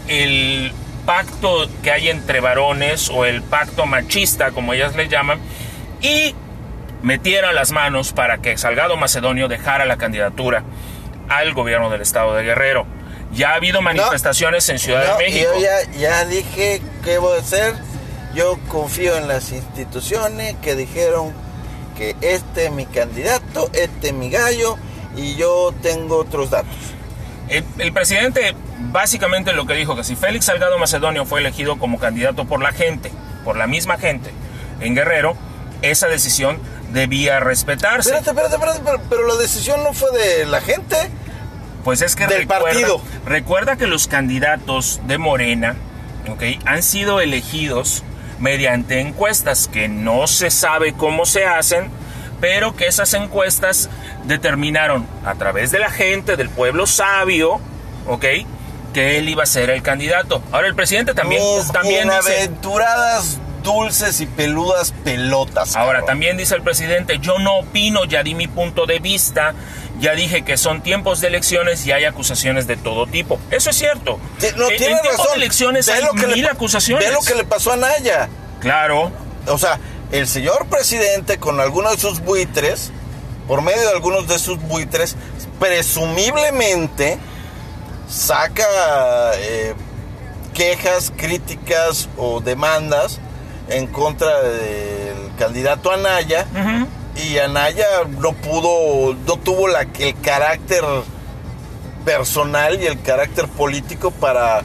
el 0.08 0.72
pacto 1.06 1.66
que 1.82 1.90
hay 1.90 2.10
entre 2.10 2.40
varones 2.40 3.08
o 3.08 3.24
el 3.24 3.42
pacto 3.42 3.86
machista, 3.86 4.50
como 4.50 4.74
ellas 4.74 4.94
le 4.96 5.08
llaman, 5.08 5.38
y 6.02 6.34
metiera 7.02 7.52
las 7.52 7.70
manos 7.72 8.12
para 8.12 8.38
que 8.38 8.58
Salgado 8.58 8.96
Macedonio 8.96 9.48
dejara 9.48 9.84
la 9.86 9.96
candidatura 9.96 10.64
al 11.28 11.54
gobierno 11.54 11.88
del 11.90 12.02
estado 12.02 12.34
de 12.34 12.42
Guerrero. 12.42 12.86
Ya 13.32 13.50
ha 13.52 13.54
habido 13.54 13.80
manifestaciones 13.82 14.68
en 14.68 14.78
Ciudad 14.78 15.04
No, 15.06 15.16
de 15.18 15.24
México. 15.24 15.50
yo 15.54 15.60
ya, 15.60 15.98
ya 15.98 16.24
dije 16.26 16.82
qué 17.04 17.18
voy 17.18 17.36
a 17.38 17.40
hacer. 17.40 17.74
Yo 18.34 18.58
confío 18.68 19.16
en 19.16 19.28
las 19.28 19.52
instituciones 19.52 20.56
que 20.62 20.74
dijeron 20.74 21.32
que 21.96 22.14
este 22.20 22.66
es 22.66 22.70
mi 22.72 22.84
candidato, 22.86 23.70
este 23.72 24.08
es 24.08 24.12
mi 24.12 24.28
gallo 24.30 24.76
y 25.16 25.36
yo 25.36 25.72
tengo 25.82 26.18
otros 26.18 26.50
datos. 26.50 26.76
El, 27.48 27.64
el 27.78 27.92
presidente 27.92 28.54
básicamente 28.78 29.52
lo 29.52 29.66
que 29.66 29.74
dijo 29.74 29.96
que 29.96 30.04
si 30.04 30.16
Félix 30.16 30.46
Salgado 30.46 30.78
Macedonio 30.78 31.24
fue 31.26 31.40
elegido 31.40 31.78
como 31.78 31.98
candidato 31.98 32.44
por 32.46 32.62
la 32.62 32.72
gente, 32.72 33.10
por 33.44 33.56
la 33.56 33.66
misma 33.66 33.98
gente 33.98 34.30
en 34.80 34.94
Guerrero, 34.94 35.36
esa 35.82 36.08
decisión 36.08 36.58
debía 36.92 37.40
respetarse. 37.40 38.10
Espérate, 38.10 38.30
espérate, 38.30 38.54
espérate, 38.54 38.80
pero, 38.84 39.00
pero 39.08 39.26
la 39.26 39.36
decisión 39.36 39.82
no 39.82 39.92
fue 39.92 40.10
de 40.18 40.46
la 40.46 40.60
gente. 40.60 40.96
Pues 41.84 42.02
es 42.02 42.16
que 42.16 42.26
Del 42.26 42.40
recuerda, 42.40 42.64
partido. 42.64 43.00
recuerda 43.24 43.76
que 43.76 43.86
los 43.86 44.08
candidatos 44.08 45.00
de 45.06 45.18
Morena 45.18 45.76
¿ok? 46.28 46.42
han 46.64 46.82
sido 46.82 47.20
elegidos 47.20 48.02
mediante 48.40 49.00
encuestas 49.00 49.68
que 49.68 49.88
no 49.88 50.26
se 50.26 50.50
sabe 50.50 50.94
cómo 50.94 51.26
se 51.26 51.46
hacen, 51.46 51.88
pero 52.40 52.74
que 52.76 52.86
esas 52.86 53.14
encuestas 53.14 53.88
determinaron 54.24 55.06
a 55.24 55.34
través 55.36 55.70
de 55.70 55.78
la 55.78 55.90
gente, 55.90 56.36
del 56.36 56.50
pueblo 56.50 56.86
sabio, 56.86 57.60
¿ok? 58.08 58.24
Que 58.96 59.18
él 59.18 59.28
iba 59.28 59.42
a 59.42 59.46
ser 59.46 59.68
el 59.68 59.82
candidato. 59.82 60.40
Ahora 60.52 60.68
el 60.68 60.74
presidente 60.74 61.12
también, 61.12 61.42
Mis 61.58 61.70
también 61.70 62.08
dice, 62.08 62.30
bienaventuradas, 62.30 63.36
dulces 63.62 64.22
y 64.22 64.26
peludas 64.26 64.94
pelotas. 65.04 65.76
Ahora, 65.76 66.06
también 66.06 66.38
dice 66.38 66.54
el 66.54 66.62
presidente, 66.62 67.18
yo 67.20 67.38
no 67.38 67.58
opino, 67.58 68.06
ya 68.06 68.22
di 68.22 68.34
mi 68.34 68.46
punto 68.48 68.86
de 68.86 68.98
vista, 68.98 69.52
ya 70.00 70.12
dije 70.14 70.44
que 70.46 70.56
son 70.56 70.82
tiempos 70.82 71.20
de 71.20 71.26
elecciones 71.28 71.84
y 71.86 71.92
hay 71.92 72.04
acusaciones 72.06 72.66
de 72.66 72.78
todo 72.78 73.06
tipo. 73.06 73.38
Eso 73.50 73.68
es 73.68 73.76
cierto. 73.76 74.18
No, 74.56 74.66
En- 74.68 74.72
en 74.72 74.78
tiene 74.78 74.94
razón. 75.02 75.26
de 75.32 75.34
elecciones 75.36 75.88
hay 75.90 76.02
lo 76.02 76.12
que 76.12 76.26
le 76.28 76.34
mil 76.36 76.46
acusaciones. 76.48 77.06
Ve 77.06 77.12
lo 77.12 77.20
que 77.20 77.34
le 77.34 77.44
pasó 77.44 77.72
a 77.72 77.76
Naya. 77.76 78.30
Claro, 78.60 79.12
O 79.46 79.58
sea, 79.58 79.78
el 80.10 80.26
señor 80.26 80.68
presidente 80.68 81.36
con 81.36 81.60
algunos 81.60 81.92
de 81.96 81.98
sus 82.00 82.20
buitres, 82.20 82.92
por 83.46 83.60
medio 83.60 83.82
de 83.82 83.90
algunos 83.90 84.26
de 84.26 84.38
sus 84.38 84.58
buitres, 84.58 85.16
presumiblemente 85.60 87.18
saca 88.08 88.64
eh, 89.36 89.74
quejas, 90.54 91.12
críticas 91.16 92.08
o 92.16 92.40
demandas 92.40 93.20
en 93.68 93.86
contra 93.86 94.42
del 94.42 95.34
candidato 95.38 95.92
Anaya. 95.92 96.46
Y 97.16 97.38
Anaya 97.38 97.86
no 98.18 98.32
pudo, 98.32 99.14
no 99.26 99.36
tuvo 99.36 99.68
la, 99.68 99.86
el 99.98 100.20
carácter 100.20 100.84
personal 102.04 102.80
y 102.80 102.86
el 102.86 103.00
carácter 103.02 103.48
político 103.48 104.10
para... 104.10 104.62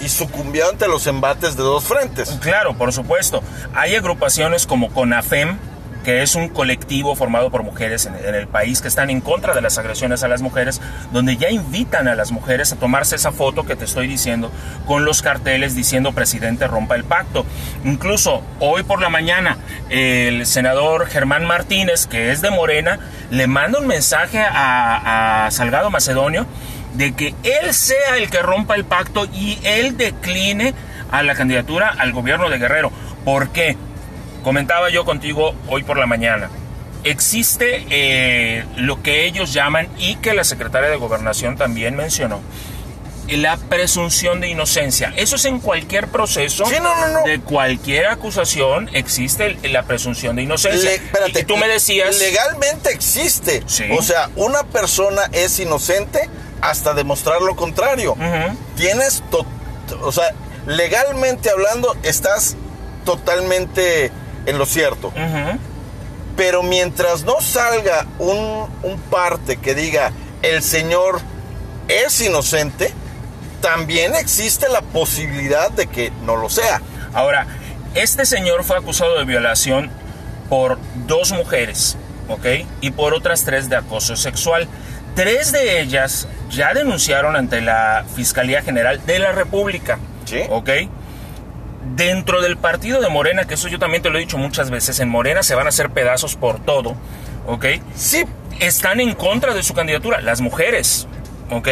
Y 0.00 0.08
sucumbió 0.08 0.66
ante 0.70 0.88
los 0.88 1.06
embates 1.06 1.56
de 1.56 1.62
dos 1.62 1.84
frentes. 1.84 2.30
claro, 2.40 2.74
por 2.74 2.90
supuesto. 2.90 3.42
Hay 3.74 3.94
agrupaciones 3.96 4.66
como 4.66 4.90
CONAFEM, 4.94 5.58
que 6.04 6.22
es 6.22 6.34
un 6.34 6.48
colectivo 6.48 7.14
formado 7.14 7.50
por 7.50 7.62
mujeres 7.62 8.06
en, 8.06 8.14
el 8.34 8.46
país 8.46 8.80
que 8.80 8.88
están 8.88 9.10
en 9.10 9.20
contra 9.20 9.54
de 9.54 9.60
las 9.60 9.78
agresiones 9.78 10.22
a 10.22 10.28
las 10.28 10.42
mujeres, 10.42 10.80
donde 11.12 11.36
ya 11.36 11.50
invitan 11.50 12.08
a 12.08 12.14
las 12.14 12.32
mujeres 12.32 12.72
a 12.72 12.76
tomarse 12.76 13.16
esa 13.16 13.32
foto 13.32 13.64
que 13.64 13.76
te 13.76 13.84
estoy 13.84 14.06
diciendo 14.06 14.50
con 14.86 15.04
los 15.04 15.22
carteles 15.22 15.74
diciendo 15.74 16.12
presidente 16.12 16.66
rompa 16.66 16.94
el 16.94 17.04
pacto. 17.04 17.44
Incluso 17.84 18.42
hoy 18.60 18.82
por 18.82 19.00
la 19.00 19.08
mañana 19.08 19.58
el 19.88 20.46
senador 20.46 21.06
Germán 21.06 21.44
Martínez, 21.44 22.06
que 22.06 22.30
es 22.30 22.40
de 22.40 22.50
Morena, 22.50 22.98
le 23.30 23.46
manda 23.46 23.78
un 23.78 23.86
mensaje 23.86 24.40
a, 24.40 25.46
a 25.46 25.50
Salgado 25.50 25.90
Macedonio 25.90 26.46
de 26.94 27.12
que 27.12 27.34
él 27.44 27.72
sea 27.72 28.16
el 28.16 28.30
que 28.30 28.42
rompa 28.42 28.74
el 28.74 28.84
pacto 28.84 29.26
y 29.32 29.58
él 29.62 29.96
decline 29.96 30.74
a 31.10 31.22
la 31.22 31.34
candidatura 31.34 31.94
al 31.98 32.12
gobierno 32.12 32.50
de 32.50 32.58
Guerrero. 32.58 32.90
¿Por 33.24 33.50
qué? 33.50 33.76
Comentaba 34.42 34.90
yo 34.90 35.04
contigo 35.04 35.54
hoy 35.68 35.82
por 35.82 35.98
la 35.98 36.06
mañana. 36.06 36.50
Existe 37.04 37.86
eh, 37.90 38.64
lo 38.76 39.02
que 39.02 39.24
ellos 39.24 39.52
llaman 39.52 39.88
y 39.98 40.16
que 40.16 40.34
la 40.34 40.44
secretaria 40.44 40.90
de 40.90 40.96
Gobernación 40.96 41.56
también 41.56 41.96
mencionó, 41.96 42.40
la 43.28 43.56
presunción 43.56 44.40
de 44.40 44.48
inocencia. 44.48 45.12
Eso 45.16 45.36
es 45.36 45.44
en 45.44 45.60
cualquier 45.60 46.08
proceso 46.08 46.66
Sí, 46.66 46.74
no, 46.82 46.94
no, 46.94 47.20
no. 47.20 47.24
de 47.24 47.40
cualquier 47.40 48.08
acusación 48.08 48.90
existe 48.92 49.56
la 49.68 49.84
presunción 49.84 50.36
de 50.36 50.42
inocencia. 50.42 50.90
Le- 50.90 50.96
espérate, 50.96 51.40
y 51.40 51.44
tú 51.44 51.56
me 51.56 51.68
decías, 51.68 52.18
Legalmente 52.18 52.90
existe. 52.90 53.62
Sí. 53.66 53.84
O 53.96 54.02
sea, 54.02 54.28
una 54.36 54.64
persona 54.64 55.22
es 55.32 55.58
inocente 55.60 56.28
hasta 56.60 56.92
demostrar 56.92 57.40
lo 57.40 57.54
contrario. 57.56 58.12
Ujú. 58.12 58.56
Tienes. 58.76 59.22
to- 59.30 59.46
o 60.02 60.12
sea, 60.12 60.34
legalmente 60.66 61.50
hablando, 61.50 61.96
estás 62.02 62.56
totalmente 63.04 64.10
en 64.50 64.58
lo 64.58 64.66
cierto. 64.66 65.12
Pero 66.36 66.62
mientras 66.62 67.24
no 67.24 67.40
salga 67.40 68.06
un, 68.18 68.66
un 68.82 68.98
parte 69.10 69.56
que 69.56 69.74
diga 69.74 70.12
el 70.42 70.62
señor 70.62 71.20
es 71.88 72.20
inocente, 72.20 72.92
también 73.60 74.14
existe 74.14 74.68
la 74.68 74.80
posibilidad 74.80 75.70
de 75.70 75.86
que 75.86 76.12
no 76.24 76.36
lo 76.36 76.48
sea. 76.48 76.80
Ahora, 77.12 77.46
este 77.94 78.24
señor 78.24 78.64
fue 78.64 78.76
acusado 78.78 79.18
de 79.18 79.24
violación 79.24 79.90
por 80.48 80.78
dos 81.06 81.32
mujeres, 81.32 81.96
¿ok? 82.28 82.46
Y 82.80 82.90
por 82.92 83.12
otras 83.12 83.44
tres 83.44 83.68
de 83.68 83.76
acoso 83.76 84.16
sexual. 84.16 84.66
Tres 85.14 85.52
de 85.52 85.80
ellas 85.80 86.28
ya 86.50 86.72
denunciaron 86.72 87.36
ante 87.36 87.60
la 87.60 88.04
Fiscalía 88.14 88.62
General 88.62 89.04
de 89.04 89.18
la 89.18 89.32
República, 89.32 89.98
Sí. 90.24 90.42
¿ok? 90.48 90.70
Dentro 91.96 92.40
del 92.40 92.56
partido 92.56 93.00
de 93.00 93.08
Morena, 93.08 93.44
que 93.44 93.54
eso 93.54 93.68
yo 93.68 93.78
también 93.78 94.02
te 94.02 94.10
lo 94.10 94.18
he 94.18 94.20
dicho 94.20 94.38
muchas 94.38 94.70
veces, 94.70 95.00
en 95.00 95.08
Morena 95.08 95.42
se 95.42 95.54
van 95.54 95.66
a 95.66 95.70
hacer 95.70 95.90
pedazos 95.90 96.36
por 96.36 96.60
todo, 96.60 96.94
¿ok? 97.46 97.66
Sí, 97.94 98.24
están 98.60 99.00
en 99.00 99.14
contra 99.14 99.54
de 99.54 99.62
su 99.62 99.74
candidatura. 99.74 100.20
Las 100.20 100.40
mujeres, 100.40 101.08
¿ok? 101.50 101.68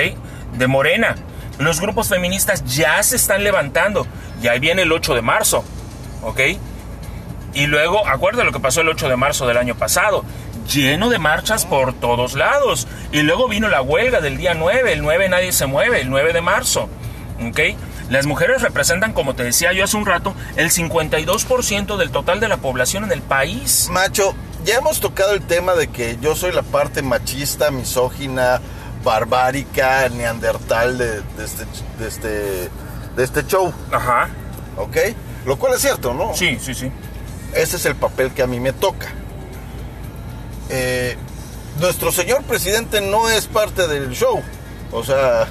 De 0.54 0.66
Morena. 0.66 1.16
Los 1.58 1.80
grupos 1.80 2.08
feministas 2.08 2.64
ya 2.64 3.02
se 3.02 3.16
están 3.16 3.44
levantando. 3.44 4.06
Y 4.42 4.48
ahí 4.48 4.58
viene 4.58 4.82
el 4.82 4.92
8 4.92 5.14
de 5.14 5.22
marzo, 5.22 5.64
¿ok? 6.22 6.40
Y 7.54 7.66
luego, 7.66 8.06
acuérdate 8.06 8.44
lo 8.44 8.52
que 8.52 8.60
pasó 8.60 8.80
el 8.80 8.88
8 8.88 9.08
de 9.08 9.16
marzo 9.16 9.46
del 9.46 9.56
año 9.56 9.74
pasado. 9.74 10.24
Lleno 10.72 11.08
de 11.08 11.18
marchas 11.18 11.64
por 11.64 11.94
todos 11.94 12.34
lados. 12.34 12.86
Y 13.10 13.22
luego 13.22 13.48
vino 13.48 13.68
la 13.68 13.82
huelga 13.82 14.20
del 14.20 14.36
día 14.36 14.54
9. 14.54 14.92
El 14.92 15.02
9 15.02 15.28
nadie 15.28 15.52
se 15.52 15.66
mueve, 15.66 16.00
el 16.00 16.10
9 16.10 16.32
de 16.32 16.40
marzo. 16.40 16.88
¿Ok? 17.48 17.60
Las 18.10 18.26
mujeres 18.26 18.62
representan, 18.62 19.12
como 19.12 19.34
te 19.34 19.44
decía 19.44 19.72
yo 19.72 19.84
hace 19.84 19.96
un 19.96 20.06
rato, 20.06 20.34
el 20.56 20.70
52% 20.70 21.96
del 21.96 22.10
total 22.10 22.40
de 22.40 22.48
la 22.48 22.56
población 22.56 23.04
en 23.04 23.12
el 23.12 23.22
país. 23.22 23.88
macho, 23.90 24.34
ya 24.64 24.76
hemos 24.76 25.00
tocado 25.00 25.32
el 25.34 25.42
tema 25.42 25.74
de 25.74 25.88
que 25.88 26.18
yo 26.20 26.34
soy 26.34 26.52
la 26.52 26.62
parte 26.62 27.02
machista, 27.02 27.70
misógina, 27.70 28.60
barbárica, 29.04 30.08
neandertal 30.08 30.98
de, 30.98 31.20
de 31.20 31.44
este, 31.44 31.64
de, 31.98 32.08
este, 32.08 32.28
de 33.16 33.24
este 33.24 33.46
show, 33.46 33.72
Ajá. 33.92 34.28
¿ok? 34.76 34.96
Lo 35.44 35.58
cual 35.58 35.74
es 35.74 35.82
cierto, 35.82 36.14
¿no? 36.14 36.34
Sí, 36.34 36.58
sí, 36.60 36.74
sí. 36.74 36.90
Ese 37.54 37.76
es 37.76 37.86
el 37.86 37.96
papel 37.96 38.32
que 38.32 38.42
a 38.42 38.46
mí 38.46 38.60
me 38.60 38.72
toca. 38.72 39.08
Eh, 40.70 41.16
nuestro 41.80 42.12
señor 42.12 42.42
presidente 42.42 43.00
no 43.00 43.28
es 43.30 43.46
parte 43.46 43.86
del 43.86 44.10
show. 44.10 44.42
O 44.92 45.02
sea, 45.04 45.46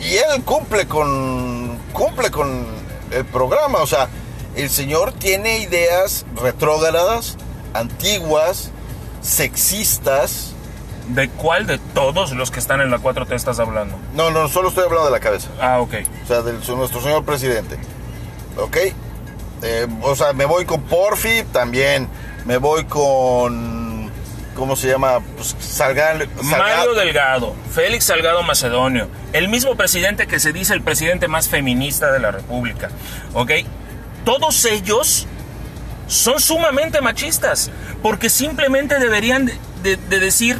y 0.00 0.14
él 0.14 0.42
cumple 0.44 0.86
con 0.86 1.73
cumple 1.94 2.30
con 2.30 2.66
el 3.10 3.24
programa, 3.24 3.78
o 3.78 3.86
sea, 3.86 4.08
el 4.54 4.68
señor 4.68 5.12
tiene 5.12 5.60
ideas 5.60 6.26
retrógradas, 6.36 7.38
antiguas, 7.72 8.70
sexistas. 9.22 10.50
¿De 11.08 11.28
cuál 11.28 11.66
de 11.66 11.78
todos 11.78 12.32
los 12.32 12.50
que 12.50 12.60
están 12.60 12.80
en 12.80 12.90
la 12.90 12.98
4T 12.98 13.32
estás 13.34 13.58
hablando? 13.58 13.96
No, 14.14 14.30
no, 14.30 14.48
solo 14.48 14.68
estoy 14.68 14.84
hablando 14.84 15.06
de 15.06 15.10
la 15.10 15.20
cabeza. 15.20 15.48
Ah, 15.60 15.80
ok. 15.80 15.94
O 16.24 16.26
sea, 16.26 16.42
de 16.42 16.52
nuestro 16.52 17.00
señor 17.02 17.24
presidente. 17.24 17.76
¿Ok? 18.58 18.76
Eh, 19.62 19.86
o 20.02 20.16
sea, 20.16 20.32
me 20.32 20.46
voy 20.46 20.64
con 20.64 20.82
Porfi 20.82 21.42
también. 21.52 22.08
Me 22.46 22.56
voy 22.56 22.84
con. 22.84 23.83
¿Cómo 24.54 24.76
se 24.76 24.88
llama? 24.88 25.20
Pues 25.36 25.54
Salgado. 25.58 26.26
Mario 26.42 26.94
Delgado, 26.94 27.54
Félix 27.72 28.04
Salgado 28.04 28.42
Macedonio, 28.44 29.08
el 29.32 29.48
mismo 29.48 29.74
presidente 29.76 30.26
que 30.26 30.38
se 30.38 30.52
dice 30.52 30.74
el 30.74 30.82
presidente 30.82 31.26
más 31.28 31.48
feminista 31.48 32.12
de 32.12 32.20
la 32.20 32.30
República. 32.30 32.90
¿Ok? 33.32 33.50
Todos 34.24 34.64
ellos 34.64 35.26
son 36.06 36.38
sumamente 36.40 37.00
machistas, 37.00 37.70
porque 38.02 38.30
simplemente 38.30 38.98
deberían 38.98 39.46
de, 39.46 39.58
de- 39.82 39.96
de 39.96 40.20
decir 40.20 40.56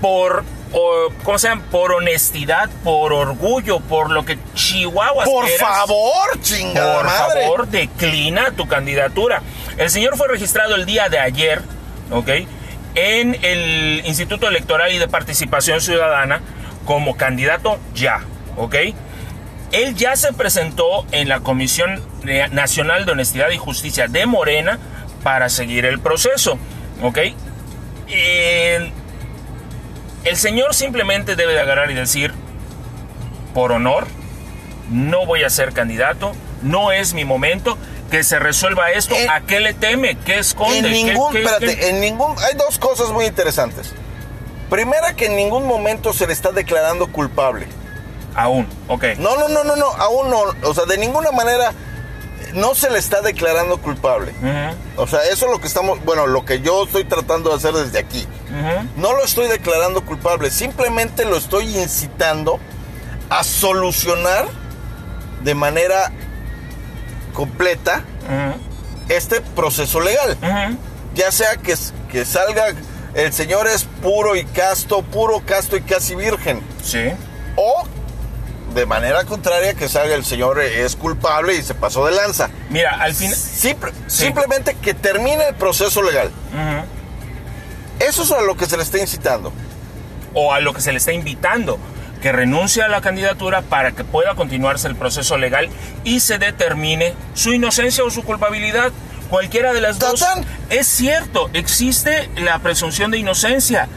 por, 0.00 0.44
o, 0.72 1.08
¿cómo 1.24 1.38
se 1.38 1.48
llama? 1.48 1.62
Por 1.70 1.92
honestidad, 1.92 2.68
por 2.84 3.12
orgullo, 3.12 3.80
por 3.80 4.10
lo 4.10 4.24
que 4.24 4.38
Chihuahua 4.54 5.24
Por 5.24 5.48
favor, 5.58 6.40
chingada 6.42 6.96
por 6.96 7.06
madre. 7.06 7.42
favor, 7.42 7.66
declina 7.68 8.50
tu 8.52 8.68
candidatura. 8.68 9.42
El 9.76 9.90
señor 9.90 10.16
fue 10.16 10.28
registrado 10.28 10.74
el 10.74 10.86
día 10.86 11.08
de 11.08 11.18
ayer, 11.18 11.62
¿ok? 12.10 12.28
En 12.96 13.36
el 13.42 14.02
Instituto 14.06 14.48
Electoral 14.48 14.90
y 14.90 14.98
de 14.98 15.06
Participación 15.06 15.82
Ciudadana 15.82 16.40
como 16.86 17.14
candidato 17.18 17.78
ya, 17.94 18.22
¿ok? 18.56 18.74
Él 19.72 19.94
ya 19.94 20.16
se 20.16 20.32
presentó 20.32 21.04
en 21.12 21.28
la 21.28 21.40
Comisión 21.40 22.02
Nacional 22.52 23.04
de 23.04 23.12
Honestidad 23.12 23.50
y 23.50 23.58
Justicia 23.58 24.08
de 24.08 24.24
Morena 24.24 24.78
para 25.22 25.50
seguir 25.50 25.84
el 25.84 26.00
proceso, 26.00 26.58
¿ok? 27.02 27.18
Eh, 28.08 28.90
el 30.24 30.36
señor 30.36 30.74
simplemente 30.74 31.36
debe 31.36 31.52
de 31.52 31.60
agarrar 31.60 31.90
y 31.90 31.94
decir, 31.94 32.32
por 33.52 33.72
honor, 33.72 34.06
no 34.90 35.26
voy 35.26 35.44
a 35.44 35.50
ser 35.50 35.74
candidato, 35.74 36.32
no 36.62 36.92
es 36.92 37.12
mi 37.12 37.26
momento, 37.26 37.76
que 38.10 38.22
se 38.24 38.38
resuelva 38.38 38.90
esto. 38.90 39.14
En- 39.14 39.28
¿A 39.30 39.40
qué 39.42 39.60
le 39.60 39.74
teme? 39.74 40.16
¿Qué 40.24 40.38
esconde? 40.38 40.78
En 40.78 40.84
¿Qué- 40.84 40.90
ningún, 40.90 41.32
qué- 41.32 41.42
espérate, 41.42 41.76
qué- 41.78 41.88
en 41.88 42.00
ningún, 42.00 42.36
hay 42.38 42.54
dos 42.56 42.78
cosas 42.78 43.10
muy 43.10 43.24
interesantes. 43.26 43.92
Primera, 44.70 45.14
que 45.14 45.26
en 45.26 45.36
ningún 45.36 45.66
momento 45.66 46.12
se 46.12 46.26
le 46.26 46.32
está 46.32 46.50
declarando 46.52 47.06
culpable. 47.12 47.66
Aún, 48.34 48.66
ok. 48.88 49.04
No, 49.18 49.36
no, 49.36 49.48
no, 49.48 49.64
no, 49.64 49.76
no, 49.76 49.86
aún 49.86 50.28
no. 50.30 50.42
O 50.68 50.74
sea, 50.74 50.84
de 50.84 50.98
ninguna 50.98 51.30
manera 51.32 51.70
eh, 51.70 52.50
no 52.52 52.74
se 52.74 52.90
le 52.90 52.98
está 52.98 53.22
declarando 53.22 53.78
culpable. 53.78 54.32
O 54.96 55.06
sea, 55.06 55.20
eso 55.32 55.46
es 55.46 55.52
lo 55.52 55.60
que 55.60 55.66
estamos, 55.68 56.04
bueno, 56.04 56.26
lo 56.26 56.44
que 56.44 56.60
yo 56.60 56.84
estoy 56.84 57.04
tratando 57.04 57.50
de 57.50 57.56
hacer 57.56 57.72
desde 57.72 57.98
aquí. 57.98 58.26
No 58.96 59.12
lo 59.14 59.24
estoy 59.24 59.48
declarando 59.48 60.04
culpable, 60.04 60.50
simplemente 60.50 61.24
lo 61.24 61.36
estoy 61.36 61.76
incitando 61.78 62.58
a 63.30 63.42
solucionar 63.44 64.46
de 65.42 65.54
manera 65.54 66.10
completa 67.36 68.02
este 69.10 69.40
proceso 69.42 70.00
legal. 70.00 70.36
Ya 71.14 71.30
sea 71.30 71.56
que, 71.56 71.74
que 72.10 72.24
salga, 72.24 72.68
el 73.14 73.32
señor 73.32 73.66
es 73.68 73.84
puro 73.84 74.34
y 74.36 74.44
casto, 74.44 75.02
puro, 75.02 75.42
casto 75.46 75.76
y 75.76 75.82
casi 75.82 76.14
virgen. 76.14 76.60
Sí. 76.82 77.10
O 77.56 77.84
de 78.74 78.84
manera 78.86 79.24
contraria 79.24 79.74
que 79.74 79.88
salga 79.88 80.14
el 80.14 80.24
señor 80.24 80.60
es 80.60 80.96
culpable 80.96 81.54
y 81.54 81.62
se 81.62 81.74
pasó 81.74 82.04
de 82.06 82.12
lanza. 82.12 82.50
Mira, 82.70 83.00
al 83.00 83.14
final... 83.14 83.34
Simple- 83.36 83.92
Sí. 84.08 84.24
Simplemente 84.24 84.74
que 84.74 84.92
termine 84.94 85.48
el 85.48 85.54
proceso 85.54 86.02
legal. 86.02 86.30
Eso 88.00 88.22
es 88.24 88.32
a 88.32 88.40
lo 88.42 88.56
que 88.56 88.66
se 88.66 88.76
le 88.76 88.82
está 88.82 88.98
incitando. 88.98 89.52
o 90.34 90.52
a 90.52 90.60
lo 90.60 90.74
que 90.74 90.80
se 90.82 90.92
le 90.92 90.98
está 90.98 91.12
invitando, 91.12 91.78
que 92.20 92.32
renuncie 92.32 92.82
a 92.82 92.88
la 92.88 93.00
candidatura 93.00 93.62
para 93.62 93.92
que 93.92 94.04
pueda 94.04 94.34
continuarse 94.34 94.88
el 94.88 94.96
proceso 94.96 95.36
legal 95.38 95.68
y 96.04 96.20
se 96.20 96.38
determine 96.38 97.14
su 97.34 97.52
inocencia 97.52 98.04
o 98.04 98.10
su 98.10 98.22
culpabilidad. 98.22 98.92
Cualquiera 99.28 99.72
de 99.72 99.80
las 99.80 99.98
dos. 99.98 100.24
Es 100.70 100.86
cierto, 100.86 101.50
existe 101.52 102.30
la 102.36 102.60
presunción 102.60 103.10
de 103.10 103.18
inocencia, 103.18 103.88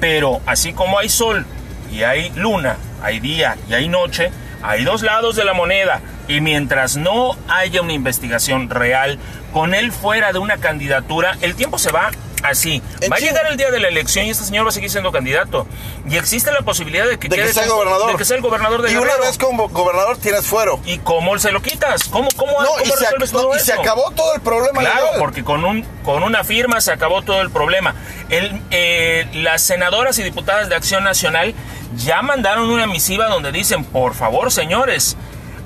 pero 0.00 0.40
así 0.46 0.72
como 0.72 0.98
hay 0.98 1.10
sol 1.10 1.44
y 1.92 2.02
hay 2.04 2.30
luna, 2.30 2.76
hay 3.02 3.20
día 3.20 3.56
y 3.68 3.74
hay 3.74 3.88
noche, 3.88 4.30
hay 4.62 4.84
dos 4.84 5.02
lados 5.02 5.36
de 5.36 5.44
la 5.44 5.52
moneda. 5.52 6.00
Y 6.26 6.40
mientras 6.40 6.96
no 6.96 7.36
haya 7.48 7.82
una 7.82 7.92
investigación 7.92 8.70
real 8.70 9.18
con 9.52 9.74
él 9.74 9.92
fuera 9.92 10.32
de 10.32 10.38
una 10.38 10.56
candidatura, 10.56 11.36
el 11.40 11.54
tiempo 11.54 11.78
se 11.78 11.92
va 11.92 12.10
así. 12.44 12.82
En 13.00 13.10
Va 13.10 13.16
a 13.16 13.18
llegar 13.18 13.46
el 13.50 13.56
día 13.56 13.70
de 13.70 13.78
la 13.80 13.88
elección 13.88 14.26
y 14.26 14.30
este 14.30 14.44
señor 14.44 14.64
va 14.64 14.70
a 14.70 14.72
seguir 14.72 14.90
siendo 14.90 15.12
candidato. 15.12 15.66
Y 16.08 16.16
existe 16.16 16.50
la 16.52 16.60
posibilidad 16.62 17.06
de 17.06 17.18
que, 17.18 17.28
De 17.28 17.36
que 17.36 17.52
sea 17.52 17.66
con- 17.66 17.76
gobernador. 17.76 18.12
De 18.12 18.18
que 18.18 18.24
sea 18.24 18.36
el 18.36 18.42
gobernador 18.42 18.82
de 18.82 18.92
y 18.92 18.96
una 18.96 19.16
vez 19.16 19.38
como 19.38 19.68
gobernador 19.68 20.16
tienes 20.18 20.46
fuero. 20.46 20.80
¿Y 20.84 20.98
cómo 20.98 21.38
se 21.38 21.52
lo 21.52 21.62
quitas? 21.62 22.04
¿Cómo, 22.04 22.28
cómo, 22.36 22.52
No, 22.60 22.68
cómo 22.68 22.80
y, 22.82 22.86
se, 22.86 22.96
resuelves 22.96 23.32
no, 23.32 23.40
todo 23.40 23.56
y 23.56 23.60
se 23.60 23.72
acabó 23.72 24.10
todo 24.12 24.34
el 24.34 24.40
problema 24.40 24.80
Claro, 24.80 25.04
legal. 25.06 25.18
porque 25.18 25.44
con, 25.44 25.64
un, 25.64 25.82
con 26.04 26.22
una 26.22 26.44
firma 26.44 26.80
se 26.80 26.92
acabó 26.92 27.22
todo 27.22 27.40
el 27.42 27.50
problema. 27.50 27.94
El, 28.28 28.60
eh, 28.70 29.26
las 29.34 29.62
senadoras 29.62 30.18
y 30.18 30.22
diputadas 30.22 30.68
de 30.68 30.74
Acción 30.76 31.04
Nacional 31.04 31.54
ya 31.96 32.22
mandaron 32.22 32.68
una 32.70 32.86
misiva 32.86 33.28
donde 33.28 33.52
dicen, 33.52 33.84
por 33.84 34.14
favor, 34.14 34.52
señores, 34.52 35.16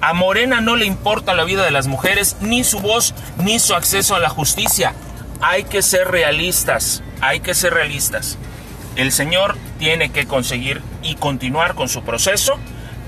a 0.00 0.12
Morena 0.14 0.60
no 0.60 0.76
le 0.76 0.84
importa 0.84 1.34
la 1.34 1.44
vida 1.44 1.64
de 1.64 1.70
las 1.70 1.86
mujeres, 1.86 2.36
ni 2.40 2.64
su 2.64 2.80
voz, 2.80 3.14
ni 3.38 3.58
su 3.60 3.74
acceso 3.74 4.14
a 4.16 4.18
la 4.18 4.28
justicia. 4.28 4.94
Hay 5.42 5.64
que 5.64 5.82
ser 5.82 6.08
realistas, 6.08 7.02
hay 7.20 7.40
que 7.40 7.54
ser 7.54 7.74
realistas. 7.74 8.38
El 8.96 9.10
señor 9.12 9.56
tiene 9.78 10.10
que 10.10 10.26
conseguir 10.26 10.82
y 11.02 11.16
continuar 11.16 11.74
con 11.74 11.88
su 11.88 12.02
proceso 12.02 12.58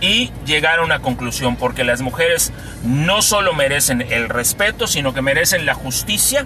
y 0.01 0.33
llegar 0.45 0.81
a 0.81 0.83
una 0.83 1.01
conclusión, 1.01 1.57
porque 1.57 1.85
las 1.85 2.01
mujeres 2.01 2.53
no 2.83 3.23
solo 3.23 3.55
merecen 3.55 4.03
el 4.03 4.29
respeto, 4.29 4.87
sino 4.87 5.15
que 5.15 5.23
merecen 5.23 5.65
la 5.65 5.75
justicia 5.75 6.45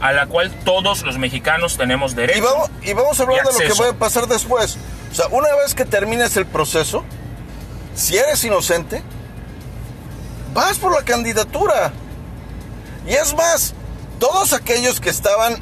a 0.00 0.12
la 0.12 0.26
cual 0.26 0.50
todos 0.64 1.02
los 1.02 1.18
mexicanos 1.18 1.76
tenemos 1.76 2.16
derecho. 2.16 2.38
Y 2.38 2.42
vamos, 2.42 2.70
y 2.82 2.92
vamos 2.92 3.20
a 3.20 3.22
hablar 3.22 3.44
de 3.44 3.52
lo 3.52 3.74
que 3.74 3.82
va 3.82 3.90
a 3.90 3.92
pasar 3.92 4.26
después. 4.26 4.78
O 5.10 5.14
sea, 5.14 5.28
una 5.28 5.54
vez 5.56 5.74
que 5.74 5.84
termines 5.84 6.36
el 6.36 6.46
proceso, 6.46 7.04
si 7.94 8.16
eres 8.16 8.42
inocente, 8.44 9.02
vas 10.52 10.78
por 10.78 10.92
la 10.92 11.02
candidatura. 11.02 11.92
Y 13.06 13.12
es 13.12 13.34
más, 13.34 13.74
todos 14.18 14.52
aquellos 14.52 15.00
que 15.00 15.10
estaban 15.10 15.56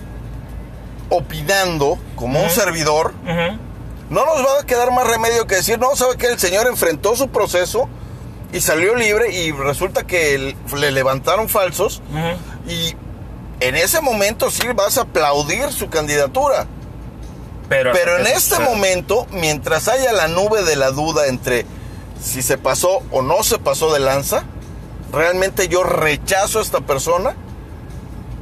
opinando 1.10 1.98
como 2.16 2.42
un 2.42 2.50
servidor, 2.50 3.12
no 4.10 4.24
nos 4.24 4.46
va 4.46 4.60
a 4.60 4.66
quedar 4.66 4.90
más 4.92 5.06
remedio 5.06 5.46
que 5.46 5.56
decir, 5.56 5.78
no, 5.78 5.94
¿sabe 5.96 6.16
que 6.16 6.26
El 6.26 6.38
señor 6.38 6.66
enfrentó 6.66 7.16
su 7.16 7.28
proceso, 7.28 7.88
y 8.54 8.60
salió 8.60 8.94
libre 8.94 9.32
y 9.32 9.50
resulta 9.50 10.06
que 10.06 10.54
le 10.76 10.90
levantaron 10.92 11.48
falsos 11.48 12.00
y 12.68 12.94
en 13.58 13.74
ese 13.74 14.00
momento 14.00 14.48
sí 14.48 14.68
vas 14.74 14.96
a 14.96 15.02
aplaudir 15.02 15.72
su 15.72 15.90
candidatura. 15.90 16.66
Pero, 17.68 17.92
Pero 17.92 18.18
en 18.18 18.26
este 18.28 18.60
momento, 18.60 19.26
mientras 19.32 19.88
haya 19.88 20.12
la 20.12 20.28
nube 20.28 20.62
de 20.62 20.76
la 20.76 20.92
duda 20.92 21.26
entre 21.26 21.66
si 22.22 22.42
se 22.42 22.56
pasó 22.56 23.02
o 23.10 23.22
no 23.22 23.42
se 23.42 23.58
pasó 23.58 23.92
de 23.92 23.98
lanza, 23.98 24.44
realmente 25.12 25.66
yo 25.66 25.82
rechazo 25.82 26.60
a 26.60 26.62
esta 26.62 26.80
persona 26.80 27.34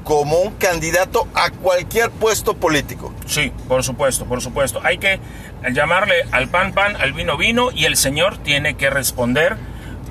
como 0.04 0.38
un 0.40 0.54
candidato 0.54 1.28
a 1.34 1.50
cualquier 1.50 2.10
puesto 2.10 2.54
político. 2.54 3.14
Sí, 3.26 3.52
por 3.68 3.84
supuesto, 3.84 4.24
por 4.26 4.40
supuesto. 4.40 4.80
Hay 4.82 4.98
que 4.98 5.20
llamarle 5.72 6.14
al 6.32 6.48
pan 6.48 6.72
pan, 6.72 6.96
al 6.96 7.12
vino 7.12 7.36
vino 7.36 7.70
y 7.72 7.84
el 7.84 7.96
señor 7.96 8.38
tiene 8.38 8.74
que 8.74 8.90
responder 8.90 9.56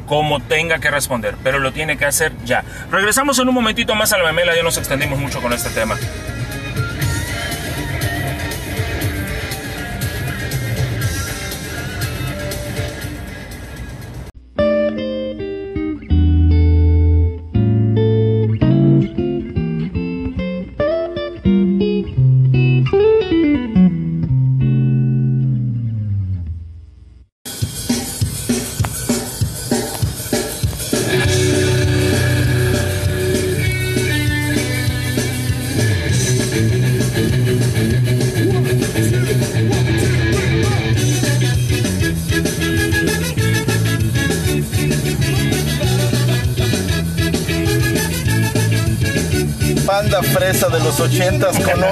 como 0.08 0.42
tenga 0.42 0.80
que 0.80 0.92
responder, 0.92 1.36
pero 1.42 1.60
lo 1.60 1.72
tiene 1.72 1.98
que 1.98 2.06
hacer 2.06 2.34
ya. 2.44 2.66
Regresamos 2.92 3.40
en 3.40 3.48
un 3.48 3.56
momentito 3.56 3.96
más 3.96 4.12
a 4.12 4.18
la 4.18 4.26
memela, 4.26 4.54
ya 4.56 4.62
nos 4.62 4.78
extendimos 4.78 5.20
mucho 5.20 5.42
con 5.42 5.54
este 5.54 5.70
tema. 5.70 5.98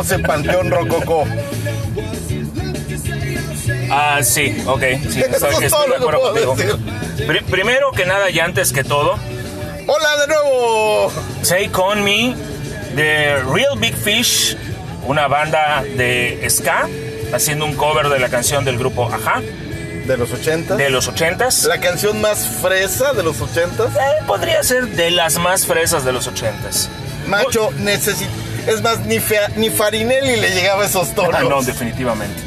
Conoce 0.10 0.20
Panteón 0.20 0.72
Rococó. 0.72 1.26
Ah, 3.92 4.20
sí, 4.24 4.56
ok, 4.68 4.82
sí, 5.10 5.20
Eso 5.22 5.48
estoy, 5.48 5.50
es 5.50 5.62
estoy 5.62 5.70
todo 5.70 5.82
de 5.84 5.88
lo 5.88 5.94
que 5.96 6.16
acuerdo 6.16 6.32
puedo 6.32 6.48
contigo. 6.48 6.78
Pri- 7.28 7.42
primero 7.50 7.92
que 7.92 8.06
nada 8.06 8.30
y 8.30 8.40
antes 8.40 8.72
que 8.72 8.84
todo, 8.84 9.16
Hola 9.92 10.18
de 10.22 10.28
nuevo. 10.28 11.12
Take 11.48 11.72
On 11.74 12.04
Me 12.04 12.36
de 12.96 13.38
Real 13.52 13.78
Big 13.80 13.96
Fish, 13.96 14.56
una 15.08 15.28
banda 15.28 15.84
de 15.96 16.46
ska, 16.48 16.88
haciendo 17.34 17.66
un 17.66 17.74
cover 17.76 18.10
de 18.10 18.20
la 18.20 18.30
canción 18.30 18.64
del 18.66 18.78
grupo 18.78 19.12
Aja 19.12 19.42
De 20.06 20.16
los 20.16 20.32
ochentas. 20.32 20.78
de 20.78 20.90
los 20.92 21.08
ochentas. 21.08 21.64
La 21.64 21.80
canción 21.80 22.22
más 22.22 22.48
fresa 22.62 23.14
de 23.14 23.24
los 23.24 23.42
ochentas. 23.42 23.96
Eh, 23.96 24.24
podría 24.28 24.62
ser 24.62 24.88
de 24.90 25.10
las 25.10 25.40
más 25.40 25.66
fresas 25.66 26.06
de 26.06 26.12
los 26.12 26.28
ochentas. 26.28 26.88
Macho, 27.28 27.72
necesita. 27.80 28.30
Es 28.70 28.82
más, 28.82 29.00
ni, 29.02 29.20
Fea- 29.20 29.52
ni 29.56 29.70
Farinelli 29.70 30.36
le 30.38 30.50
llegaba 30.52 30.84
a 30.84 30.86
esos 30.88 31.14
tonos. 31.16 31.34
Ah, 31.36 31.44
no, 31.44 31.62
definitivamente. 31.62 32.42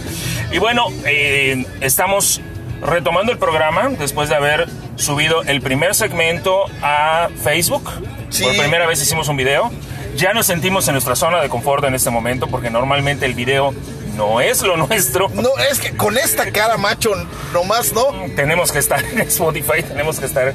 Y 0.50 0.58
bueno, 0.58 0.86
eh, 1.06 1.64
estamos 1.80 2.40
retomando 2.82 3.32
el 3.32 3.38
programa 3.38 3.88
después 3.98 4.28
de 4.28 4.34
haber 4.34 4.68
subido 4.96 5.42
el 5.42 5.60
primer 5.62 5.94
segmento 5.94 6.64
a 6.82 7.28
Facebook. 7.42 7.90
Sí. 8.30 8.44
Por 8.44 8.56
primera 8.56 8.86
vez 8.86 9.00
hicimos 9.02 9.28
un 9.28 9.36
video. 9.36 9.70
Ya 10.16 10.32
nos 10.34 10.46
sentimos 10.46 10.86
en 10.88 10.92
nuestra 10.94 11.16
zona 11.16 11.40
de 11.40 11.48
confort 11.48 11.84
en 11.84 11.94
este 11.94 12.10
momento 12.10 12.46
porque 12.48 12.68
normalmente 12.70 13.24
el 13.24 13.34
video 13.34 13.74
no 14.16 14.40
es 14.42 14.60
lo 14.62 14.76
nuestro. 14.86 15.28
No, 15.30 15.50
es 15.70 15.78
que 15.80 15.96
con 15.96 16.18
esta 16.18 16.50
cara, 16.52 16.76
macho, 16.76 17.12
nomás 17.54 17.92
no. 17.94 18.06
Tenemos 18.36 18.72
que 18.72 18.78
estar 18.78 19.02
en 19.04 19.20
Spotify, 19.22 19.82
tenemos 19.86 20.18
que 20.20 20.26
estar 20.26 20.52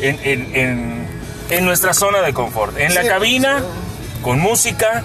en, 0.00 0.18
en- 0.22 0.54
en- 0.56 1.02
en 1.50 1.64
nuestra 1.66 1.92
zona 1.94 2.22
de 2.22 2.32
confort. 2.32 2.78
En 2.78 2.94
la 2.94 3.02
cabina, 3.04 3.62
con 4.22 4.38
música, 4.38 5.02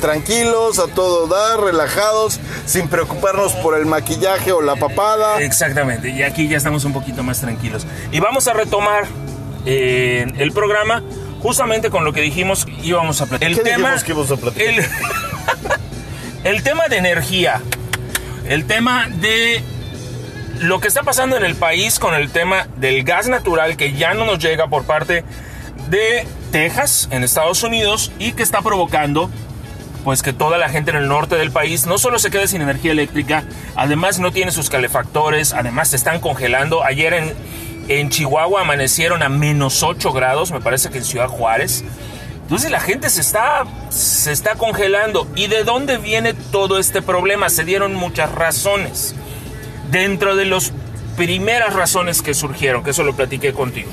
Tranquilos, 0.00 0.78
a 0.78 0.88
todo 0.88 1.26
dar, 1.26 1.58
relajados, 1.60 2.38
sin 2.66 2.88
preocuparnos 2.88 3.52
por 3.54 3.78
el 3.78 3.86
maquillaje 3.86 4.52
o 4.52 4.60
la 4.60 4.76
papada. 4.76 5.40
Exactamente, 5.40 6.10
y 6.10 6.22
aquí 6.22 6.48
ya 6.48 6.58
estamos 6.58 6.84
un 6.84 6.92
poquito 6.92 7.22
más 7.22 7.40
tranquilos. 7.40 7.86
Y 8.12 8.20
vamos 8.20 8.46
a 8.46 8.52
retomar 8.52 9.06
eh, 9.64 10.26
el 10.36 10.52
programa 10.52 11.02
justamente 11.40 11.90
con 11.90 12.04
lo 12.04 12.12
que 12.12 12.20
dijimos 12.20 12.66
que 12.66 12.72
íbamos 12.82 13.20
a 13.22 13.26
platicar. 13.26 13.50
El 13.50 13.56
¿Qué 13.56 13.62
tema, 13.62 13.96
que 14.02 14.12
íbamos 14.12 14.30
a 14.30 14.36
platicar? 14.36 14.66
El, 14.66 14.84
el 16.44 16.62
tema 16.62 16.88
de 16.88 16.98
energía, 16.98 17.62
el 18.48 18.66
tema 18.66 19.08
de 19.08 19.62
lo 20.60 20.78
que 20.78 20.88
está 20.88 21.02
pasando 21.04 21.36
en 21.36 21.44
el 21.44 21.56
país 21.56 21.98
con 21.98 22.14
el 22.14 22.30
tema 22.30 22.68
del 22.76 23.02
gas 23.02 23.28
natural 23.28 23.76
que 23.76 23.94
ya 23.94 24.12
no 24.14 24.26
nos 24.26 24.38
llega 24.38 24.68
por 24.68 24.84
parte 24.84 25.24
de 25.88 26.26
Texas 26.50 27.08
en 27.10 27.24
Estados 27.24 27.62
Unidos 27.62 28.12
y 28.18 28.32
que 28.32 28.42
está 28.42 28.62
provocando 28.62 29.30
pues 30.06 30.22
que 30.22 30.32
toda 30.32 30.56
la 30.56 30.68
gente 30.68 30.92
en 30.92 30.98
el 30.98 31.08
norte 31.08 31.34
del 31.34 31.50
país 31.50 31.84
no 31.84 31.98
solo 31.98 32.20
se 32.20 32.30
quede 32.30 32.46
sin 32.46 32.62
energía 32.62 32.92
eléctrica, 32.92 33.42
además 33.74 34.20
no 34.20 34.30
tiene 34.30 34.52
sus 34.52 34.70
calefactores, 34.70 35.52
además 35.52 35.88
se 35.88 35.96
están 35.96 36.20
congelando. 36.20 36.84
Ayer 36.84 37.12
en, 37.12 37.34
en 37.88 38.08
Chihuahua 38.08 38.60
amanecieron 38.60 39.24
a 39.24 39.28
menos 39.28 39.82
8 39.82 40.12
grados, 40.12 40.52
me 40.52 40.60
parece 40.60 40.90
que 40.90 40.98
en 40.98 41.04
Ciudad 41.04 41.26
Juárez. 41.26 41.82
Entonces 42.42 42.70
la 42.70 42.78
gente 42.78 43.10
se 43.10 43.20
está, 43.20 43.64
se 43.88 44.30
está 44.30 44.54
congelando. 44.54 45.26
¿Y 45.34 45.48
de 45.48 45.64
dónde 45.64 45.98
viene 45.98 46.34
todo 46.52 46.78
este 46.78 47.02
problema? 47.02 47.50
Se 47.50 47.64
dieron 47.64 47.92
muchas 47.96 48.30
razones. 48.30 49.16
Dentro 49.90 50.36
de 50.36 50.44
las 50.44 50.72
primeras 51.16 51.74
razones 51.74 52.22
que 52.22 52.34
surgieron, 52.34 52.84
que 52.84 52.90
eso 52.90 53.02
lo 53.02 53.16
platiqué 53.16 53.52
contigo. 53.52 53.90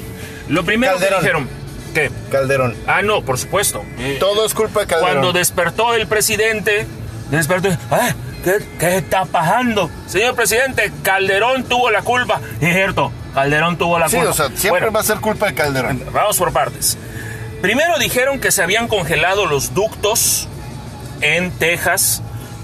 Lo 0.47 0.63
primero 0.63 0.93
Calderón. 0.93 1.19
que 1.19 1.25
dijeron, 1.25 1.62
¿qué? 1.93 2.11
Calderón. 2.31 2.75
Ah, 2.87 3.01
no, 3.01 3.21
por 3.23 3.37
supuesto. 3.37 3.83
Eh, 3.99 4.17
Todo 4.19 4.45
es 4.45 4.53
culpa 4.53 4.81
de 4.81 4.87
Calderón. 4.87 5.11
cuando 5.19 5.33
despertó 5.33 5.93
el 5.93 6.07
presidente, 6.07 6.85
despertó, 7.29 7.69
"Ah, 7.91 8.11
¿qué, 8.43 8.57
qué 8.79 8.97
está 8.97 9.25
pasando? 9.25 9.89
Señor 10.07 10.35
presidente, 10.35 10.91
Calderón 11.03 11.63
tuvo 11.65 11.89
la 11.91 12.01
culpa. 12.01 12.41
Es 12.61 12.73
cierto, 12.73 13.11
Calderón 13.33 13.77
tuvo 13.77 13.99
la 13.99 14.09
Sí, 14.09 14.17
culpa. 14.17 14.31
o 14.31 14.33
sea, 14.33 14.47
siempre 14.47 14.69
Bueno, 14.71 14.91
va 14.91 14.99
a 14.99 15.03
ser 15.03 15.17
culpa 15.17 15.47
de 15.47 15.53
Calderón. 15.53 16.03
Vamos 16.11 16.37
por 16.37 16.51
partes. 16.51 16.97
Primero 17.61 17.97
dijeron 17.97 18.39
que 18.39 18.51
se 18.51 18.61
habían 18.61 18.87
congelado 18.87 19.45
los 19.45 19.73
ductos 19.73 20.47
en 21.21 21.51
Texas, 21.51 22.21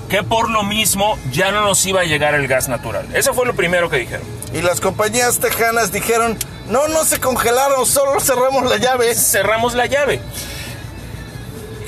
que 0.09 0.23
por 0.23 0.49
lo 0.49 0.63
mismo 0.63 1.17
ya 1.32 1.51
no 1.51 1.61
nos 1.61 1.86
iba 1.86 2.01
a 2.01 2.03
llegar 2.03 2.34
el 2.36 2.47
gas 2.47 2.67
natural. 2.67 3.05
Eso 3.13 3.34
fue 3.34 3.45
lo 3.45 3.53
primero 3.55 3.89
que 3.89 3.97
dijeron. 3.97 4.25
Y 4.53 4.61
las 4.61 4.81
compañías 4.81 5.39
tejanas 5.39 5.91
dijeron, 5.91 6.37
no, 6.69 6.87
no 6.87 7.03
se 7.05 7.19
congelaron, 7.19 7.85
solo 7.85 8.19
cerramos 8.19 8.69
la 8.69 8.77
llave. 8.77 9.13
cerramos 9.15 9.73
la 9.75 9.85
llave. 9.85 10.19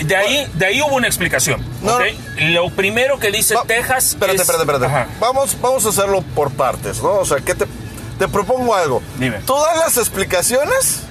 De 0.05 0.15
ahí, 0.15 0.47
de 0.55 0.65
ahí 0.65 0.81
hubo 0.81 0.95
una 0.95 1.07
explicación. 1.07 1.63
No, 1.83 1.95
¿ok? 1.95 2.01
Lo 2.39 2.69
primero 2.71 3.19
que 3.19 3.29
dice 3.31 3.55
Texas. 3.67 4.09
Espérate, 4.09 4.35
es- 4.35 4.41
espérate, 4.41 4.63
espérate. 4.63 4.85
Ajá. 4.85 5.07
Vamos, 5.19 5.55
vamos 5.61 5.85
a 5.85 5.89
hacerlo 5.89 6.23
por 6.35 6.51
partes, 6.51 7.01
¿no? 7.03 7.13
O 7.19 7.25
sea, 7.25 7.37
¿qué 7.37 7.53
te, 7.53 7.65
te 8.17 8.27
propongo 8.27 8.73
algo? 8.75 9.01
Dime. 9.19 9.37
Tú 9.45 9.53
das 9.55 9.77
las 9.77 9.97
explicaciones 9.97 11.03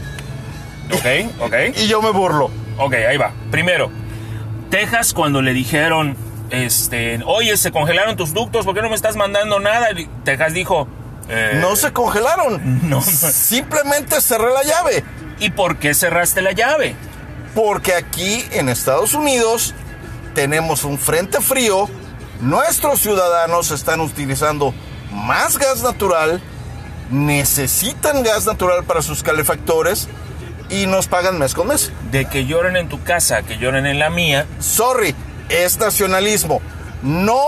Ok, 0.93 1.07
ok. 1.41 1.55
y 1.77 1.87
yo 1.87 2.03
me 2.03 2.11
burlo. 2.11 2.51
Ok, 2.79 2.95
ahí 2.95 3.17
va. 3.17 3.33
Primero, 3.53 3.91
Texas 4.71 5.13
cuando 5.15 5.41
le 5.41 5.53
dijeron, 5.53 6.17
este, 6.51 7.21
oye, 7.27 7.57
se 7.57 7.71
congelaron 7.71 8.17
tus 8.17 8.35
ductos, 8.35 8.65
¿por 8.65 8.75
qué 8.75 8.83
no 8.83 8.89
me 8.89 8.97
estás 8.97 9.15
mandando 9.15 9.61
nada? 9.61 9.89
Texas 10.25 10.53
dijo, 10.53 10.89
eh, 11.31 11.59
No 11.61 11.77
se 11.77 11.93
congelaron. 11.93 12.89
No. 12.89 13.01
Simplemente 13.01 14.21
cerré 14.21 14.53
la 14.53 14.63
llave. 14.65 15.05
¿y 15.41 15.51
por 15.51 15.79
qué 15.79 15.95
cerraste 15.95 16.43
la 16.43 16.53
llave? 16.53 16.95
Porque 17.55 17.95
aquí 17.95 18.45
en 18.53 18.69
Estados 18.69 19.15
Unidos 19.15 19.75
tenemos 20.35 20.85
un 20.85 20.99
frente 20.99 21.41
frío. 21.41 21.89
Nuestros 22.41 23.01
ciudadanos 23.01 23.71
están 23.71 24.01
utilizando 24.01 24.73
más 25.11 25.59
gas 25.59 25.83
natural. 25.83 26.41
Necesitan 27.11 28.23
gas 28.23 28.47
natural 28.47 28.85
para 28.85 29.03
sus 29.03 29.23
calefactores. 29.23 30.09
Y 30.69 30.87
nos 30.87 31.09
pagan 31.09 31.39
mes 31.39 31.55
con 31.55 31.69
mes. 31.69 31.91
De 32.13 32.27
que 32.27 32.47
lloren 32.47 32.77
en 32.77 32.89
tu 32.89 33.03
casa, 33.03 33.43
que 33.43 33.59
lloren 33.59 33.87
en 33.87 33.99
la 33.99 34.11
mía. 34.11 34.47
Sorry, 34.61 35.17
es 35.49 35.79
nacionalismo. 35.79 36.61
No, 37.03 37.43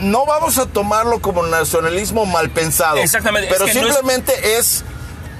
no 0.00 0.26
vamos 0.26 0.58
a 0.58 0.66
tomarlo 0.66 1.20
como 1.20 1.42
nacionalismo 1.44 2.26
mal 2.26 2.50
pensado. 2.50 2.98
Exactamente, 2.98 3.48
es 3.48 3.54
Pero 3.54 3.66
que 3.66 3.74
no 3.74 3.80
es- 3.88 3.94
simplemente 3.94 4.56
es... 4.58 4.84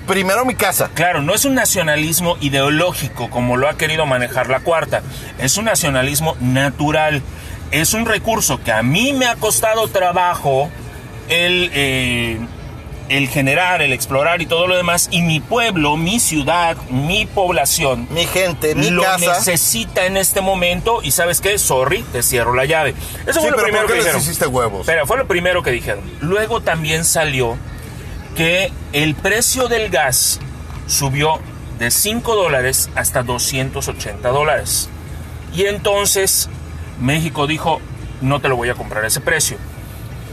primero 0.07 0.45
mi 0.45 0.55
casa. 0.55 0.91
Claro, 0.95 1.21
no 1.23 1.35
es 1.35 1.45
un 1.45 1.55
nacionalismo 1.55 2.37
ideológico 2.41 3.29
como 3.31 3.57
lo 3.57 3.69
ha 3.69 3.77
querido 3.77 4.07
manejar 4.07 4.49
la 4.49 4.61
cuarta. 4.61 5.03
Es 5.39 5.57
un 5.57 5.67
nacionalismo 5.67 6.37
natural. 6.41 7.23
Es 7.71 7.93
un 7.93 8.07
recurso 8.07 8.59
que 8.63 8.73
a 8.73 8.83
mí 8.83 9.13
me 9.13 9.27
ha 9.27 9.37
costado 9.37 9.89
trabajo 9.89 10.71
el, 11.29 11.71
eh, 11.75 12.41
el 13.09 13.29
generar, 13.29 13.83
el 13.83 13.93
explorar 13.93 14.43
y 14.43 14.47
todo 14.47 14.67
lo 14.67 14.77
demás. 14.77 15.09
Y 15.11 15.23
mi 15.23 15.41
pueblo, 15.41 15.97
mi 15.97 16.21
ciudad, 16.21 16.77
mi 16.91 17.27
población. 17.27 18.07
Mi 18.11 18.27
gente, 18.27 18.75
mi 18.75 18.91
lo 18.91 19.03
casa. 19.03 19.19
necesita 19.39 20.07
en 20.07 20.17
este 20.17 20.41
momento. 20.41 21.01
Y 21.03 21.11
sabes 21.11 21.41
qué, 21.41 21.59
sorry, 21.59 22.03
te 22.13 22.23
cierro 22.23 22.55
la 22.55 22.65
llave. 22.65 22.95
Eso 23.27 23.41
Sí, 23.41 23.41
fue 23.41 23.51
lo 23.51 23.57
pero 23.57 23.63
primero 23.65 23.87
¿por 23.87 23.87
qué 23.87 23.93
que 23.93 23.97
les 23.97 24.05
dijeron. 24.05 24.21
hiciste 24.23 24.47
huevos? 24.47 24.81
Espera, 24.81 25.07
fue 25.07 25.17
lo 25.17 25.27
primero 25.27 25.63
que 25.63 25.71
dijeron. 25.71 26.03
Luego 26.21 26.61
también 26.61 27.05
salió 27.05 27.57
que 28.37 28.71
el 28.93 29.15
precio 29.15 29.69
del 29.69 29.89
gas 29.91 30.41
subió 30.87 31.41
de 31.79 31.91
5 31.91 32.35
dólares 32.35 32.91
hasta 32.95 33.23
280 33.23 34.29
dólares. 34.31 34.89
Y 35.55 35.65
entonces 35.67 36.49
México 37.01 37.47
dijo, 37.47 37.81
no 38.21 38.41
te 38.41 38.49
lo 38.49 38.57
voy 38.57 38.69
a 38.69 38.75
comprar 38.75 39.05
a 39.05 39.07
ese 39.07 39.21
precio. 39.21 39.57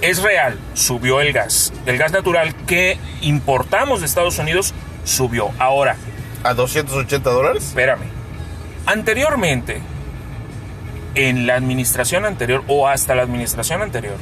Es 0.01 0.21
real, 0.21 0.59
subió 0.73 1.21
el 1.21 1.33
gas. 1.33 1.73
El 1.85 1.97
gas 1.97 2.11
natural 2.11 2.53
que 2.67 2.97
importamos 3.21 4.01
de 4.01 4.05
Estados 4.05 4.37
Unidos 4.39 4.73
subió. 5.03 5.49
Ahora, 5.57 5.95
¿A 6.43 6.53
280 6.53 7.29
dólares? 7.29 7.63
espérame. 7.65 8.03
Anteriormente, 8.85 9.81
en 11.15 11.47
la 11.47 11.55
administración 11.55 12.25
anterior 12.25 12.63
o 12.67 12.87
hasta 12.87 13.15
la 13.15 13.23
administración 13.23 13.81
anterior, 13.81 14.17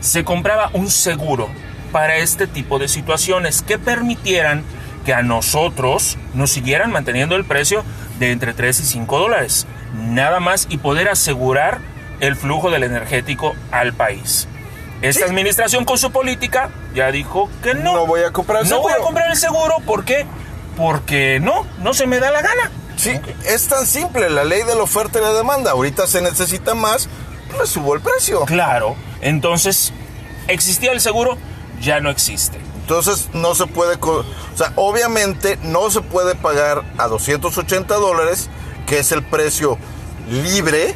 se 0.00 0.24
compraba 0.24 0.70
un 0.72 0.88
seguro 0.90 1.48
para 1.92 2.16
este 2.16 2.46
tipo 2.46 2.78
de 2.78 2.88
situaciones 2.88 3.62
que 3.62 3.78
permitieran 3.78 4.62
que 5.04 5.12
a 5.12 5.22
nosotros 5.22 6.16
nos 6.34 6.50
siguieran 6.50 6.92
manteniendo 6.92 7.34
el 7.36 7.44
precio 7.44 7.84
de 8.18 8.30
entre 8.30 8.54
3 8.54 8.80
y 8.80 8.84
5 8.84 9.18
dólares. 9.18 9.66
Nada 9.94 10.38
más 10.40 10.66
y 10.70 10.78
poder 10.78 11.08
asegurar 11.08 11.78
el 12.20 12.36
flujo 12.36 12.70
del 12.70 12.84
energético 12.84 13.54
al 13.70 13.92
país. 13.92 14.48
Esta 15.02 15.24
Sí. 15.24 15.30
administración 15.30 15.84
con 15.84 15.96
su 15.98 16.10
política 16.10 16.70
ya 16.94 17.10
dijo 17.12 17.48
que 17.62 17.74
no. 17.74 17.92
No 17.94 18.06
voy 18.06 18.22
a 18.22 18.32
comprar 18.32 18.62
el 18.64 18.68
No 18.68 18.80
voy 18.80 18.90
a 18.92 18.94
seguro. 18.96 19.06
comprar 19.06 19.30
el 19.30 19.36
seguro. 19.36 19.74
¿Por 19.86 20.04
qué? 20.04 20.26
Porque 20.76 21.38
no, 21.40 21.66
no 21.78 21.94
se 21.94 22.06
me 22.06 22.18
da 22.18 22.30
la 22.30 22.42
gana. 22.42 22.70
Sí, 22.96 23.12
es 23.46 23.68
tan 23.68 23.86
simple, 23.86 24.28
la 24.28 24.42
ley 24.44 24.62
de 24.64 24.74
la 24.74 24.82
oferta 24.82 25.18
y 25.18 25.22
la 25.22 25.32
demanda. 25.32 25.70
Ahorita 25.70 26.06
se 26.08 26.20
necesita 26.20 26.74
más, 26.74 27.08
le 27.58 27.66
subo 27.66 27.94
el 27.94 28.00
precio. 28.00 28.44
Claro. 28.44 28.96
Entonces, 29.20 29.92
¿existía 30.48 30.90
el 30.92 31.00
seguro? 31.00 31.38
Ya 31.80 32.00
no 32.00 32.10
existe. 32.10 32.58
Entonces 32.80 33.28
no 33.34 33.54
se 33.54 33.66
puede, 33.66 33.96
o 34.00 34.24
sea, 34.56 34.72
obviamente 34.76 35.58
no 35.62 35.90
se 35.90 36.00
puede 36.00 36.34
pagar 36.34 36.82
a 36.96 37.06
280 37.06 37.94
dólares, 37.96 38.48
que 38.86 38.98
es 38.98 39.12
el 39.12 39.22
precio 39.22 39.78
libre. 40.28 40.94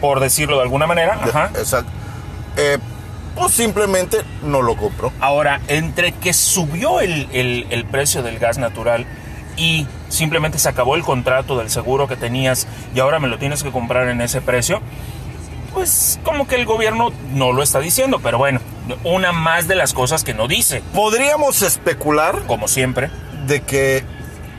Por 0.00 0.20
decirlo 0.20 0.56
de 0.56 0.62
alguna 0.62 0.86
manera. 0.86 1.16
de- 1.16 1.30
Ajá. 1.30 1.50
Exacto. 1.56 1.90
Eh, 2.56 2.78
pues 3.38 3.52
simplemente 3.54 4.18
no 4.42 4.60
lo 4.62 4.76
compro. 4.76 5.12
Ahora, 5.20 5.60
entre 5.68 6.12
que 6.12 6.32
subió 6.32 7.00
el, 7.00 7.28
el- 7.32 7.66
el 7.70 7.84
precio 7.84 8.22
del 8.22 8.38
gas 8.38 8.58
natural 8.58 9.06
y 9.56 9.86
simplemente 10.08 10.58
se 10.58 10.68
acabó 10.68 10.94
el 10.96 11.02
contrato 11.02 11.56
del 11.58 11.70
seguro 11.70 12.06
que 12.08 12.16
tenías 12.16 12.66
y 12.94 13.00
ahora 13.00 13.18
me 13.20 13.28
lo 13.28 13.38
tienes 13.38 13.62
que 13.62 13.70
comprar 13.72 14.08
en 14.08 14.20
ese 14.20 14.40
precio, 14.40 14.80
pues 15.74 16.18
como 16.24 16.46
que 16.46 16.56
el 16.56 16.64
gobierno 16.64 17.12
no 17.32 17.52
lo 17.52 17.62
está 17.62 17.78
diciendo, 17.80 18.20
pero 18.22 18.38
bueno, 18.38 18.60
una 19.04 19.32
más 19.32 19.68
de 19.68 19.74
las 19.74 19.92
cosas 19.94 20.24
que 20.24 20.34
no 20.34 20.48
dice, 20.48 20.82
Podríamos 20.94 21.62
especular 21.62 22.42
como 22.46 22.68
siempre. 22.68 23.10
de 23.46 23.60
que 23.62 24.04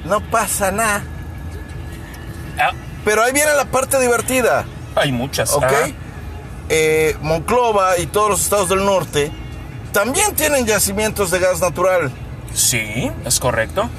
no 0.05 0.21
pasa 0.21 0.71
nada. 0.71 1.03
Ah, 2.59 2.71
Pero 3.05 3.23
ahí 3.23 3.32
viene 3.34 3.53
la 3.53 3.65
parte 3.65 3.99
divertida. 3.99 4.65
hay 4.95 5.11
muchas. 5.11 5.51
¿Ok? 5.53 5.63
Eh, 6.70 7.17
Monclova 7.22 7.97
y 7.97 8.05
todos 8.05 8.30
los 8.30 8.41
estados 8.41 8.70
del 8.70 8.86
norte 8.86 9.32
también 9.91 10.36
tienen 10.36 10.65
yacimientos 10.65 11.32
de 11.32 11.39
gas 11.39 11.59
natural. 11.61 12.11
Sí, 12.53 13.11
es 13.26 13.39
correcto. 13.39 13.89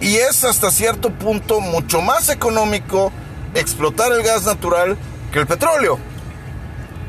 Y 0.00 0.16
es 0.16 0.44
hasta 0.44 0.70
cierto 0.70 1.10
punto 1.10 1.60
mucho 1.60 2.00
más 2.00 2.28
económico 2.28 3.12
explotar 3.54 4.12
el 4.12 4.22
gas 4.22 4.44
natural 4.44 4.96
que 5.32 5.40
el 5.40 5.46
petróleo. 5.46 5.98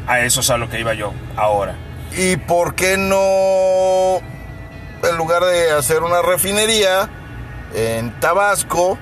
A 0.08 0.22
eso 0.22 0.40
es 0.40 0.50
a 0.50 0.58
lo 0.58 0.70
que 0.70 0.80
iba 0.80 0.94
yo 0.94 1.14
ahora. 1.36 1.76
¿Y 2.16 2.38
por 2.38 2.76
qué 2.76 2.98
no, 2.98 4.20
en 5.08 5.18
lugar 5.18 5.44
de 5.44 5.72
hacer 5.72 6.02
una 6.02 6.22
refinería 6.22 7.10
en 7.76 8.18
Tabasco, 8.20 8.98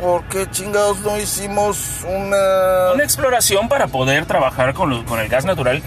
por 0.00 0.24
qué 0.24 0.48
chingados 0.50 1.00
no 1.00 1.18
hicimos 1.18 2.00
una... 2.04 2.92
Una 2.94 3.04
exploración 3.04 3.68
para 3.68 3.86
poder 3.88 4.26
trabajar 4.26 4.74
con, 4.74 5.04
con 5.04 5.20
el 5.20 5.28
gas 5.28 5.44
natural 5.44 5.82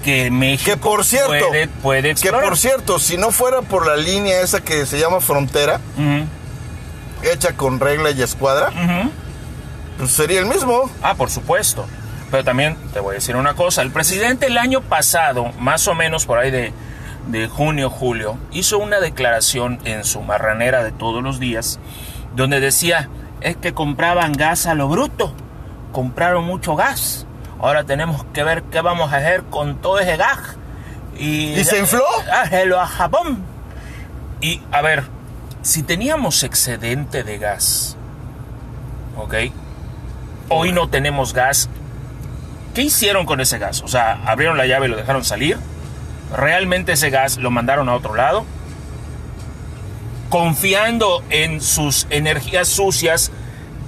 que 0.00 0.30
México 0.30 0.70
Que 0.70 0.76
por 0.76 1.04
cierto, 1.04 1.28
puede, 1.28 1.68
puede 1.68 2.14
que 2.14 2.32
por 2.32 2.56
cierto, 2.56 2.98
si 2.98 3.16
no 3.16 3.30
fuera 3.30 3.62
por 3.62 3.86
la 3.86 3.96
línea 3.96 4.40
esa 4.40 4.60
que 4.60 4.86
se 4.86 4.98
llama 4.98 5.20
frontera, 5.20 5.80
hecha 7.22 7.52
con 7.54 7.80
regla 7.80 8.10
y 8.10 8.22
escuadra, 8.22 8.72
pues 9.98 10.10
sería 10.10 10.40
el 10.40 10.46
mismo. 10.46 10.90
Ah, 11.02 11.14
por 11.14 11.30
supuesto. 11.30 11.86
Pero 12.30 12.44
también 12.44 12.76
te 12.92 13.00
voy 13.00 13.12
a 13.12 13.14
decir 13.14 13.36
una 13.36 13.54
cosa. 13.54 13.82
El 13.82 13.90
presidente 13.90 14.46
el 14.46 14.56
año 14.56 14.82
pasado, 14.82 15.52
más 15.58 15.88
o 15.88 15.94
menos 15.94 16.26
por 16.26 16.38
ahí 16.38 16.50
de, 16.50 16.72
de 17.26 17.48
junio, 17.48 17.90
julio, 17.90 18.38
hizo 18.52 18.78
una 18.78 19.00
declaración 19.00 19.80
en 19.84 20.04
su 20.04 20.22
marranera 20.22 20.84
de 20.84 20.92
todos 20.92 21.22
los 21.22 21.40
días, 21.40 21.80
donde 22.36 22.60
decía, 22.60 23.08
es 23.40 23.56
que 23.56 23.74
compraban 23.74 24.32
gas 24.32 24.66
a 24.66 24.74
lo 24.74 24.88
bruto, 24.88 25.32
compraron 25.92 26.44
mucho 26.44 26.76
gas. 26.76 27.26
Ahora 27.60 27.84
tenemos 27.84 28.24
que 28.32 28.42
ver 28.42 28.62
qué 28.64 28.80
vamos 28.80 29.12
a 29.12 29.16
hacer 29.16 29.44
con 29.44 29.76
todo 29.76 29.98
ese 29.98 30.16
gas. 30.16 30.56
Y, 31.16 31.52
¿Y 31.52 31.64
se 31.64 31.78
infló? 31.78 32.04
Hágelo 32.32 32.80
a 32.80 32.86
Japón. 32.86 33.44
Y 34.40 34.62
a 34.72 34.80
ver, 34.80 35.04
si 35.62 35.82
teníamos 35.82 36.42
excedente 36.42 37.22
de 37.22 37.38
gas, 37.38 37.96
¿ok? 39.16 39.34
Hoy 40.48 40.72
no 40.72 40.88
tenemos 40.88 41.34
gas. 41.34 41.68
¿Qué 42.74 42.82
hicieron 42.82 43.26
con 43.26 43.40
ese 43.40 43.58
gas? 43.58 43.82
O 43.82 43.88
sea, 43.88 44.20
abrieron 44.24 44.56
la 44.56 44.66
llave 44.66 44.86
y 44.86 44.90
lo 44.90 44.96
dejaron 44.96 45.24
salir. 45.24 45.58
¿Realmente 46.34 46.92
ese 46.92 47.10
gas 47.10 47.36
lo 47.36 47.50
mandaron 47.50 47.88
a 47.88 47.94
otro 47.94 48.14
lado? 48.14 48.44
Confiando 50.30 51.22
en 51.28 51.60
sus 51.60 52.06
energías 52.08 52.68
sucias, 52.68 53.30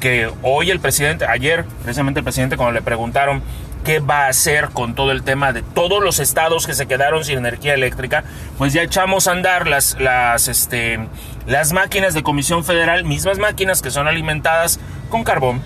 que 0.01 0.29
hoy 0.43 0.71
el 0.71 0.81
presidente, 0.81 1.25
ayer 1.25 1.65
precisamente 1.85 2.19
el 2.19 2.25
presidente 2.25 2.57
cuando 2.57 2.73
le 2.73 2.83
preguntaron 2.83 3.41
qué 3.85 4.01
va 4.01 4.27
a 4.27 4.29
hacer 4.29 4.71
con 4.71 4.97
todo 4.97 5.13
el 5.13 5.23
tema 5.23 5.53
de 5.53 5.63
todos 5.63 6.03
los 6.03 6.19
estados 6.19 6.67
que 6.67 6.75
se 6.75 6.87
quedaron 6.87 7.25
sin 7.25 7.39
energía 7.39 7.75
eléctrica, 7.75 8.25
pues 8.59 8.73
ya 8.73 8.83
echamos 8.83 9.29
a 9.29 9.33
andar 9.33 9.69
las, 9.69 10.01
las, 10.01 10.49
este, 10.49 10.99
las 11.47 11.73
máquinas 11.73 12.15
de 12.15 12.25
Comisión 12.25 12.65
Federal, 12.65 13.05
mismas 13.05 13.39
máquinas 13.39 13.81
que 13.81 13.93
son 13.93 14.09
alimentadas 14.09 14.81
con 15.09 15.23
carbón, 15.23 15.63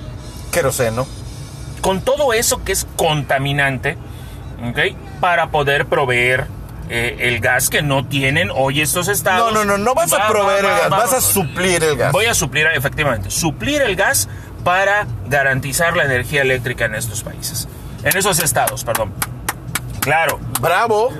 Queroseno. 0.52 1.06
con 1.80 2.02
todo 2.02 2.34
eso 2.34 2.62
que 2.62 2.72
es 2.72 2.86
contaminante, 2.96 3.96
¿ok? 4.68 4.94
Para 5.20 5.50
poder 5.50 5.86
proveer 5.86 6.46
eh, 6.88 7.16
el 7.20 7.40
gas 7.40 7.68
que 7.70 7.82
no 7.82 8.06
tienen 8.06 8.50
hoy 8.54 8.80
estos 8.80 9.06
No, 9.06 9.12
estados. 9.12 9.52
no, 9.52 9.64
no, 9.64 9.78
no 9.78 9.94
vas 9.94 10.12
a 10.12 10.18
Va, 10.18 10.28
proveer 10.28 10.64
va, 10.64 10.70
el 10.70 10.76
gas, 10.82 10.92
va, 10.92 10.96
vas 10.98 11.12
a 11.12 11.20
suplir 11.20 11.82
el 11.82 11.96
gas. 11.96 12.12
Voy 12.12 12.26
a 12.26 12.34
suplir, 12.34 12.66
efectivamente, 12.74 13.30
suplir 13.30 13.82
el 13.82 13.96
gas 13.96 14.28
para 14.64 15.06
garantizar 15.28 15.96
la 15.96 16.04
energía 16.04 16.42
eléctrica 16.42 16.84
en 16.86 16.94
estos 16.94 17.22
países. 17.22 17.68
En 18.02 18.16
esos 18.16 18.38
estados, 18.40 18.84
perdón. 18.84 19.12
Claro. 20.00 20.38
Bravo. 20.60 21.10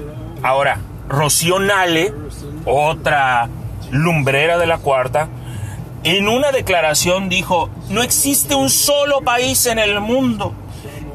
Ahora, 0.43 0.79
Rocío 1.09 1.59
Nale, 1.59 2.12
otra 2.64 3.49
lumbrera 3.91 4.59
de 4.59 4.67
la 4.67 4.79
cuarta, 4.79 5.29
en 6.05 6.29
una 6.29 6.53
declaración 6.53 7.29
dijo, 7.29 7.71
no 7.89 8.03
existe 8.03 8.55
un 8.55 8.71
solo 8.71 9.23
país 9.23 9.67
en 9.67 9.79
el 9.79 10.01
mundo 10.01 10.55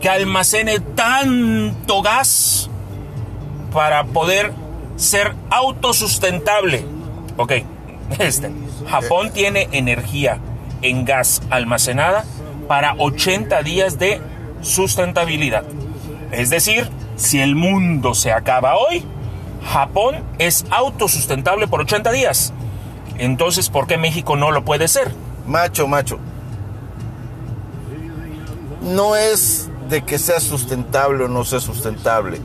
que 0.02 0.10
almacene 0.10 0.80
tanto 0.80 2.02
gas 2.02 2.70
para 3.72 4.03
poder 4.05 4.53
ser 4.95 5.34
autosustentable. 5.49 6.86
Ok, 7.38 7.53
este, 8.19 8.51
Japón 8.88 9.32
tiene 9.34 9.67
energía 9.72 10.39
en 10.82 11.05
gas 11.05 11.41
almacenada 11.49 12.26
para 12.67 12.95
80 12.97 13.63
días 13.63 13.99
de 13.99 14.22
sustentabilidad. 14.61 15.63
Es 16.32 16.49
decir, 16.49 16.89
si 17.15 17.39
el 17.39 17.55
mundo 17.55 18.13
se 18.13 18.32
acaba 18.32 18.76
hoy, 18.78 19.03
Japón 19.72 20.24
es 20.39 20.65
autosustentable 20.69 21.67
por 21.67 21.82
80 21.82 22.11
días. 22.11 22.53
Entonces, 23.17 23.69
¿por 23.69 23.88
qué 23.88 23.97
México 23.97 24.36
no 24.36 24.51
lo 24.51 24.63
puede 24.65 24.88
ser? 24.88 25.13
Macho, 25.45 25.88
macho. 25.88 26.17
No 28.82 29.15
es 29.15 29.69
de 29.89 30.03
que 30.03 30.17
sea 30.17 30.39
sustentable 30.39 31.26
o 31.26 31.28
no 31.28 31.43
sea 31.43 31.59
sustentable. 31.59 32.39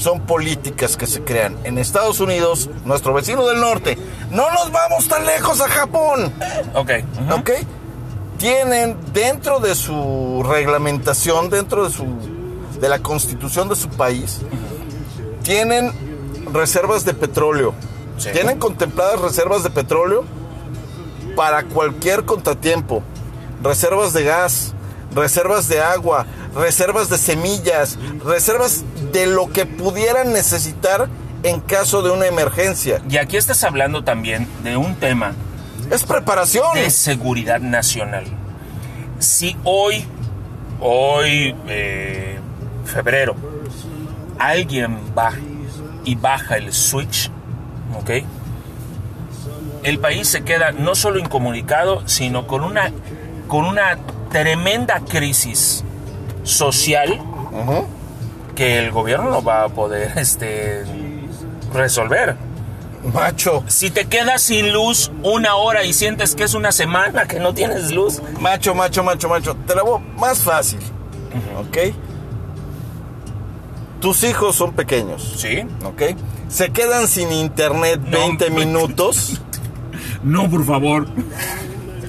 Son 0.00 0.20
políticas 0.20 0.96
que 0.96 1.06
se 1.06 1.22
crean. 1.22 1.56
En 1.64 1.78
Estados 1.78 2.20
Unidos, 2.20 2.70
nuestro 2.84 3.12
vecino 3.12 3.46
del 3.46 3.60
norte, 3.60 3.98
no 4.30 4.50
nos 4.50 4.72
vamos 4.72 5.06
tan 5.08 5.26
lejos 5.26 5.60
a 5.60 5.68
Japón. 5.68 6.32
Ok. 6.74 6.90
ujú. 7.22 7.34
¿Ok? 7.40 7.50
Tienen 8.38 8.96
dentro 9.12 9.60
de 9.60 9.74
su 9.74 10.42
reglamentación, 10.48 11.50
dentro 11.50 11.84
de 11.84 11.90
su 11.90 12.06
de 12.80 12.88
la 12.88 13.00
constitución 13.00 13.68
de 13.68 13.76
su 13.76 13.90
país, 13.90 14.38
tienen 15.42 15.92
reservas 16.50 17.04
de 17.04 17.12
petróleo 17.12 17.74
Sí. 18.20 18.28
Tienen 18.32 18.58
contempladas 18.58 19.18
reservas 19.18 19.62
de 19.62 19.70
petróleo 19.70 20.24
para 21.36 21.64
cualquier 21.64 22.26
contratiempo. 22.26 23.02
Reservas 23.62 24.12
de 24.12 24.24
gas, 24.24 24.74
reservas 25.14 25.68
de 25.68 25.80
agua, 25.80 26.26
reservas 26.54 27.08
de 27.08 27.18
semillas, 27.18 27.98
reservas 28.24 28.84
de 29.12 29.26
lo 29.26 29.48
que 29.50 29.66
pudieran 29.66 30.32
necesitar 30.32 31.08
en 31.42 31.60
caso 31.60 32.02
de 32.02 32.10
una 32.10 32.26
emergencia. 32.26 33.00
Y 33.08 33.16
aquí 33.16 33.36
estás 33.36 33.64
hablando 33.64 34.04
también 34.04 34.46
de 34.62 34.76
un 34.76 34.94
tema 34.96 35.32
Es 35.90 36.04
preparación. 36.04 36.74
de 36.74 36.90
seguridad 36.90 37.60
nacional. 37.60 38.24
Si 39.18 39.56
hoy, 39.64 40.04
hoy, 40.80 41.54
eh, 41.68 42.38
febrero, 42.84 43.34
alguien 44.38 44.98
va 45.16 45.32
y 46.04 46.14
baja 46.14 46.56
el 46.56 46.72
switch, 46.72 47.30
¿ok? 47.98 48.10
El 49.82 49.98
país 49.98 50.28
se 50.28 50.42
queda 50.42 50.72
no 50.72 50.94
solo 50.94 51.18
incomunicado, 51.18 52.06
sino 52.06 52.46
con 52.46 52.64
una, 52.64 52.92
con 53.48 53.64
una 53.64 53.98
tremenda 54.30 55.00
crisis 55.00 55.84
social 56.42 57.20
que 58.54 58.78
el 58.78 58.90
gobierno 58.90 59.30
no 59.30 59.42
va 59.42 59.64
a 59.64 59.68
poder 59.68 60.12
este, 60.18 60.84
resolver. 61.74 62.36
Macho, 63.14 63.64
Si 63.66 63.90
te 63.90 64.04
quedas 64.04 64.42
sin 64.42 64.72
luz 64.74 65.10
una 65.22 65.54
hora 65.56 65.84
y 65.84 65.94
sientes 65.94 66.34
que 66.34 66.44
es 66.44 66.52
una 66.52 66.70
semana 66.70 67.24
que 67.26 67.40
no 67.40 67.54
tienes 67.54 67.92
luz, 67.92 68.20
macho, 68.40 68.74
macho, 68.74 69.02
macho, 69.02 69.26
macho. 69.28 69.56
Te 69.66 69.74
la 69.74 69.82
voy 69.82 70.00
más 70.18 70.40
fácil. 70.40 70.80
¿Ok? 71.58 71.94
Tus 74.00 74.22
hijos 74.24 74.54
son 74.56 74.72
pequeños. 74.74 75.34
¿sí? 75.38 75.62
¿Ok? 75.84 76.02
Se 76.48 76.70
quedan 76.72 77.06
sin 77.08 77.32
internet 77.32 78.00
No, 78.04 78.18
20 78.18 78.50
pues- 78.50 78.50
minutos. 78.66 79.40
No, 80.22 80.50
por 80.50 80.66
favor. 80.66 81.06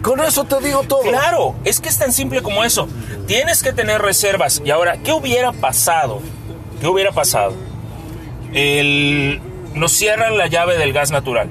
Con 0.02 0.20
eso 0.22 0.45
te 0.45 0.60
digo 0.60 0.84
todo. 0.84 1.02
Claro, 1.02 1.56
es 1.64 1.80
que 1.80 1.89
es 1.89 1.97
tan 1.97 2.12
simple 2.12 2.41
como 2.41 2.64
eso. 2.64 2.88
Tienes 3.28 3.62
que 3.62 3.72
tener 3.72 4.02
reservas. 4.02 4.62
Y 4.66 4.72
ahora, 4.72 4.97
¿qué 4.97 5.14
hubiera 5.14 5.52
pasado? 5.52 6.22
¿Qué 6.80 6.88
hubiera 6.88 7.12
pasado? 7.12 7.54
El... 8.54 9.41
Nos 9.74 9.93
cierran 9.93 10.38
la 10.38 10.47
llave 10.47 10.78
del 10.78 10.91
gas 10.91 11.12
natural. 11.12 11.49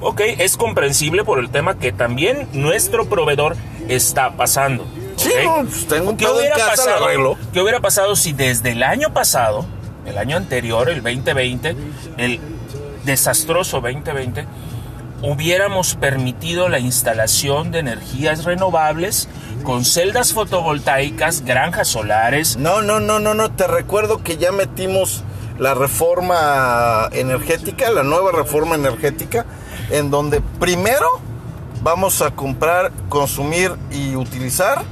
Ok, 0.00 0.20
es 0.38 0.56
comprensible 0.56 1.24
por 1.24 1.38
el 1.38 1.50
tema 1.50 1.78
que 1.78 1.92
también 1.92 2.48
nuestro 2.52 3.08
proveedor 3.08 3.56
está 3.88 4.32
pasando. 4.32 4.84
Sí, 5.16 5.30
pues 5.44 5.86
tengo 5.86 6.10
un 6.10 6.16
¿Qué 6.16 6.26
hubiera, 6.26 6.56
casa, 6.56 6.70
pasado, 6.70 7.04
arreglo. 7.04 7.38
¿Qué 7.52 7.60
hubiera 7.60 7.80
pasado 7.80 8.16
si 8.16 8.32
desde 8.32 8.72
el 8.72 8.82
año 8.82 9.12
pasado, 9.14 9.64
el 10.04 10.18
año 10.18 10.36
anterior, 10.36 10.90
el 10.90 11.02
2020, 11.02 11.76
el 12.18 12.40
desastroso 13.04 13.80
2020, 13.80 14.44
hubiéramos 15.22 15.94
permitido 15.94 16.68
la 16.68 16.78
instalación 16.78 17.70
de 17.70 17.78
energías 17.78 18.44
renovables 18.44 19.28
con 19.62 19.84
celdas 19.84 20.32
fotovoltaicas, 20.32 21.44
granjas 21.44 21.88
solares? 21.88 22.56
No, 22.56 22.82
no, 22.82 23.00
no, 23.00 23.18
no, 23.18 23.34
no. 23.34 23.52
Te 23.52 23.66
recuerdo 23.66 24.22
que 24.22 24.36
ya 24.36 24.52
metimos 24.52 25.22
la 25.58 25.74
reforma 25.74 27.08
energética, 27.12 27.90
la 27.90 28.02
nueva 28.02 28.32
reforma 28.32 28.74
energética, 28.74 29.46
en 29.90 30.10
donde 30.10 30.40
primero 30.58 31.08
vamos 31.82 32.22
a 32.22 32.30
comprar, 32.32 32.92
consumir 33.08 33.72
y 33.90 34.16
utilizar 34.16 34.82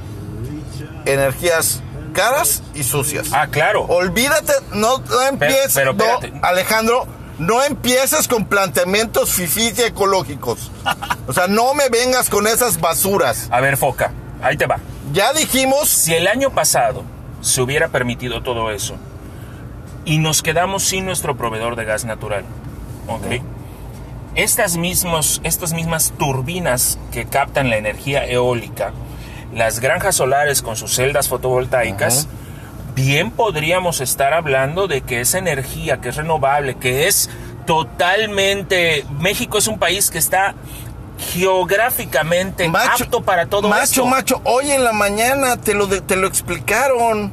energías 1.05 1.81
caras 2.13 2.63
y 2.73 2.83
sucias. 2.83 3.29
Ah, 3.31 3.47
claro. 3.47 3.83
Olvídate, 3.83 4.53
no, 4.73 4.99
no 4.99 5.21
empieces, 5.27 5.73
pero 5.73 5.93
no, 5.93 6.03
espérate. 6.03 6.39
Alejandro, 6.41 7.07
no 7.41 7.63
empieces 7.63 8.27
con 8.27 8.45
planteamientos 8.45 9.31
fifís 9.31 9.79
y 9.79 9.81
ecológicos. 9.81 10.71
O 11.27 11.33
sea, 11.33 11.47
no 11.47 11.73
me 11.73 11.89
vengas 11.89 12.29
con 12.29 12.45
esas 12.45 12.79
basuras. 12.79 13.47
A 13.51 13.59
ver, 13.61 13.77
Foca, 13.77 14.11
ahí 14.43 14.57
te 14.57 14.67
va. 14.67 14.79
Ya 15.11 15.33
dijimos, 15.33 15.89
Si 15.89 16.13
el 16.13 16.27
año 16.27 16.51
pasado 16.51 17.03
se 17.41 17.61
hubiera 17.61 17.87
permitido 17.87 18.43
todo 18.43 18.69
eso 18.71 18.95
y 20.05 20.19
nos 20.19 20.43
quedamos 20.43 20.83
sin 20.83 21.05
nuestro 21.05 21.35
proveedor 21.35 21.75
de 21.75 21.85
gas 21.85 22.05
natural, 22.05 22.45
¿ok? 23.07 23.41
Estas, 24.35 24.77
mismos, 24.77 25.41
estas 25.43 25.73
mismas 25.73 26.13
turbinas 26.19 26.99
que 27.11 27.25
captan 27.25 27.71
la 27.71 27.77
energía 27.77 28.23
eólica, 28.25 28.93
las 29.51 29.79
granjas 29.79 30.15
solares 30.15 30.61
con 30.61 30.75
sus 30.75 30.95
celdas 30.95 31.27
fotovoltaicas, 31.27 32.27
bien 32.95 33.31
podríamos 33.31 34.01
estar 34.01 34.33
hablando 34.33 34.87
de 34.87 35.01
que 35.01 35.21
esa 35.21 35.37
energía 35.37 36.01
que 36.01 36.09
es 36.09 36.15
renovable, 36.15 36.75
que 36.75 37.07
es 37.07 37.29
totalmente... 37.65 39.05
México 39.19 39.57
es 39.57 39.67
un 39.67 39.79
país 39.79 40.09
que 40.11 40.17
está 40.17 40.55
geográficamente 41.33 42.69
apto 42.73 43.21
para 43.21 43.45
todo 43.45 43.67
macho, 43.69 43.83
esto. 43.83 44.05
Macho, 44.05 44.41
hoy 44.43 44.71
en 44.71 44.83
la 44.83 44.93
mañana 44.93 45.57
te 45.57 45.73
lo, 45.73 45.87
de- 45.87 46.01
te 46.01 46.15
lo 46.15 46.27
explicaron. 46.27 47.31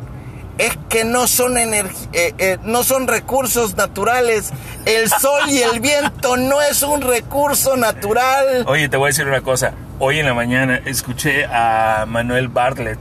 Es 0.58 0.76
que 0.88 1.04
no 1.04 1.28
son 1.28 1.54
energi- 1.56 2.08
eh, 2.12 2.34
eh, 2.38 2.58
no 2.64 2.82
son 2.82 3.06
recursos 3.06 3.76
naturales. 3.76 4.50
El 4.86 5.08
sol 5.08 5.42
y 5.48 5.60
el 5.62 5.78
viento 5.80 6.36
no 6.36 6.60
es 6.60 6.82
un 6.82 7.00
recurso 7.00 7.76
natural. 7.76 8.64
Oye, 8.66 8.88
te 8.88 8.96
voy 8.96 9.06
a 9.06 9.10
decir 9.10 9.26
una 9.26 9.40
cosa. 9.40 9.72
Hoy 10.00 10.18
en 10.18 10.26
la 10.26 10.34
mañana 10.34 10.80
escuché 10.84 11.44
a 11.46 12.06
Manuel 12.08 12.48
Bartlett, 12.48 12.98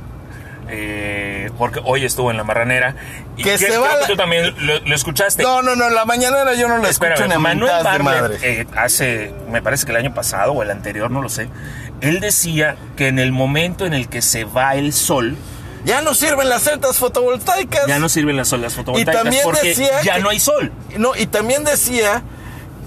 eh, 0.70 1.50
porque 1.58 1.80
hoy 1.84 2.06
estuvo 2.06 2.32
en 2.32 2.38
la 2.38 2.44
marranera. 2.44 2.96
Y 3.38 3.44
Que 3.44 3.58
se 3.58 3.78
va 3.78 3.96
la- 3.98 4.08
tú 4.08 4.16
también 4.16 4.54
lo, 4.66 4.80
lo 4.80 4.96
escuchaste. 4.96 5.44
No, 5.44 5.62
no, 5.62 5.76
no, 5.76 5.90
la 5.90 6.06
mañana 6.06 6.38
yo 6.54 6.68
no 6.68 6.78
la 6.78 6.90
escucho 6.90 7.14
Espérame, 7.14 7.30
ni 7.30 7.36
a 7.36 7.40
Manuel 7.40 7.72
mentadas 7.74 7.98
de 7.98 8.04
madre. 8.04 8.38
Eh, 8.42 8.68
hace, 8.76 9.34
me 9.50 9.62
parece 9.62 9.86
que 9.86 9.92
el 9.92 9.98
año 9.98 10.14
pasado 10.14 10.54
o 10.54 10.64
el 10.64 10.72
anterior, 10.72 11.10
no 11.12 11.22
lo 11.22 11.30
sé, 11.30 11.50
él 12.02 12.20
decía 12.20 12.76
que 12.96 13.08
en 13.08 13.20
el 13.20 13.32
momento 13.32 13.86
en 13.86 13.94
el 13.94 14.08
que 14.10 14.22
se 14.22 14.44
va 14.46 14.76
el 14.76 14.94
sol, 14.94 15.36
Ya 15.86 16.02
no 16.02 16.14
sirven 16.14 16.50
las 16.50 16.64
celdas 16.64 16.98
fotovoltaicas. 16.98 17.88
ya 17.88 18.00
no 18.00 18.10
sirven 18.10 18.36
las 18.36 18.52
olas 18.54 18.74
fotovoltaicas 18.74 19.24
también 19.24 19.44
porque 19.44 19.70
decía 19.70 20.02
ya 20.04 20.16
que- 20.16 20.22
no 20.22 20.30
hay 20.30 20.40
sol. 20.40 20.72
No, 20.98 21.16
y 21.16 21.26
también 21.28 21.64
decía 21.64 22.24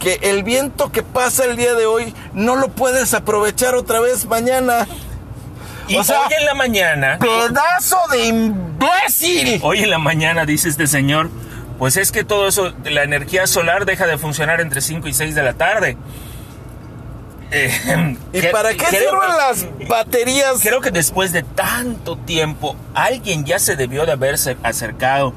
que 0.00 0.18
el 0.22 0.42
viento 0.44 0.90
que 0.92 1.02
pasa 1.02 1.44
el 1.44 1.56
día 1.56 1.74
de 1.74 1.86
hoy 1.86 2.14
no 2.32 2.56
lo 2.56 2.68
puedes 2.68 3.12
aprovechar 3.14 3.74
otra 3.74 4.00
vez 4.00 4.26
mañana. 4.26 4.86
Y 5.90 5.96
O 5.96 6.04
sea, 6.04 6.20
hoy 6.20 6.34
en 6.38 6.46
la 6.46 6.54
mañana, 6.54 7.18
¡Pedazo 7.18 7.98
de 8.12 8.26
imbécil! 8.26 9.58
Hoy 9.64 9.80
en 9.80 9.90
la 9.90 9.98
mañana, 9.98 10.46
dice 10.46 10.68
este 10.68 10.86
señor, 10.86 11.30
pues 11.80 11.96
es 11.96 12.12
que 12.12 12.22
todo 12.22 12.46
eso, 12.46 12.72
la 12.84 13.02
energía 13.02 13.48
solar 13.48 13.86
deja 13.86 14.06
de 14.06 14.16
funcionar 14.16 14.60
entre 14.60 14.82
5 14.82 15.08
y 15.08 15.12
6 15.12 15.34
de 15.34 15.42
la 15.42 15.54
tarde. 15.54 15.96
Eh, 17.50 18.16
¿Y 18.32 18.42
para 18.52 18.72
qué 18.74 18.86
sirven 18.86 19.36
las 19.36 19.66
baterías? 19.88 20.60
Creo 20.62 20.80
que 20.80 20.92
después 20.92 21.32
de 21.32 21.42
tanto 21.42 22.16
tiempo, 22.16 22.76
alguien 22.94 23.44
ya 23.44 23.58
se 23.58 23.74
debió 23.74 24.06
de 24.06 24.12
haberse 24.12 24.56
acercado 24.62 25.34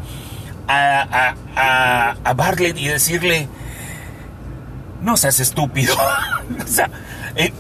a, 0.68 1.02
a, 1.02 1.36
a, 1.56 2.16
a 2.24 2.34
Bartlett 2.36 2.78
y 2.78 2.90
decirle, 2.90 3.48
no 5.02 5.18
seas 5.18 5.40
estúpido. 5.40 5.96
O 6.64 6.68
sea, 6.68 6.90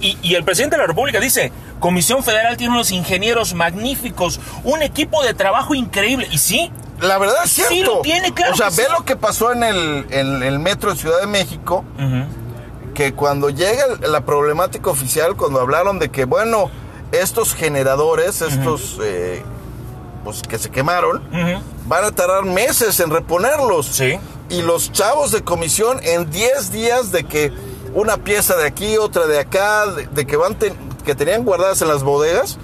y, 0.02 0.18
y 0.22 0.36
el 0.36 0.44
presidente 0.44 0.76
de 0.76 0.82
la 0.82 0.88
República 0.88 1.20
dice, 1.20 1.52
Comisión 1.80 2.24
Federal 2.24 2.56
tiene 2.56 2.74
unos 2.74 2.92
ingenieros 2.92 3.54
magníficos, 3.56 4.40
un 4.64 4.82
equipo 4.82 5.22
de 5.22 5.34
trabajo 5.34 5.76
increíble. 5.76 6.28
Y 6.32 6.38
sí, 6.38 6.72
La 7.02 7.18
verdad 7.18 7.44
es 7.44 7.52
cierto. 7.52 7.74
Sí 7.74 7.84
lo 7.84 8.00
tiene, 8.00 8.34
claro 8.34 8.54
O 8.54 8.56
sea, 8.56 8.70
ve 8.70 8.86
sí. 8.86 8.92
lo 8.98 9.04
que 9.04 9.18
pasó 9.18 9.52
en 9.52 9.64
el, 9.64 10.06
en 10.10 10.44
el 10.44 10.60
metro 10.60 10.92
de 10.94 10.98
Ciudad 10.98 11.20
de 11.20 11.28
México, 11.28 11.84
que 12.94 13.14
cuando 13.14 13.50
llega 13.50 13.84
la 14.08 14.22
problemática 14.22 14.90
oficial, 14.90 15.36
cuando 15.36 15.60
hablaron 15.60 16.00
de 16.00 16.10
que, 16.10 16.24
bueno, 16.24 16.72
estos 17.12 17.54
generadores, 17.54 18.42
estos 18.42 18.98
eh, 19.04 19.44
pues, 20.24 20.42
que 20.44 20.58
se 20.60 20.70
quemaron, 20.70 21.22
van 21.88 22.06
a 22.06 22.12
tardar 22.12 22.46
meses 22.46 23.00
en 23.02 23.10
reponerlos. 23.10 23.88
Sí. 23.88 24.20
Y 24.50 24.62
los 24.62 24.92
chavos 24.92 25.32
de 25.32 25.44
comisión 25.44 26.00
en 26.04 26.30
10 26.30 26.72
días 26.72 27.12
de 27.12 27.26
que 27.26 27.52
una 27.94 28.18
pieza 28.18 28.56
de 28.56 28.66
aquí, 28.68 28.98
otra 28.98 29.26
de 29.28 29.40
acá, 29.40 29.86
de, 29.88 30.08
de 30.08 30.26
que 30.26 30.36
van 30.38 30.56
ten- 30.56 30.76
que 31.06 31.16
tenían 31.16 31.44
guardadas 31.44 31.82
en 31.82 31.88
las 31.90 32.04
bodegas, 32.04 32.58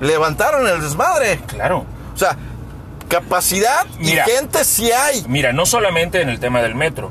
levantaron 0.00 0.66
el 0.68 0.80
desmadre. 0.80 1.40
claro. 1.46 1.84
O 2.14 2.18
sea, 2.18 2.36
capacidad 3.08 3.86
Mira. 3.98 4.24
y 4.26 4.30
gente 4.30 4.64
sí 4.64 4.90
hay. 4.92 5.24
Mira, 5.28 5.52
no 5.52 5.66
solamente 5.66 6.20
en 6.20 6.28
el 6.28 6.38
tema 6.40 6.60
del 6.62 6.74
metro, 6.74 7.10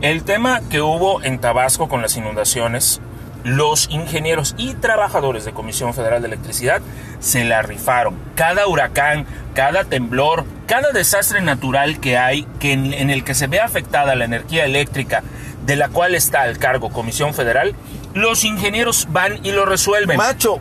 el 0.00 0.24
tema 0.24 0.60
que 0.68 0.80
hubo 0.80 1.22
en 1.22 1.38
Tabasco 1.40 1.88
con 1.88 2.02
las 2.02 2.16
inundaciones, 2.16 3.00
los 3.44 3.88
ingenieros 3.90 4.54
y 4.58 4.74
trabajadores 4.74 5.44
de 5.44 5.52
Comisión 5.52 5.94
Federal 5.94 6.22
de 6.22 6.28
Electricidad 6.28 6.80
se 7.18 7.44
la 7.44 7.62
rifaron. 7.62 8.14
Cada 8.36 8.66
huracán, 8.68 9.26
cada 9.54 9.84
temblor, 9.84 10.44
cada 10.66 10.90
desastre 10.92 11.40
natural 11.40 11.98
que 11.98 12.18
hay, 12.18 12.44
que 12.60 12.72
en, 12.72 12.92
en 12.92 13.10
el 13.10 13.24
que 13.24 13.34
se 13.34 13.46
ve 13.48 13.60
afectada 13.60 14.14
la 14.14 14.24
energía 14.26 14.64
eléctrica, 14.64 15.22
de 15.64 15.76
la 15.76 15.88
cual 15.88 16.14
está 16.14 16.42
al 16.42 16.58
cargo 16.58 16.90
Comisión 16.90 17.34
Federal, 17.34 17.74
los 18.14 18.44
ingenieros 18.44 19.06
van 19.10 19.44
y 19.44 19.52
lo 19.52 19.64
resuelven. 19.64 20.16
Macho, 20.16 20.58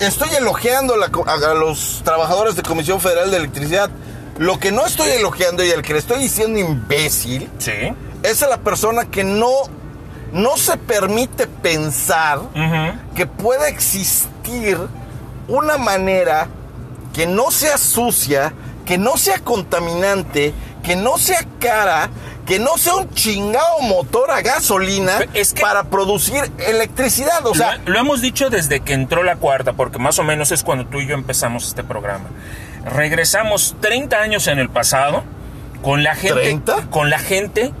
estoy 0.00 0.28
elogiando 0.36 0.96
la 0.96 1.10
a, 1.26 1.32
a 1.50 1.54
los 1.54 2.02
trabajadores 2.04 2.56
de 2.56 2.62
Comisión 2.62 3.00
Federal 3.00 3.30
de 3.30 3.38
Electricidad. 3.38 3.90
Lo 4.38 4.58
que 4.58 4.72
no 4.72 4.84
estoy 4.84 5.10
elogiando 5.10 5.64
y 5.64 5.70
al 5.70 5.82
que 5.82 5.92
le 5.92 6.00
estoy 6.00 6.20
diciendo 6.20 6.58
imbécil 6.58 7.48
Sí. 7.58 7.72
Es 8.22 8.40
la 8.40 8.58
persona 8.58 9.04
que 9.04 9.22
no, 9.22 9.50
no 10.32 10.56
se 10.56 10.76
permite 10.76 11.46
pensar 11.46 12.40
que 13.14 13.26
pueda 13.26 13.68
existir 13.68 14.78
una 15.46 15.76
manera 15.76 16.48
que 17.12 17.26
no 17.26 17.50
sea 17.50 17.78
sucia, 17.78 18.52
que 18.86 18.98
no 18.98 19.16
sea 19.16 19.38
contaminante, 19.38 20.52
que 20.82 20.96
no 20.96 21.16
sea 21.18 21.44
cara, 21.60 22.08
que 22.46 22.58
no 22.58 22.76
sea 22.76 22.94
un 22.96 23.08
chingado 23.14 23.80
motor 23.80 24.30
a 24.30 24.42
gasolina 24.42 25.18
Es 25.32 25.52
que- 25.54 25.62
para 25.62 25.84
producir 25.84 26.42
electricidad. 26.58 27.46
O 27.46 27.54
sea, 27.54 27.78
lo, 27.86 27.92
lo 27.94 27.98
hemos 28.00 28.20
dicho 28.20 28.50
desde 28.50 28.80
que 28.80 28.92
entró 28.92 29.22
la 29.22 29.36
cuarta, 29.36 29.72
porque 29.72 29.98
más 29.98 30.18
o 30.18 30.24
menos 30.24 30.52
es 30.52 30.62
cuando 30.62 30.86
tú 30.86 31.00
y 31.00 31.06
yo 31.06 31.14
empezamos 31.14 31.66
este 31.66 31.82
programa. 31.84 32.28
Regresamos 32.84 33.76
30 33.80 34.20
años 34.20 34.46
en 34.46 34.58
el 34.58 34.68
pasado 34.68 35.24
con 35.82 36.02
la 36.02 36.14
gente, 36.14 36.54
¿30? 36.54 36.88
con 36.90 37.08
la 37.10 37.18
gente 37.18 37.72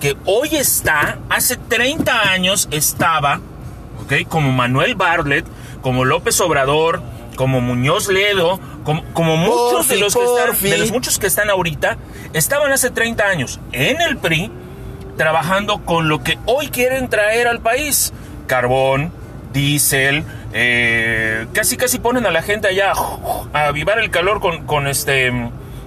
que 0.00 0.16
hoy 0.24 0.54
está, 0.56 1.18
hace 1.28 1.56
30 1.56 2.30
años 2.30 2.68
estaba, 2.70 3.40
¿ok? 4.04 4.28
Como 4.28 4.52
Manuel 4.52 4.94
Bartlett, 4.94 5.46
como 5.80 6.04
López 6.04 6.40
Obrador, 6.40 7.02
como 7.36 7.60
Muñoz 7.60 8.08
Ledo, 8.08 8.60
como, 8.84 9.04
como 9.12 9.36
muchos 9.36 9.88
de 9.88 9.96
los, 9.98 10.14
que 10.14 10.24
están, 10.24 10.70
de 10.70 10.78
los 10.78 10.92
muchos 10.92 11.18
que 11.18 11.26
están 11.26 11.50
ahorita, 11.50 11.96
estaban 12.32 12.72
hace 12.72 12.90
30 12.90 13.24
años 13.24 13.60
en 13.72 14.00
el 14.00 14.16
PRI 14.16 14.50
trabajando 15.16 15.84
con 15.84 16.08
lo 16.08 16.22
que 16.22 16.38
hoy 16.46 16.68
quieren 16.68 17.08
traer 17.08 17.46
al 17.46 17.60
país. 17.60 18.12
Carbón, 18.46 19.12
diésel, 19.52 20.24
eh, 20.52 21.46
casi 21.52 21.76
casi 21.76 21.98
ponen 21.98 22.26
a 22.26 22.30
la 22.30 22.42
gente 22.42 22.68
allá 22.68 22.92
a 23.52 23.66
avivar 23.66 23.98
el 23.98 24.10
calor 24.10 24.40
con, 24.40 24.66
con 24.66 24.86
este... 24.86 25.32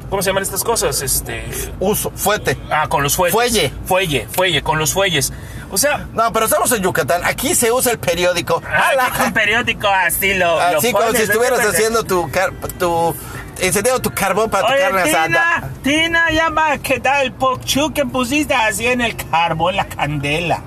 ¿Cómo 0.10 0.22
se 0.22 0.30
llaman 0.30 0.44
estas 0.44 0.64
cosas? 0.64 1.02
Este... 1.02 1.44
uso, 1.80 2.12
fuete. 2.16 2.58
Ah, 2.70 2.88
con 2.88 3.04
los 3.04 3.16
fuelles. 3.16 3.34
Fuelle. 3.34 3.74
Fuelle, 3.86 4.28
fuelle, 4.32 4.62
con 4.62 4.78
los 4.80 4.94
fuelles. 4.94 5.34
O 5.72 5.78
sea, 5.78 6.08
No, 6.14 6.32
pero 6.32 6.46
estamos 6.46 6.72
en 6.72 6.84
Yucatán. 6.84 7.22
Aquí 7.26 7.56
se 7.56 7.72
usa 7.72 7.92
el 7.92 8.00
periódico. 8.00 8.62
¡Hala! 8.66 9.08
aquí 9.08 9.18
con 9.18 9.34
periódico 9.34 9.88
así 9.88 10.34
lo, 10.36 10.56
lo 10.72 10.78
Así 10.78 10.92
como 10.92 11.06
pones, 11.06 11.22
si 11.22 11.28
estuvieras 11.30 11.64
¿no? 11.64 11.70
haciendo 11.70 12.04
tu, 12.04 12.30
car- 12.32 12.54
tu 12.78 13.16
encendiendo 13.60 14.02
tu 14.02 14.12
carbón 14.14 14.50
para 14.50 14.68
tu 14.68 14.74
Oye, 14.74 14.82
carne 14.82 15.02
asada. 15.02 15.26
Tina, 15.26 15.70
Tina, 15.84 16.32
ya 16.32 16.50
va 16.50 16.74
a 16.74 16.78
quedar 16.78 17.24
el 17.26 17.32
pochu 17.34 17.92
que 17.94 18.06
pusiste 18.06 18.54
así 18.54 18.86
en 18.86 19.02
el 19.02 19.16
carbón, 19.16 19.76
la 19.76 19.86
candela. 19.88 20.62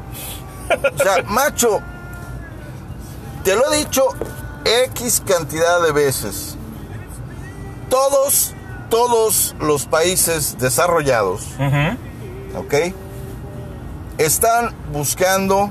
O 0.69 1.03
sea, 1.03 1.23
macho, 1.27 1.81
te 3.45 3.55
lo 3.55 3.73
he 3.73 3.79
dicho 3.79 4.03
X 4.95 5.23
cantidad 5.27 5.81
de 5.83 5.93
veces. 5.93 6.57
Todos, 7.89 8.53
todos 8.89 9.55
los 9.61 9.87
países 9.87 10.57
desarrollados. 10.59 11.47
¿ok? 12.57 12.95
Están 14.19 14.75
buscando 14.93 15.71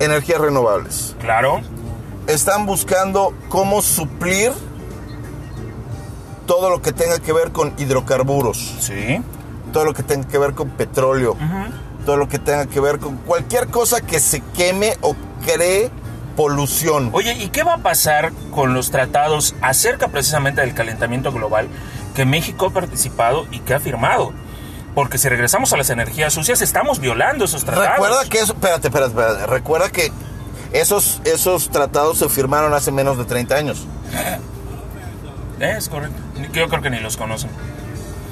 energías 0.00 0.40
renovables. 0.40 1.16
Claro. 1.20 1.60
Están 2.26 2.66
buscando 2.66 3.32
cómo 3.48 3.80
suplir 3.82 4.52
todo 6.46 6.70
lo 6.70 6.82
que 6.82 6.92
tenga 6.92 7.18
que 7.18 7.32
ver 7.32 7.52
con 7.52 7.72
hidrocarburos. 7.78 8.76
Sí. 8.80 9.22
todo 9.72 9.84
lo 9.84 9.94
que 9.94 10.02
tenga 10.02 10.26
que 10.28 10.38
ver 10.38 10.54
con 10.54 10.70
petróleo, 10.70 11.36
todo 12.04 12.16
lo 12.16 12.28
que 12.28 12.38
tenga 12.38 12.66
que 12.66 12.80
ver 12.80 12.98
con 12.98 13.16
cualquier 13.16 13.68
cosa 13.68 14.00
que 14.00 14.20
se 14.20 14.40
queme 14.56 14.96
o 15.02 15.14
cree 15.44 15.90
polución. 16.36 17.10
Oye, 17.12 17.32
¿y 17.32 17.48
qué 17.48 17.64
va 17.64 17.74
a 17.74 17.78
pasar 17.78 18.32
con 18.54 18.74
los 18.74 18.90
tratados 18.90 19.54
acerca 19.62 20.08
precisamente 20.08 20.60
del 20.60 20.74
calentamiento 20.74 21.32
global 21.32 21.68
que 22.14 22.24
México 22.24 22.66
ha 22.66 22.70
participado 22.70 23.46
y 23.50 23.60
que 23.60 23.74
ha 23.74 23.80
firmado? 23.80 24.32
Porque 24.94 25.18
si 25.18 25.28
regresamos 25.28 25.72
a 25.72 25.76
las 25.76 25.90
energías 25.90 26.32
sucias, 26.32 26.62
estamos 26.62 27.00
violando 27.00 27.44
esos 27.44 27.64
tratados. 27.64 27.90
Recuerda 27.90 28.24
que 28.28 28.38
eso, 28.38 28.52
espérate, 28.52 28.88
espérate, 28.88 29.10
espérate, 29.10 29.46
recuerda 29.46 29.90
que 29.90 30.12
esos, 30.72 31.20
esos 31.24 31.70
tratados 31.70 32.18
se 32.18 32.28
firmaron 32.28 32.72
hace 32.72 32.92
menos 32.92 33.18
de 33.18 33.24
30 33.24 33.56
años. 33.56 33.86
Es 35.60 35.88
correcto. 35.88 36.16
Yo 36.52 36.68
creo 36.68 36.82
que 36.82 36.90
ni 36.90 37.00
los 37.00 37.16
conocen. 37.16 37.50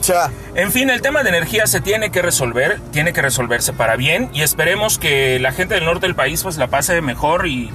Sea, 0.01 0.31
En 0.55 0.71
fin, 0.71 0.91
el 0.91 1.01
tema 1.01 1.23
de 1.23 1.31
energía 1.31 1.67
se 1.67 1.81
tiene 1.81 2.11
que 2.11 2.21
resolver, 2.21 2.79
tiene 2.93 3.15
que 3.15 3.23
resolverse 3.23 3.73
para 3.73 3.97
bien 3.97 4.29
y 4.35 4.43
esperemos 4.43 4.99
que 4.99 5.39
la 5.41 5.51
gente 5.53 5.75
del 5.75 5.87
norte 5.87 6.07
del 6.07 6.15
país 6.15 6.43
pues 6.43 6.59
la 6.59 6.67
pase 6.67 7.01
mejor 7.01 7.47
y, 7.47 7.71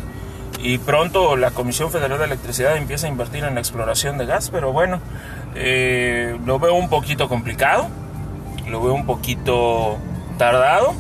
y 0.62 0.78
pronto 0.78 1.36
la 1.38 1.51
Comisión 1.51 1.91
Federal 1.91 2.18
de 2.20 2.26
Electricidad 2.26 2.76
empiece 2.78 3.05
a 3.05 3.10
invertir 3.10 3.43
en 3.45 3.55
la 3.55 3.62
exploración 3.62 4.18
de 4.18 4.26
gas, 4.26 4.49
pero 4.49 4.72
bueno, 4.74 4.99
eh, 5.55 6.38
lo 6.45 6.60
veo 6.60 6.74
un 6.74 6.89
poquito 6.89 7.30
complicado, 7.30 7.88
lo 8.68 8.82
veo 8.82 8.93
un 8.93 9.05
poquito 9.05 9.97
tardado 10.38 10.93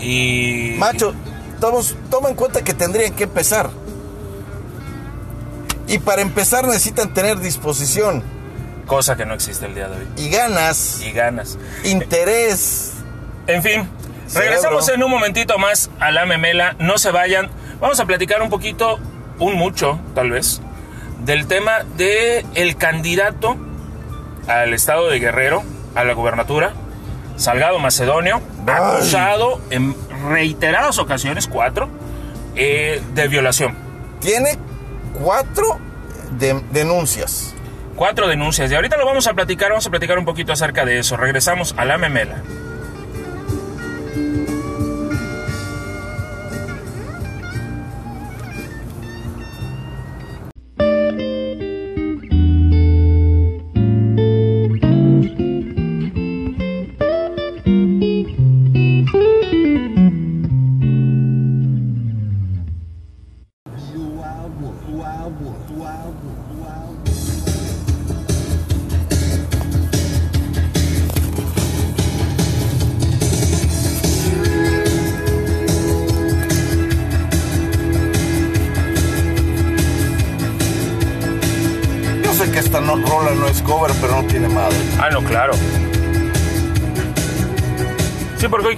y... 0.00 0.74
macho, 0.78 1.14
tomos- 1.60 1.96
toma 2.10 2.28
en 2.30 2.34
cuenta 2.34 2.62
que 2.62 2.74
tendrían 2.74 3.14
que 3.14 3.24
empezar. 3.24 3.70
Y 5.86 5.98
para 5.98 6.22
empezar 6.22 6.66
necesitan 6.66 7.12
tener 7.12 7.38
disposición 7.40 8.22
Cosa 8.86 9.16
que 9.16 9.24
no 9.24 9.34
existe 9.34 9.64
el 9.66 9.74
día 9.74 9.88
de 9.88 9.96
hoy. 9.98 10.08
y 10.16 10.28
ganas, 10.30 11.00
Y 11.02 11.12
ganas. 11.12 11.58
interés. 11.84 12.92
En 13.46 13.62
fin, 13.62 13.88
Cerebro. 14.26 14.50
regresamos 14.50 14.88
en 14.90 15.02
un 15.02 15.10
momentito 15.10 15.58
más 15.58 15.90
a 16.00 16.10
la 16.10 16.26
memela. 16.26 16.76
No 16.78 16.98
se 16.98 17.10
vayan. 17.10 17.48
Vamos 17.80 18.00
a 18.00 18.06
platicar 18.06 18.40
un 18.42 18.50
poquito, 18.50 18.98
un 19.38 19.54
mucho, 19.56 19.98
tal 20.14 20.30
vez, 20.30 20.60
del 21.24 21.46
tema 21.46 21.84
de 21.96 22.44
el 22.54 22.76
candidato 22.76 23.56
al 24.46 24.72
estado 24.74 25.08
de 25.08 25.18
Guerrero, 25.20 25.62
a 25.94 26.04
la 26.04 26.12
gubernatura, 26.14 26.72
Salgado 27.36 27.78
Macedonio, 27.78 28.40
Ay. 28.66 28.74
acusado 28.76 29.60
en 29.70 29.94
reiteradas 30.28 30.98
ocasiones, 30.98 31.46
cuatro, 31.48 31.88
eh, 32.56 33.02
de 33.14 33.28
violación. 33.28 33.74
Tiene 34.20 34.56
cuatro 35.20 35.78
de- 36.38 36.62
denuncias. 36.70 37.54
Cuatro 37.96 38.28
denuncias. 38.28 38.70
Y 38.70 38.74
ahorita 38.74 38.96
lo 38.96 39.06
vamos 39.06 39.26
a 39.26 39.34
platicar, 39.34 39.70
vamos 39.70 39.86
a 39.86 39.90
platicar 39.90 40.18
un 40.18 40.24
poquito 40.24 40.52
acerca 40.52 40.84
de 40.84 40.98
eso. 40.98 41.16
Regresamos 41.16 41.74
a 41.76 41.84
la 41.84 41.98
memela. 41.98 42.36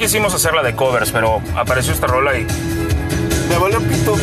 Quisimos 0.06 0.32
hacerla 0.32 0.62
de 0.62 0.72
covers, 0.76 1.10
pero 1.10 1.42
apareció 1.56 1.92
esta 1.92 2.06
rola 2.06 2.38
y 2.38 2.46
Me 3.48 3.58
valió 3.58 3.80
pito. 3.80 4.14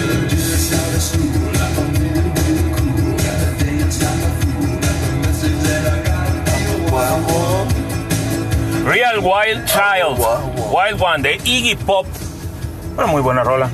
Real 8.86 9.20
Wild 9.20 9.66
Child, 9.66 10.26
Wild 10.72 11.02
One 11.02 11.22
de 11.22 11.36
Iggy 11.44 11.76
Pop. 11.76 12.08
Una 12.96 13.08
muy 13.08 13.22
buena 13.22 13.44
rola. 13.44 13.70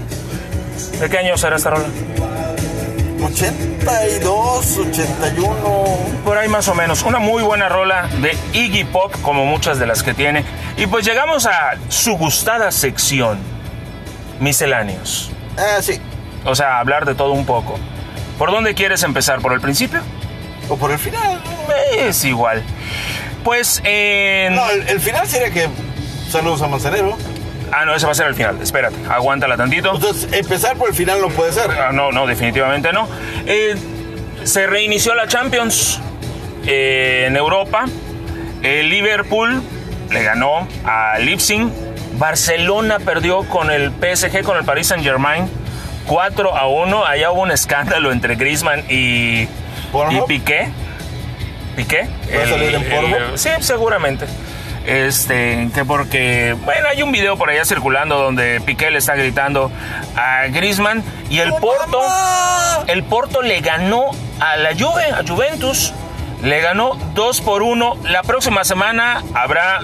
¿De 0.99 1.07
qué 1.11 1.19
año 1.19 1.37
será 1.37 1.57
esta 1.57 1.69
rola? 1.69 1.85
82, 3.23 4.77
81. 4.77 5.97
Por 6.25 6.37
ahí 6.39 6.47
más 6.47 6.67
o 6.69 6.73
menos. 6.73 7.03
Una 7.03 7.19
muy 7.19 7.43
buena 7.43 7.69
rola 7.69 8.09
de 8.19 8.35
Iggy 8.53 8.85
Pop, 8.85 9.13
como 9.21 9.45
muchas 9.45 9.77
de 9.77 9.85
las 9.85 10.01
que 10.01 10.15
tiene. 10.15 10.43
Y 10.79 10.87
pues 10.87 11.05
llegamos 11.05 11.45
a 11.45 11.73
su 11.89 12.15
gustada 12.15 12.71
sección, 12.71 13.37
misceláneos. 14.39 15.29
Ah, 15.57 15.81
sí. 15.81 15.99
O 16.45 16.55
sea, 16.55 16.79
hablar 16.79 17.05
de 17.05 17.15
todo 17.15 17.33
un 17.33 17.45
poco. 17.45 17.77
¿Por 18.37 18.49
dónde 18.49 18.73
quieres 18.73 19.03
empezar? 19.03 19.41
¿Por 19.41 19.51
el 19.51 19.59
principio? 19.59 19.99
O 20.69 20.77
por 20.77 20.91
el 20.91 20.97
final. 20.97 21.41
Es 21.97 22.23
igual. 22.23 22.63
Pues 23.43 23.81
en... 23.83 24.55
No, 24.55 24.69
el, 24.69 24.87
el 24.87 25.01
final 25.01 25.27
sería 25.27 25.51
que. 25.51 25.67
Saludos 26.29 26.61
a 26.61 26.67
Manzanero. 26.69 27.17
Ah, 27.73 27.83
no, 27.83 27.93
ese 27.93 28.05
va 28.05 28.13
a 28.13 28.15
ser 28.15 28.27
el 28.27 28.35
final. 28.35 28.61
Espérate, 28.61 28.95
aguántala 29.09 29.57
tantito. 29.57 29.93
Entonces, 29.93 30.31
empezar 30.31 30.77
por 30.77 30.87
el 30.87 30.95
final 30.95 31.19
no 31.19 31.27
puede 31.27 31.51
ser. 31.51 31.71
Ah, 31.71 31.91
no, 31.91 32.13
no, 32.13 32.25
definitivamente 32.25 32.93
no. 32.93 33.05
Eh, 33.45 33.75
se 34.45 34.65
reinició 34.65 35.13
la 35.13 35.27
Champions 35.27 35.99
eh, 36.65 37.25
en 37.27 37.35
Europa. 37.35 37.83
El 38.63 38.89
Liverpool 38.89 39.61
le 40.11 40.23
ganó 40.23 40.67
a 40.85 41.17
Leipzig. 41.19 41.67
Barcelona 42.13 42.99
perdió 42.99 43.43
con 43.47 43.71
el 43.71 43.91
PSG, 43.91 44.43
con 44.43 44.57
el 44.57 44.65
Paris 44.65 44.87
Saint 44.87 45.03
Germain. 45.03 45.49
4 46.07 46.55
a 46.55 46.67
1. 46.67 47.05
Allá 47.05 47.31
hubo 47.31 47.41
un 47.41 47.51
escándalo 47.51 48.11
entre 48.11 48.35
Griezmann 48.35 48.83
y, 48.89 49.43
y 49.43 50.21
Piqué. 50.27 50.69
¿Piqué? 51.75 52.09
¿Va 52.35 52.43
a 52.43 52.47
salir 52.47 52.75
en 52.75 53.37
sí, 53.37 53.49
seguramente. 53.59 54.25
Este, 54.85 55.69
que 55.73 55.85
porque, 55.85 56.55
bueno, 56.65 56.87
hay 56.87 57.03
un 57.03 57.11
video 57.11 57.37
por 57.37 57.49
allá 57.49 57.63
circulando 57.63 58.17
donde 58.17 58.59
Piqué 58.65 58.89
le 58.89 58.97
está 58.97 59.15
gritando 59.15 59.71
a 60.15 60.47
Griezmann 60.47 61.03
y 61.29 61.39
el 61.39 61.53
Porto, 61.53 62.01
el 62.87 63.03
Porto 63.03 63.41
le 63.43 63.59
ganó 63.59 64.09
a 64.39 64.57
la 64.57 64.71
Juve, 64.73 65.05
a 65.11 65.21
Juventus, 65.27 65.93
le 66.41 66.61
ganó 66.61 66.97
2 67.13 67.41
por 67.41 67.63
1. 67.63 67.97
La 68.03 68.23
próxima 68.23 68.63
semana 68.63 69.23
habrá, 69.33 69.81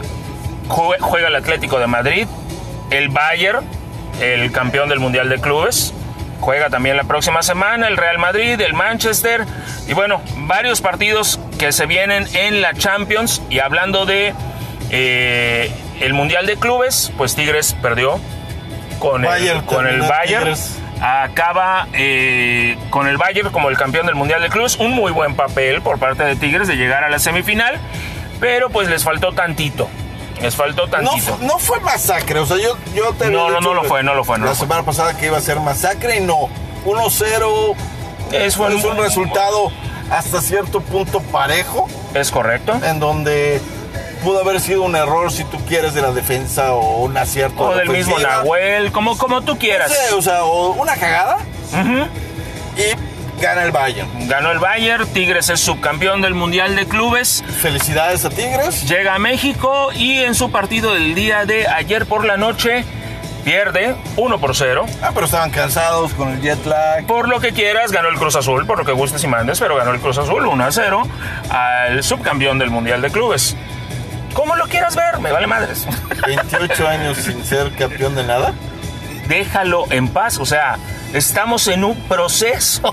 juega 0.68 1.27
el 1.27 1.36
Atlético 1.36 1.80
de 1.80 1.88
Madrid, 1.88 2.27
el 2.91 3.10
Bayern, 3.10 3.65
el 4.22 4.52
campeón 4.52 4.90
del 4.90 4.99
Mundial 4.99 5.30
de 5.30 5.40
Clubes, 5.40 5.94
juega 6.40 6.69
también 6.69 6.98
la 6.98 7.03
próxima 7.03 7.41
semana 7.41 7.88
el 7.88 7.98
Real 7.98 8.18
Madrid, 8.18 8.60
el 8.61 8.73
Manchester 8.73 9.45
y 9.88 9.94
bueno, 9.94 10.22
varios 10.38 10.82
partidos 10.82 11.40
que 11.57 11.72
se 11.72 11.86
vienen 11.86 12.27
en 12.34 12.61
la 12.61 12.73
Champions 12.73 13.41
y 13.49 13.60
hablando 13.60 14.06
de 14.06 14.34
eh, 14.91 15.72
el 15.99 16.14
Mundial 16.14 16.45
de 16.45 16.57
Clubes, 16.57 17.11
pues 17.18 17.36
Tigres 17.36 17.76
perdió 17.82 18.19
con 18.99 19.23
Bayern 19.23 19.60
el, 19.60 19.65
con 19.65 19.88
el 19.88 20.02
Bayern. 20.02 20.44
Tigres. 20.44 20.80
Acaba 21.07 21.88
eh, 21.94 22.80
con 22.90 23.06
el 23.07 23.18
Bayern 23.18 23.52
como 23.52 23.69
el 23.69 23.77
campeón 23.77 24.07
del 24.07 24.15
Mundial 24.15 24.41
de 24.41 24.49
Clubes. 24.49 24.77
Un 24.80 24.90
muy 24.91 25.11
buen 25.11 25.36
papel 25.36 25.84
por 25.84 25.99
parte 25.99 26.23
de 26.23 26.36
Tigres 26.36 26.68
de 26.68 26.77
llegar 26.77 27.03
a 27.03 27.10
la 27.10 27.19
semifinal, 27.19 27.80
pero 28.40 28.72
pues 28.72 28.90
les 28.90 29.03
faltó 29.03 29.32
tantito. 29.32 29.88
Les 30.41 30.56
faltó 30.56 30.88
tantito. 30.88 31.38
no 31.41 31.60
fue 31.60 31.80
masacre, 31.82 32.40
o 32.40 32.45
sea, 32.48 32.57
yo, 32.57 32.76
yo 32.95 33.14
te 33.14 33.30
No, 33.30 33.49
no, 33.52 33.60
dicho 33.60 33.61
no 33.61 33.73
lo 33.76 33.84
fue, 33.84 34.02
no 34.02 34.15
lo 34.15 34.23
fue, 34.23 34.40
no 34.40 34.45
la 34.45 34.49
lo 34.52 34.56
fue. 34.56 34.65
semana 34.65 34.84
pasada 34.84 35.15
que 35.15 35.27
iba 35.27 35.38
a 35.38 35.41
ser 35.41 35.60
masacre 35.60 36.18
y 36.18 36.22
no. 36.22 36.49
1-0 36.86 37.76
Es, 38.32 38.56
fue 38.56 38.76
es 38.76 38.84
un 38.84 38.98
resultado 38.98 39.72
hasta 40.10 40.41
cierto 40.41 40.82
punto 40.82 41.19
parejo, 41.22 41.88
Es 42.15 42.32
correcto. 42.32 42.80
en 42.84 42.99
donde 42.99 43.61
pudo 44.26 44.42
haber 44.42 44.60
sido 44.60 44.82
un 44.82 44.96
error 44.96 45.32
si 45.32 45.44
tú 45.44 45.58
quieres 45.68 45.94
de 45.94 46.02
la 46.02 46.12
defensa 46.12 46.74
o 46.74 47.04
un 47.04 47.16
acierto. 47.16 47.64
O 47.64 47.76
del 47.76 47.90
mismo. 47.90 48.18
Nahuel, 48.18 48.92
como, 48.92 49.18
como 49.18 49.44
tú 49.44 49.58
quieras. 49.58 49.94
O 50.18 50.22
sea, 50.22 50.44
o 50.44 50.72
una 50.72 50.96
cagada 50.96 51.38
y 52.76 53.42
gana 53.42 53.64
el 53.64 53.72
Bayern. 53.72 54.28
Ganó 54.28 54.52
el 54.52 54.58
Bayern, 54.58 55.06
Tigres 55.08 55.50
es 55.50 55.60
subcampeón 55.60 56.22
del 56.22 56.34
Mundial 56.34 56.76
de 56.76 56.88
Clubes. 56.88 57.44
Felicidades 57.62 58.26
a 58.26 58.32
Tigres. 58.32 58.90
Llega 58.90 59.14
a 59.14 59.20
México 59.20 59.92
y 59.94 60.20
en 60.20 60.34
su 60.34 60.52
partido 60.52 60.96
del 60.96 61.14
día 61.14 61.46
de 61.46 61.68
ayer 61.68 62.08
por 62.08 62.26
la 62.26 62.36
noche 62.36 62.84
pierde 63.44 63.96
1 64.18 64.40
por 64.40 64.56
0. 64.56 64.86
Ah, 65.04 65.12
pero 65.14 65.28
estaban 65.28 65.52
cansados 65.52 66.14
con 66.14 66.30
el 66.30 66.42
jet 66.42 66.66
lag. 66.66 67.06
Por 67.06 67.30
lo 67.30 67.40
que 67.40 67.52
quieras, 67.52 67.92
ganó 67.92 68.10
el 68.10 68.16
Cruz 68.16 68.36
Azul, 68.36 68.66
por 68.66 68.80
lo 68.80 68.86
que 68.86 68.92
gustes 68.92 69.24
y 69.24 69.28
mandes, 69.28 69.60
pero 69.60 69.76
ganó 69.76 69.92
el 69.92 70.00
Cruz 70.00 70.18
Azul 70.18 70.48
1 70.48 70.64
a 70.66 70.72
0 70.72 71.04
al 71.52 72.04
subcampeón 72.04 72.58
del 72.58 72.72
Mundial 72.72 73.04
de 73.04 73.12
Clubes. 73.12 73.56
Como 74.36 74.56
lo 74.56 74.68
quieras 74.68 74.95
ver, 74.95 75.18
me 75.20 75.32
vale 75.32 75.48
madres. 75.48 75.88
28 76.28 76.88
años 76.88 77.18
sin 77.18 77.44
ser 77.44 77.72
campeón 77.76 78.14
de 78.16 78.24
nada. 78.24 78.53
Déjalo 79.28 79.86
en 79.90 80.07
paz, 80.10 80.38
o 80.38 80.45
sea, 80.45 80.78
estamos 81.14 81.68
en 81.68 81.84
un 81.84 81.95
proceso. 82.07 82.91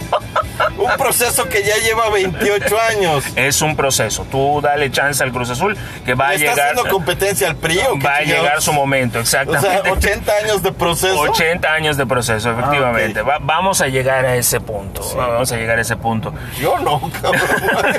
Un 0.78 0.97
proceso 0.97 1.47
que 1.51 1.62
ya 1.62 1.77
lleva 1.77 2.09
28 2.09 2.77
años. 2.90 3.24
es 3.36 3.60
un 3.60 3.77
proceso. 3.77 4.24
Tú 4.31 4.60
dale 4.62 4.90
chance 4.90 5.23
al 5.23 5.31
Cruz 5.32 5.51
Azul 5.51 5.77
que 6.06 6.14
va 6.14 6.28
a 6.28 6.31
¿Le 6.31 6.36
está 6.36 6.52
llegar. 6.52 6.70
haciendo 6.70 6.90
competencia 6.90 7.48
al 7.48 7.56
PRI 7.56 7.81
o 7.81 7.98
Va 8.01 8.16
a 8.16 8.20
llegar 8.23 8.62
su 8.62 8.73
momento, 8.73 9.19
O 9.19 9.24
sea, 9.27 9.43
exactamente. 9.43 9.90
80 9.90 10.32
años 10.43 10.62
de 10.62 10.73
proceso. 10.73 11.20
80 11.20 11.70
años 11.73 11.97
de 11.98 12.06
proceso, 12.06 12.51
efectivamente. 12.52 13.20
Ah. 13.20 13.24
Va- 13.24 13.39
vamos 13.40 13.81
a 13.82 13.89
llegar 13.89 14.24
a 14.24 14.35
ese 14.36 14.60
punto. 14.60 15.02
Vamos 15.14 15.52
a 15.52 15.56
llegar 15.56 15.77
a 15.78 15.82
ese 15.82 15.97
punto. 15.97 16.32
Yo 16.59 16.78
no, 16.78 17.10
cabrón. 17.20 17.43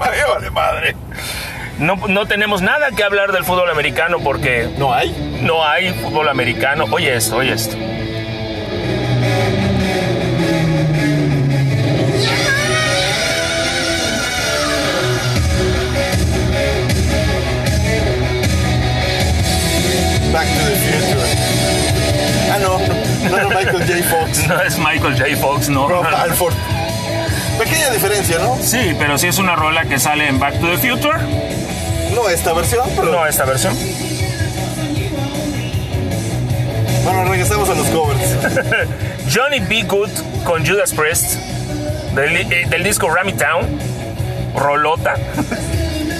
Me 0.00 0.24
vale 0.24 0.50
madre. 0.50 0.96
No, 1.78 1.96
no 2.08 2.26
tenemos 2.26 2.62
nada 2.62 2.90
que 2.92 3.02
hablar 3.02 3.32
del 3.32 3.44
fútbol 3.44 3.68
americano 3.70 4.18
porque 4.20 4.68
No 4.78 4.94
hay. 4.94 5.14
no 5.42 5.64
hay 5.66 5.90
fútbol 5.92 6.28
americano. 6.28 6.84
Oye 6.90 7.14
esto, 7.16 7.36
oye 7.36 7.52
esto. 7.52 7.76
Back 20.32 20.48
to 20.50 20.64
the 20.66 20.76
future. 20.82 21.26
Ah, 22.50 22.58
no. 22.60 22.78
No 23.30 23.36
era 23.38 23.48
Michael 23.48 23.86
J. 23.86 24.02
Fox. 24.10 24.46
No 24.48 24.60
es 24.60 24.78
Michael 24.78 25.16
J. 25.16 25.36
Fox, 25.36 25.68
no. 25.68 25.88
Rob 25.88 26.04
Alford. 26.06 26.54
Pequeña 27.58 27.90
diferencia, 27.90 28.38
¿no? 28.38 28.58
Sí, 28.60 28.94
pero 28.98 29.16
sí 29.16 29.28
es 29.28 29.38
una 29.38 29.54
rola 29.54 29.84
que 29.84 29.98
sale 29.98 30.28
en 30.28 30.38
Back 30.38 30.60
to 30.60 30.66
the 30.66 30.78
Future. 30.78 31.18
No 32.14 32.28
esta 32.28 32.52
versión, 32.52 32.88
pero. 32.96 33.10
No 33.12 33.26
esta 33.26 33.44
versión. 33.44 33.76
Bueno, 37.04 37.24
regresamos 37.26 37.68
a 37.68 37.74
los 37.74 37.86
covers. 37.88 38.20
Johnny 39.34 39.60
B. 39.60 39.82
Good 39.82 40.10
con 40.44 40.66
Judas 40.66 40.92
Priest 40.92 41.34
del, 42.14 42.36
eh, 42.36 42.66
del 42.68 42.82
disco 42.82 43.08
Rammy 43.10 43.32
Town. 43.34 43.78
Rolota. 44.56 45.14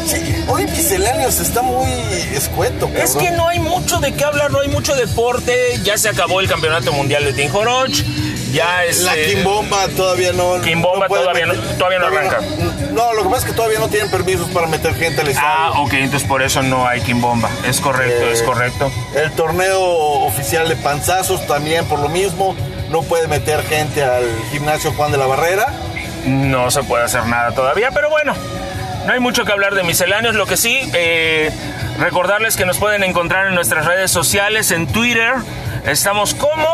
Sí, 0.06 0.44
hoy 0.48 0.66
Misceláneos 0.66 1.40
está 1.40 1.62
muy 1.62 1.90
escueto, 2.34 2.88
cabrón. 2.88 3.02
Es 3.02 3.16
que 3.16 3.30
no 3.30 3.48
hay 3.48 3.58
mucho 3.58 4.00
de 4.00 4.12
qué 4.12 4.22
hablar, 4.22 4.50
no 4.50 4.60
hay 4.60 4.68
mucho 4.68 4.94
deporte. 4.94 5.80
Ya 5.82 5.96
se 5.96 6.10
acabó 6.10 6.40
el 6.40 6.48
campeonato 6.48 6.92
mundial 6.92 7.24
de 7.24 7.32
Team 7.32 7.56
Horoch. 7.56 7.90
Ya 8.54 8.84
es. 8.84 9.00
La 9.02 9.16
eh, 9.16 9.34
Kimbomba 9.34 9.88
todavía 9.88 10.32
no. 10.32 10.60
Kimbomba 10.60 11.08
todavía 11.08 11.46
no- 11.46 11.54
todavía 11.76 11.98
no 11.98 12.06
arranca. 12.06 12.40
No, 12.92 13.12
lo 13.12 13.24
que 13.24 13.28
pasa 13.28 13.38
es 13.40 13.44
que 13.46 13.52
todavía 13.56 13.78
no 13.80 13.88
tienen 13.88 14.10
permisos 14.10 14.48
para 14.50 14.66
meter 14.68 14.94
gente 14.94 15.20
al 15.22 15.28
estadio. 15.28 15.48
Ah, 15.48 15.72
ok, 15.80 15.92
entonces 15.94 16.28
por 16.28 16.42
eso 16.42 16.62
no 16.62 16.86
hay 16.86 17.00
Kimbomba. 17.00 17.50
Es 17.66 17.80
correcto, 17.80 18.22
Eh, 18.26 18.32
es 18.32 18.42
correcto. 18.42 18.90
El 19.16 19.32
torneo 19.32 19.80
oficial 19.80 20.68
de 20.68 20.76
panzazos 20.76 21.44
también 21.46 21.84
por 21.86 21.98
lo 21.98 22.08
mismo. 22.08 22.54
No 22.90 23.02
puede 23.02 23.26
meter 23.26 23.62
gente 23.64 24.04
al 24.04 24.24
gimnasio 24.52 24.92
Juan 24.92 25.10
de 25.10 25.18
la 25.18 25.26
Barrera. 25.26 25.66
No 26.26 26.70
se 26.70 26.82
puede 26.84 27.04
hacer 27.04 27.26
nada 27.26 27.50
todavía, 27.52 27.90
pero 27.90 28.08
bueno, 28.08 28.34
no 29.06 29.12
hay 29.12 29.18
mucho 29.20 29.44
que 29.44 29.50
hablar 29.52 29.74
de 29.74 29.82
misceláneos. 29.82 30.36
Lo 30.36 30.46
que 30.46 30.56
sí, 30.56 30.78
eh, 30.94 31.50
recordarles 31.98 32.56
que 32.56 32.64
nos 32.66 32.78
pueden 32.78 33.02
encontrar 33.02 33.48
en 33.48 33.54
nuestras 33.56 33.84
redes 33.84 34.10
sociales, 34.12 34.70
en 34.70 34.86
Twitter. 34.86 35.32
Estamos 35.86 36.34
como, 36.34 36.66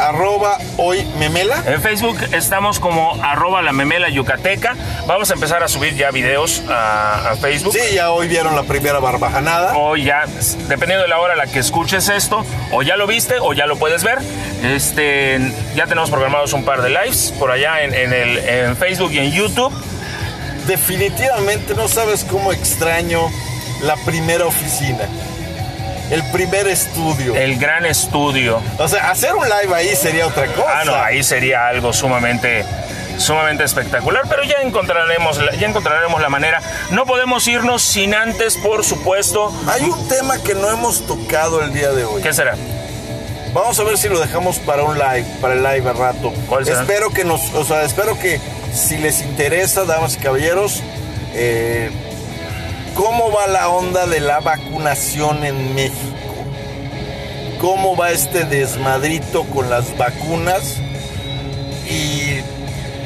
Arroba 0.00 0.56
hoy 0.78 1.04
memela. 1.18 1.62
en 1.66 1.82
Facebook 1.82 2.16
estamos 2.32 2.80
como 2.80 3.22
arroba 3.22 3.60
la 3.60 3.72
memela 3.72 4.08
yucateca. 4.08 4.74
Vamos 5.06 5.30
a 5.30 5.34
empezar 5.34 5.62
a 5.62 5.68
subir 5.68 5.94
ya 5.94 6.10
videos 6.10 6.62
a, 6.70 7.32
a 7.32 7.36
Facebook. 7.36 7.74
Sí, 7.74 7.94
ya 7.94 8.10
hoy 8.10 8.26
vieron 8.26 8.56
la 8.56 8.62
primera 8.62 8.98
barbajanada. 8.98 9.76
O 9.76 9.96
ya, 9.96 10.24
dependiendo 10.68 11.02
de 11.02 11.08
la 11.08 11.20
hora 11.20 11.34
a 11.34 11.36
la 11.36 11.46
que 11.46 11.58
escuches 11.58 12.08
esto, 12.08 12.46
o 12.72 12.80
ya 12.82 12.96
lo 12.96 13.06
viste 13.06 13.36
o 13.40 13.52
ya 13.52 13.66
lo 13.66 13.76
puedes 13.76 14.02
ver. 14.02 14.18
Este, 14.64 15.38
ya 15.74 15.86
tenemos 15.86 16.10
programados 16.10 16.54
un 16.54 16.64
par 16.64 16.80
de 16.80 16.88
lives 16.88 17.34
por 17.38 17.50
allá 17.50 17.82
en, 17.82 17.92
en 17.92 18.12
el, 18.14 18.38
en 18.38 18.76
Facebook 18.76 19.12
y 19.12 19.18
en 19.18 19.32
YouTube. 19.32 19.72
Definitivamente 20.66 21.74
no 21.74 21.88
sabes 21.88 22.24
cómo 22.24 22.52
extraño 22.52 23.20
la 23.82 23.96
primera 23.96 24.46
oficina. 24.46 25.08
El 26.10 26.24
primer 26.30 26.66
estudio. 26.66 27.34
El 27.36 27.56
gran 27.58 27.86
estudio. 27.86 28.60
O 28.78 28.88
sea, 28.88 29.10
hacer 29.10 29.34
un 29.34 29.44
live 29.44 29.74
ahí 29.74 29.94
sería 29.94 30.26
otra 30.26 30.46
cosa. 30.48 30.80
Ah, 30.80 30.84
no, 30.84 30.94
ahí 30.94 31.22
sería 31.22 31.68
algo 31.68 31.92
sumamente 31.92 32.64
sumamente 33.18 33.64
espectacular, 33.64 34.22
pero 34.30 34.44
ya 34.44 34.62
encontraremos 34.62 35.38
ya 35.58 35.66
encontraremos 35.66 36.20
la 36.20 36.30
manera. 36.30 36.60
No 36.90 37.04
podemos 37.04 37.46
irnos 37.48 37.82
sin 37.82 38.14
antes, 38.14 38.56
por 38.56 38.84
supuesto, 38.84 39.52
Hay 39.68 39.82
un 39.82 40.08
tema 40.08 40.38
que 40.42 40.54
no 40.54 40.70
hemos 40.70 41.06
tocado 41.06 41.62
el 41.62 41.72
día 41.72 41.90
de 41.92 42.04
hoy. 42.04 42.22
¿qué 42.22 42.32
será? 42.32 42.54
Vamos 43.52 43.78
a 43.78 43.84
ver 43.84 43.98
si 43.98 44.08
lo 44.08 44.18
dejamos 44.20 44.58
para 44.58 44.84
un 44.84 44.96
live, 44.96 45.26
para 45.40 45.54
el 45.54 45.62
live 45.62 45.90
al 45.90 45.98
rato. 45.98 46.32
¿Cuál 46.48 46.64
será? 46.64 46.80
Espero 46.80 47.10
que 47.10 47.24
nos, 47.24 47.52
o 47.54 47.64
sea, 47.64 47.82
espero 47.82 48.18
que 48.18 48.40
si 48.72 48.96
les 48.96 49.22
interesa, 49.22 49.84
damas 49.84 50.14
y 50.14 50.18
caballeros, 50.18 50.82
eh, 51.34 51.90
¿cómo 53.00 53.32
va 53.32 53.46
la 53.46 53.70
onda 53.70 54.06
de 54.06 54.20
la 54.20 54.40
vacunación 54.40 55.42
en 55.42 55.74
México? 55.74 56.34
¿Cómo 57.58 57.96
va 57.96 58.10
este 58.10 58.44
desmadrito 58.44 59.44
con 59.44 59.70
las 59.70 59.96
vacunas? 59.96 60.76
Y 61.88 62.42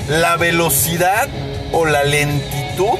la 0.09 0.37
velocidad 0.37 1.29
o 1.71 1.87
la 1.87 2.03
lentitud 2.03 2.99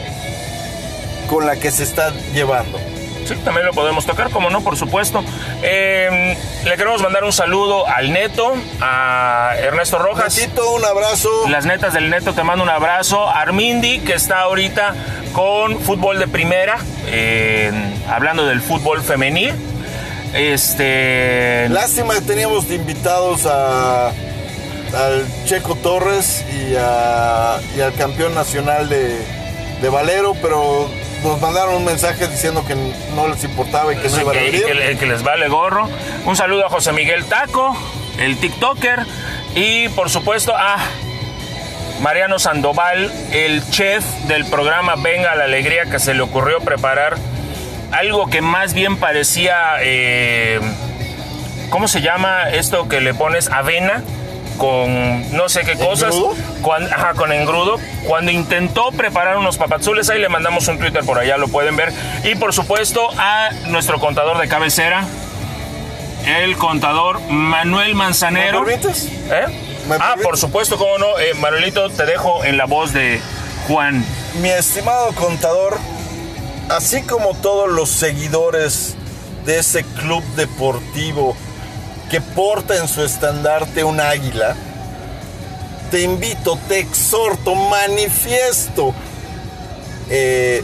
con 1.29 1.47
la 1.47 1.57
que 1.57 1.73
se 1.73 1.83
está 1.83 2.13
llevando. 2.33 2.79
Sí, 3.25 3.35
también 3.45 3.67
lo 3.67 3.73
podemos 3.73 4.05
tocar, 4.07 4.31
como 4.31 4.51
no, 4.51 4.61
por 4.63 4.77
supuesto. 4.77 5.25
Eh, 5.63 6.37
le 6.65 6.77
queremos 6.77 7.01
mandar 7.03 7.25
un 7.25 7.33
saludo 7.33 7.87
al 7.87 8.13
Neto, 8.13 8.53
a 8.81 9.55
Ernesto 9.59 9.99
Rojas. 9.99 10.37
Netito, 10.37 10.71
un 10.73 10.85
abrazo. 10.85 11.49
Las 11.49 11.65
netas 11.67 11.93
del 11.95 12.11
Neto 12.11 12.35
te 12.35 12.43
mando 12.43 12.63
un 12.63 12.71
abrazo. 12.71 13.29
Armindi, 13.29 14.01
que 14.01 14.13
está 14.15 14.41
ahorita 14.41 14.95
con 15.33 15.81
fútbol 15.81 16.19
de 16.19 16.29
primera, 16.29 16.77
eh, 17.07 17.73
hablando 18.11 18.45
del 18.47 18.61
fútbol 18.61 19.03
femenil. 19.03 19.55
Este. 20.35 21.69
Lástima 21.71 22.15
que 22.15 22.21
teníamos 22.23 22.69
de 22.69 22.75
invitados 22.75 23.47
a, 23.47 24.09
al 24.09 25.27
Checo 25.47 25.75
Torres 25.77 26.45
y, 26.53 26.75
a- 26.77 27.59
y 27.77 27.81
al 27.81 27.95
campeón 27.95 28.35
nacional 28.35 28.89
de, 28.89 29.25
de 29.81 29.89
Valero, 29.89 30.35
pero 30.43 30.89
nos 31.25 31.41
mandaron 31.41 31.75
un 31.75 31.85
mensaje 31.85 32.29
diciendo 32.29 32.65
que 32.67 32.75
no 33.17 33.29
les 33.29 33.43
importaba 33.45 33.93
y 33.93 33.97
que 33.97 34.09
no 34.09 34.21
iban 34.21 34.37
a 34.37 34.41
que 34.41 34.75
le- 34.75 34.97
que 34.99 35.07
les 35.07 35.23
vale 35.23 35.49
gorro. 35.49 35.89
Un 36.27 36.37
saludo 36.37 36.67
a 36.67 36.69
José 36.69 36.93
Miguel 36.93 37.25
Taco, 37.25 37.77
el 38.19 38.37
TikToker. 38.39 39.01
Y 39.55 39.89
por 39.91 40.11
supuesto 40.11 40.55
a 40.57 40.77
Mariano 42.01 42.39
Sandoval, 42.39 43.11
el 43.33 43.69
chef 43.71 44.05
del 44.27 44.45
programa 44.47 44.95
Venga 44.97 45.35
la 45.35 45.45
Alegría, 45.45 45.85
que 45.87 45.99
se 45.99 46.13
le 46.15 46.23
ocurrió 46.23 46.61
preparar 46.61 47.17
algo 47.93 48.29
que 48.29 48.41
más 48.41 48.75
bien 48.75 48.97
parecía. 48.97 49.77
eh, 49.81 50.61
¿Cómo 51.71 51.89
se 51.89 52.03
llama 52.03 52.51
esto 52.53 52.89
que 52.89 53.01
le 53.01 53.15
pones? 53.15 53.49
Avena 53.51 54.03
con 54.59 55.37
no 55.37 55.49
sé 55.49 55.63
qué 55.63 55.75
cosas. 55.77 56.15
¿Engrudo? 56.15 56.35
Cuan- 56.63 56.93
ajá, 56.93 57.15
con 57.15 57.33
engrudo. 57.33 57.77
Cuando 58.07 58.31
intentó 58.31 58.91
preparar 58.93 59.37
unos 59.39 59.57
papazules, 59.59 60.09
ahí 60.11 60.21
le 60.21 60.29
mandamos 60.29 60.67
un 60.69 60.79
Twitter 60.79 61.05
por 61.05 61.19
allá, 61.19 61.37
lo 61.37 61.49
pueden 61.49 61.77
ver. 61.77 61.93
Y 62.25 62.35
por 62.37 62.53
supuesto 62.53 63.09
a 63.19 63.51
nuestro 63.67 63.99
contador 64.01 64.39
de 64.39 64.49
cabecera, 64.49 65.05
el 66.27 66.57
contador 66.57 67.21
Manuel 67.29 67.89
¿Me 67.89 67.95
Manzanero. 67.95 68.65
permites? 68.65 69.07
¿Eh? 69.31 69.47
¿Me 69.89 69.97
Ah, 70.01 70.15
por 70.23 70.39
supuesto, 70.39 70.79
cómo 70.79 70.97
no. 70.99 71.19
Eh, 71.19 71.35
Manuelito, 71.35 71.91
te 71.91 72.07
dejo 72.07 72.45
en 72.45 72.57
la 72.57 72.65
voz 72.65 72.93
de 72.95 73.21
Juan. 73.69 74.05
Mi 74.41 74.49
estimado 74.49 75.13
contador, 75.15 75.79
así 76.71 77.03
como 77.03 77.35
todos 77.35 77.71
los 77.71 77.91
seguidores 77.91 78.97
de 79.45 79.59
ese 79.59 79.85
club 79.85 80.25
deportivo 80.37 81.37
que 82.15 82.21
porta 82.21 82.77
en 82.77 82.87
su 82.87 83.03
estandarte 83.03 83.83
un 83.83 84.01
águila, 84.01 84.55
te 85.91 86.03
invito, 86.03 86.57
te 86.69 86.79
exhorto, 86.79 87.57
manifiesto 87.57 88.95
eh, 90.09 90.63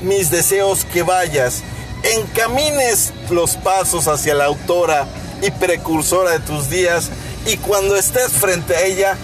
mis 0.00 0.30
deseos 0.30 0.86
que 0.86 1.02
vayas, 1.02 1.62
encamines 2.04 3.12
los 3.28 3.56
pasos 3.56 4.08
hacia 4.08 4.32
la 4.32 4.46
autora 4.46 5.04
y 5.42 5.50
precursora 5.50 6.30
de 6.30 6.40
tus 6.40 6.70
días 6.70 7.10
y 7.44 7.58
cuando 7.58 7.94
estés 7.94 8.32
frente 8.32 8.74
a 8.76 8.80
ella, 8.80 9.14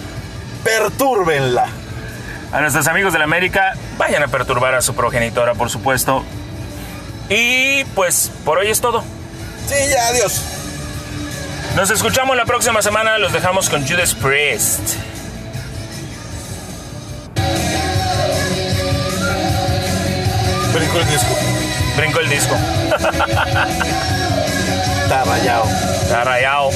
pertúrbenla. 0.63 1.65
A 2.51 2.61
nuestros 2.61 2.85
amigos 2.85 3.11
de 3.11 3.17
la 3.17 3.25
América, 3.25 3.73
vayan 3.97 4.21
a 4.21 4.27
perturbar 4.27 4.75
a 4.75 4.83
su 4.83 4.93
progenitora, 4.93 5.55
por 5.55 5.71
supuesto. 5.71 6.23
Y 7.27 7.85
pues 7.95 8.29
por 8.45 8.59
hoy 8.59 8.67
es 8.67 8.79
todo. 8.79 9.03
Sí, 9.67 9.89
ya, 9.89 10.09
adiós. 10.09 10.62
Nos 11.75 11.89
escuchamos 11.89 12.37
la 12.37 12.45
próxima 12.45 12.81
semana. 12.83 13.17
Los 13.17 13.33
dejamos 13.33 13.69
con 13.69 13.85
Judas 13.87 14.13
Priest. 14.13 14.95
Brincó 20.73 20.99
el 20.99 21.07
disco. 21.07 21.35
Brinco 21.97 22.19
el 22.19 22.29
disco. 22.29 22.55
Está 25.03 25.23
rayado. 25.23 25.65
Está 26.03 26.23
rayado. 26.23 26.69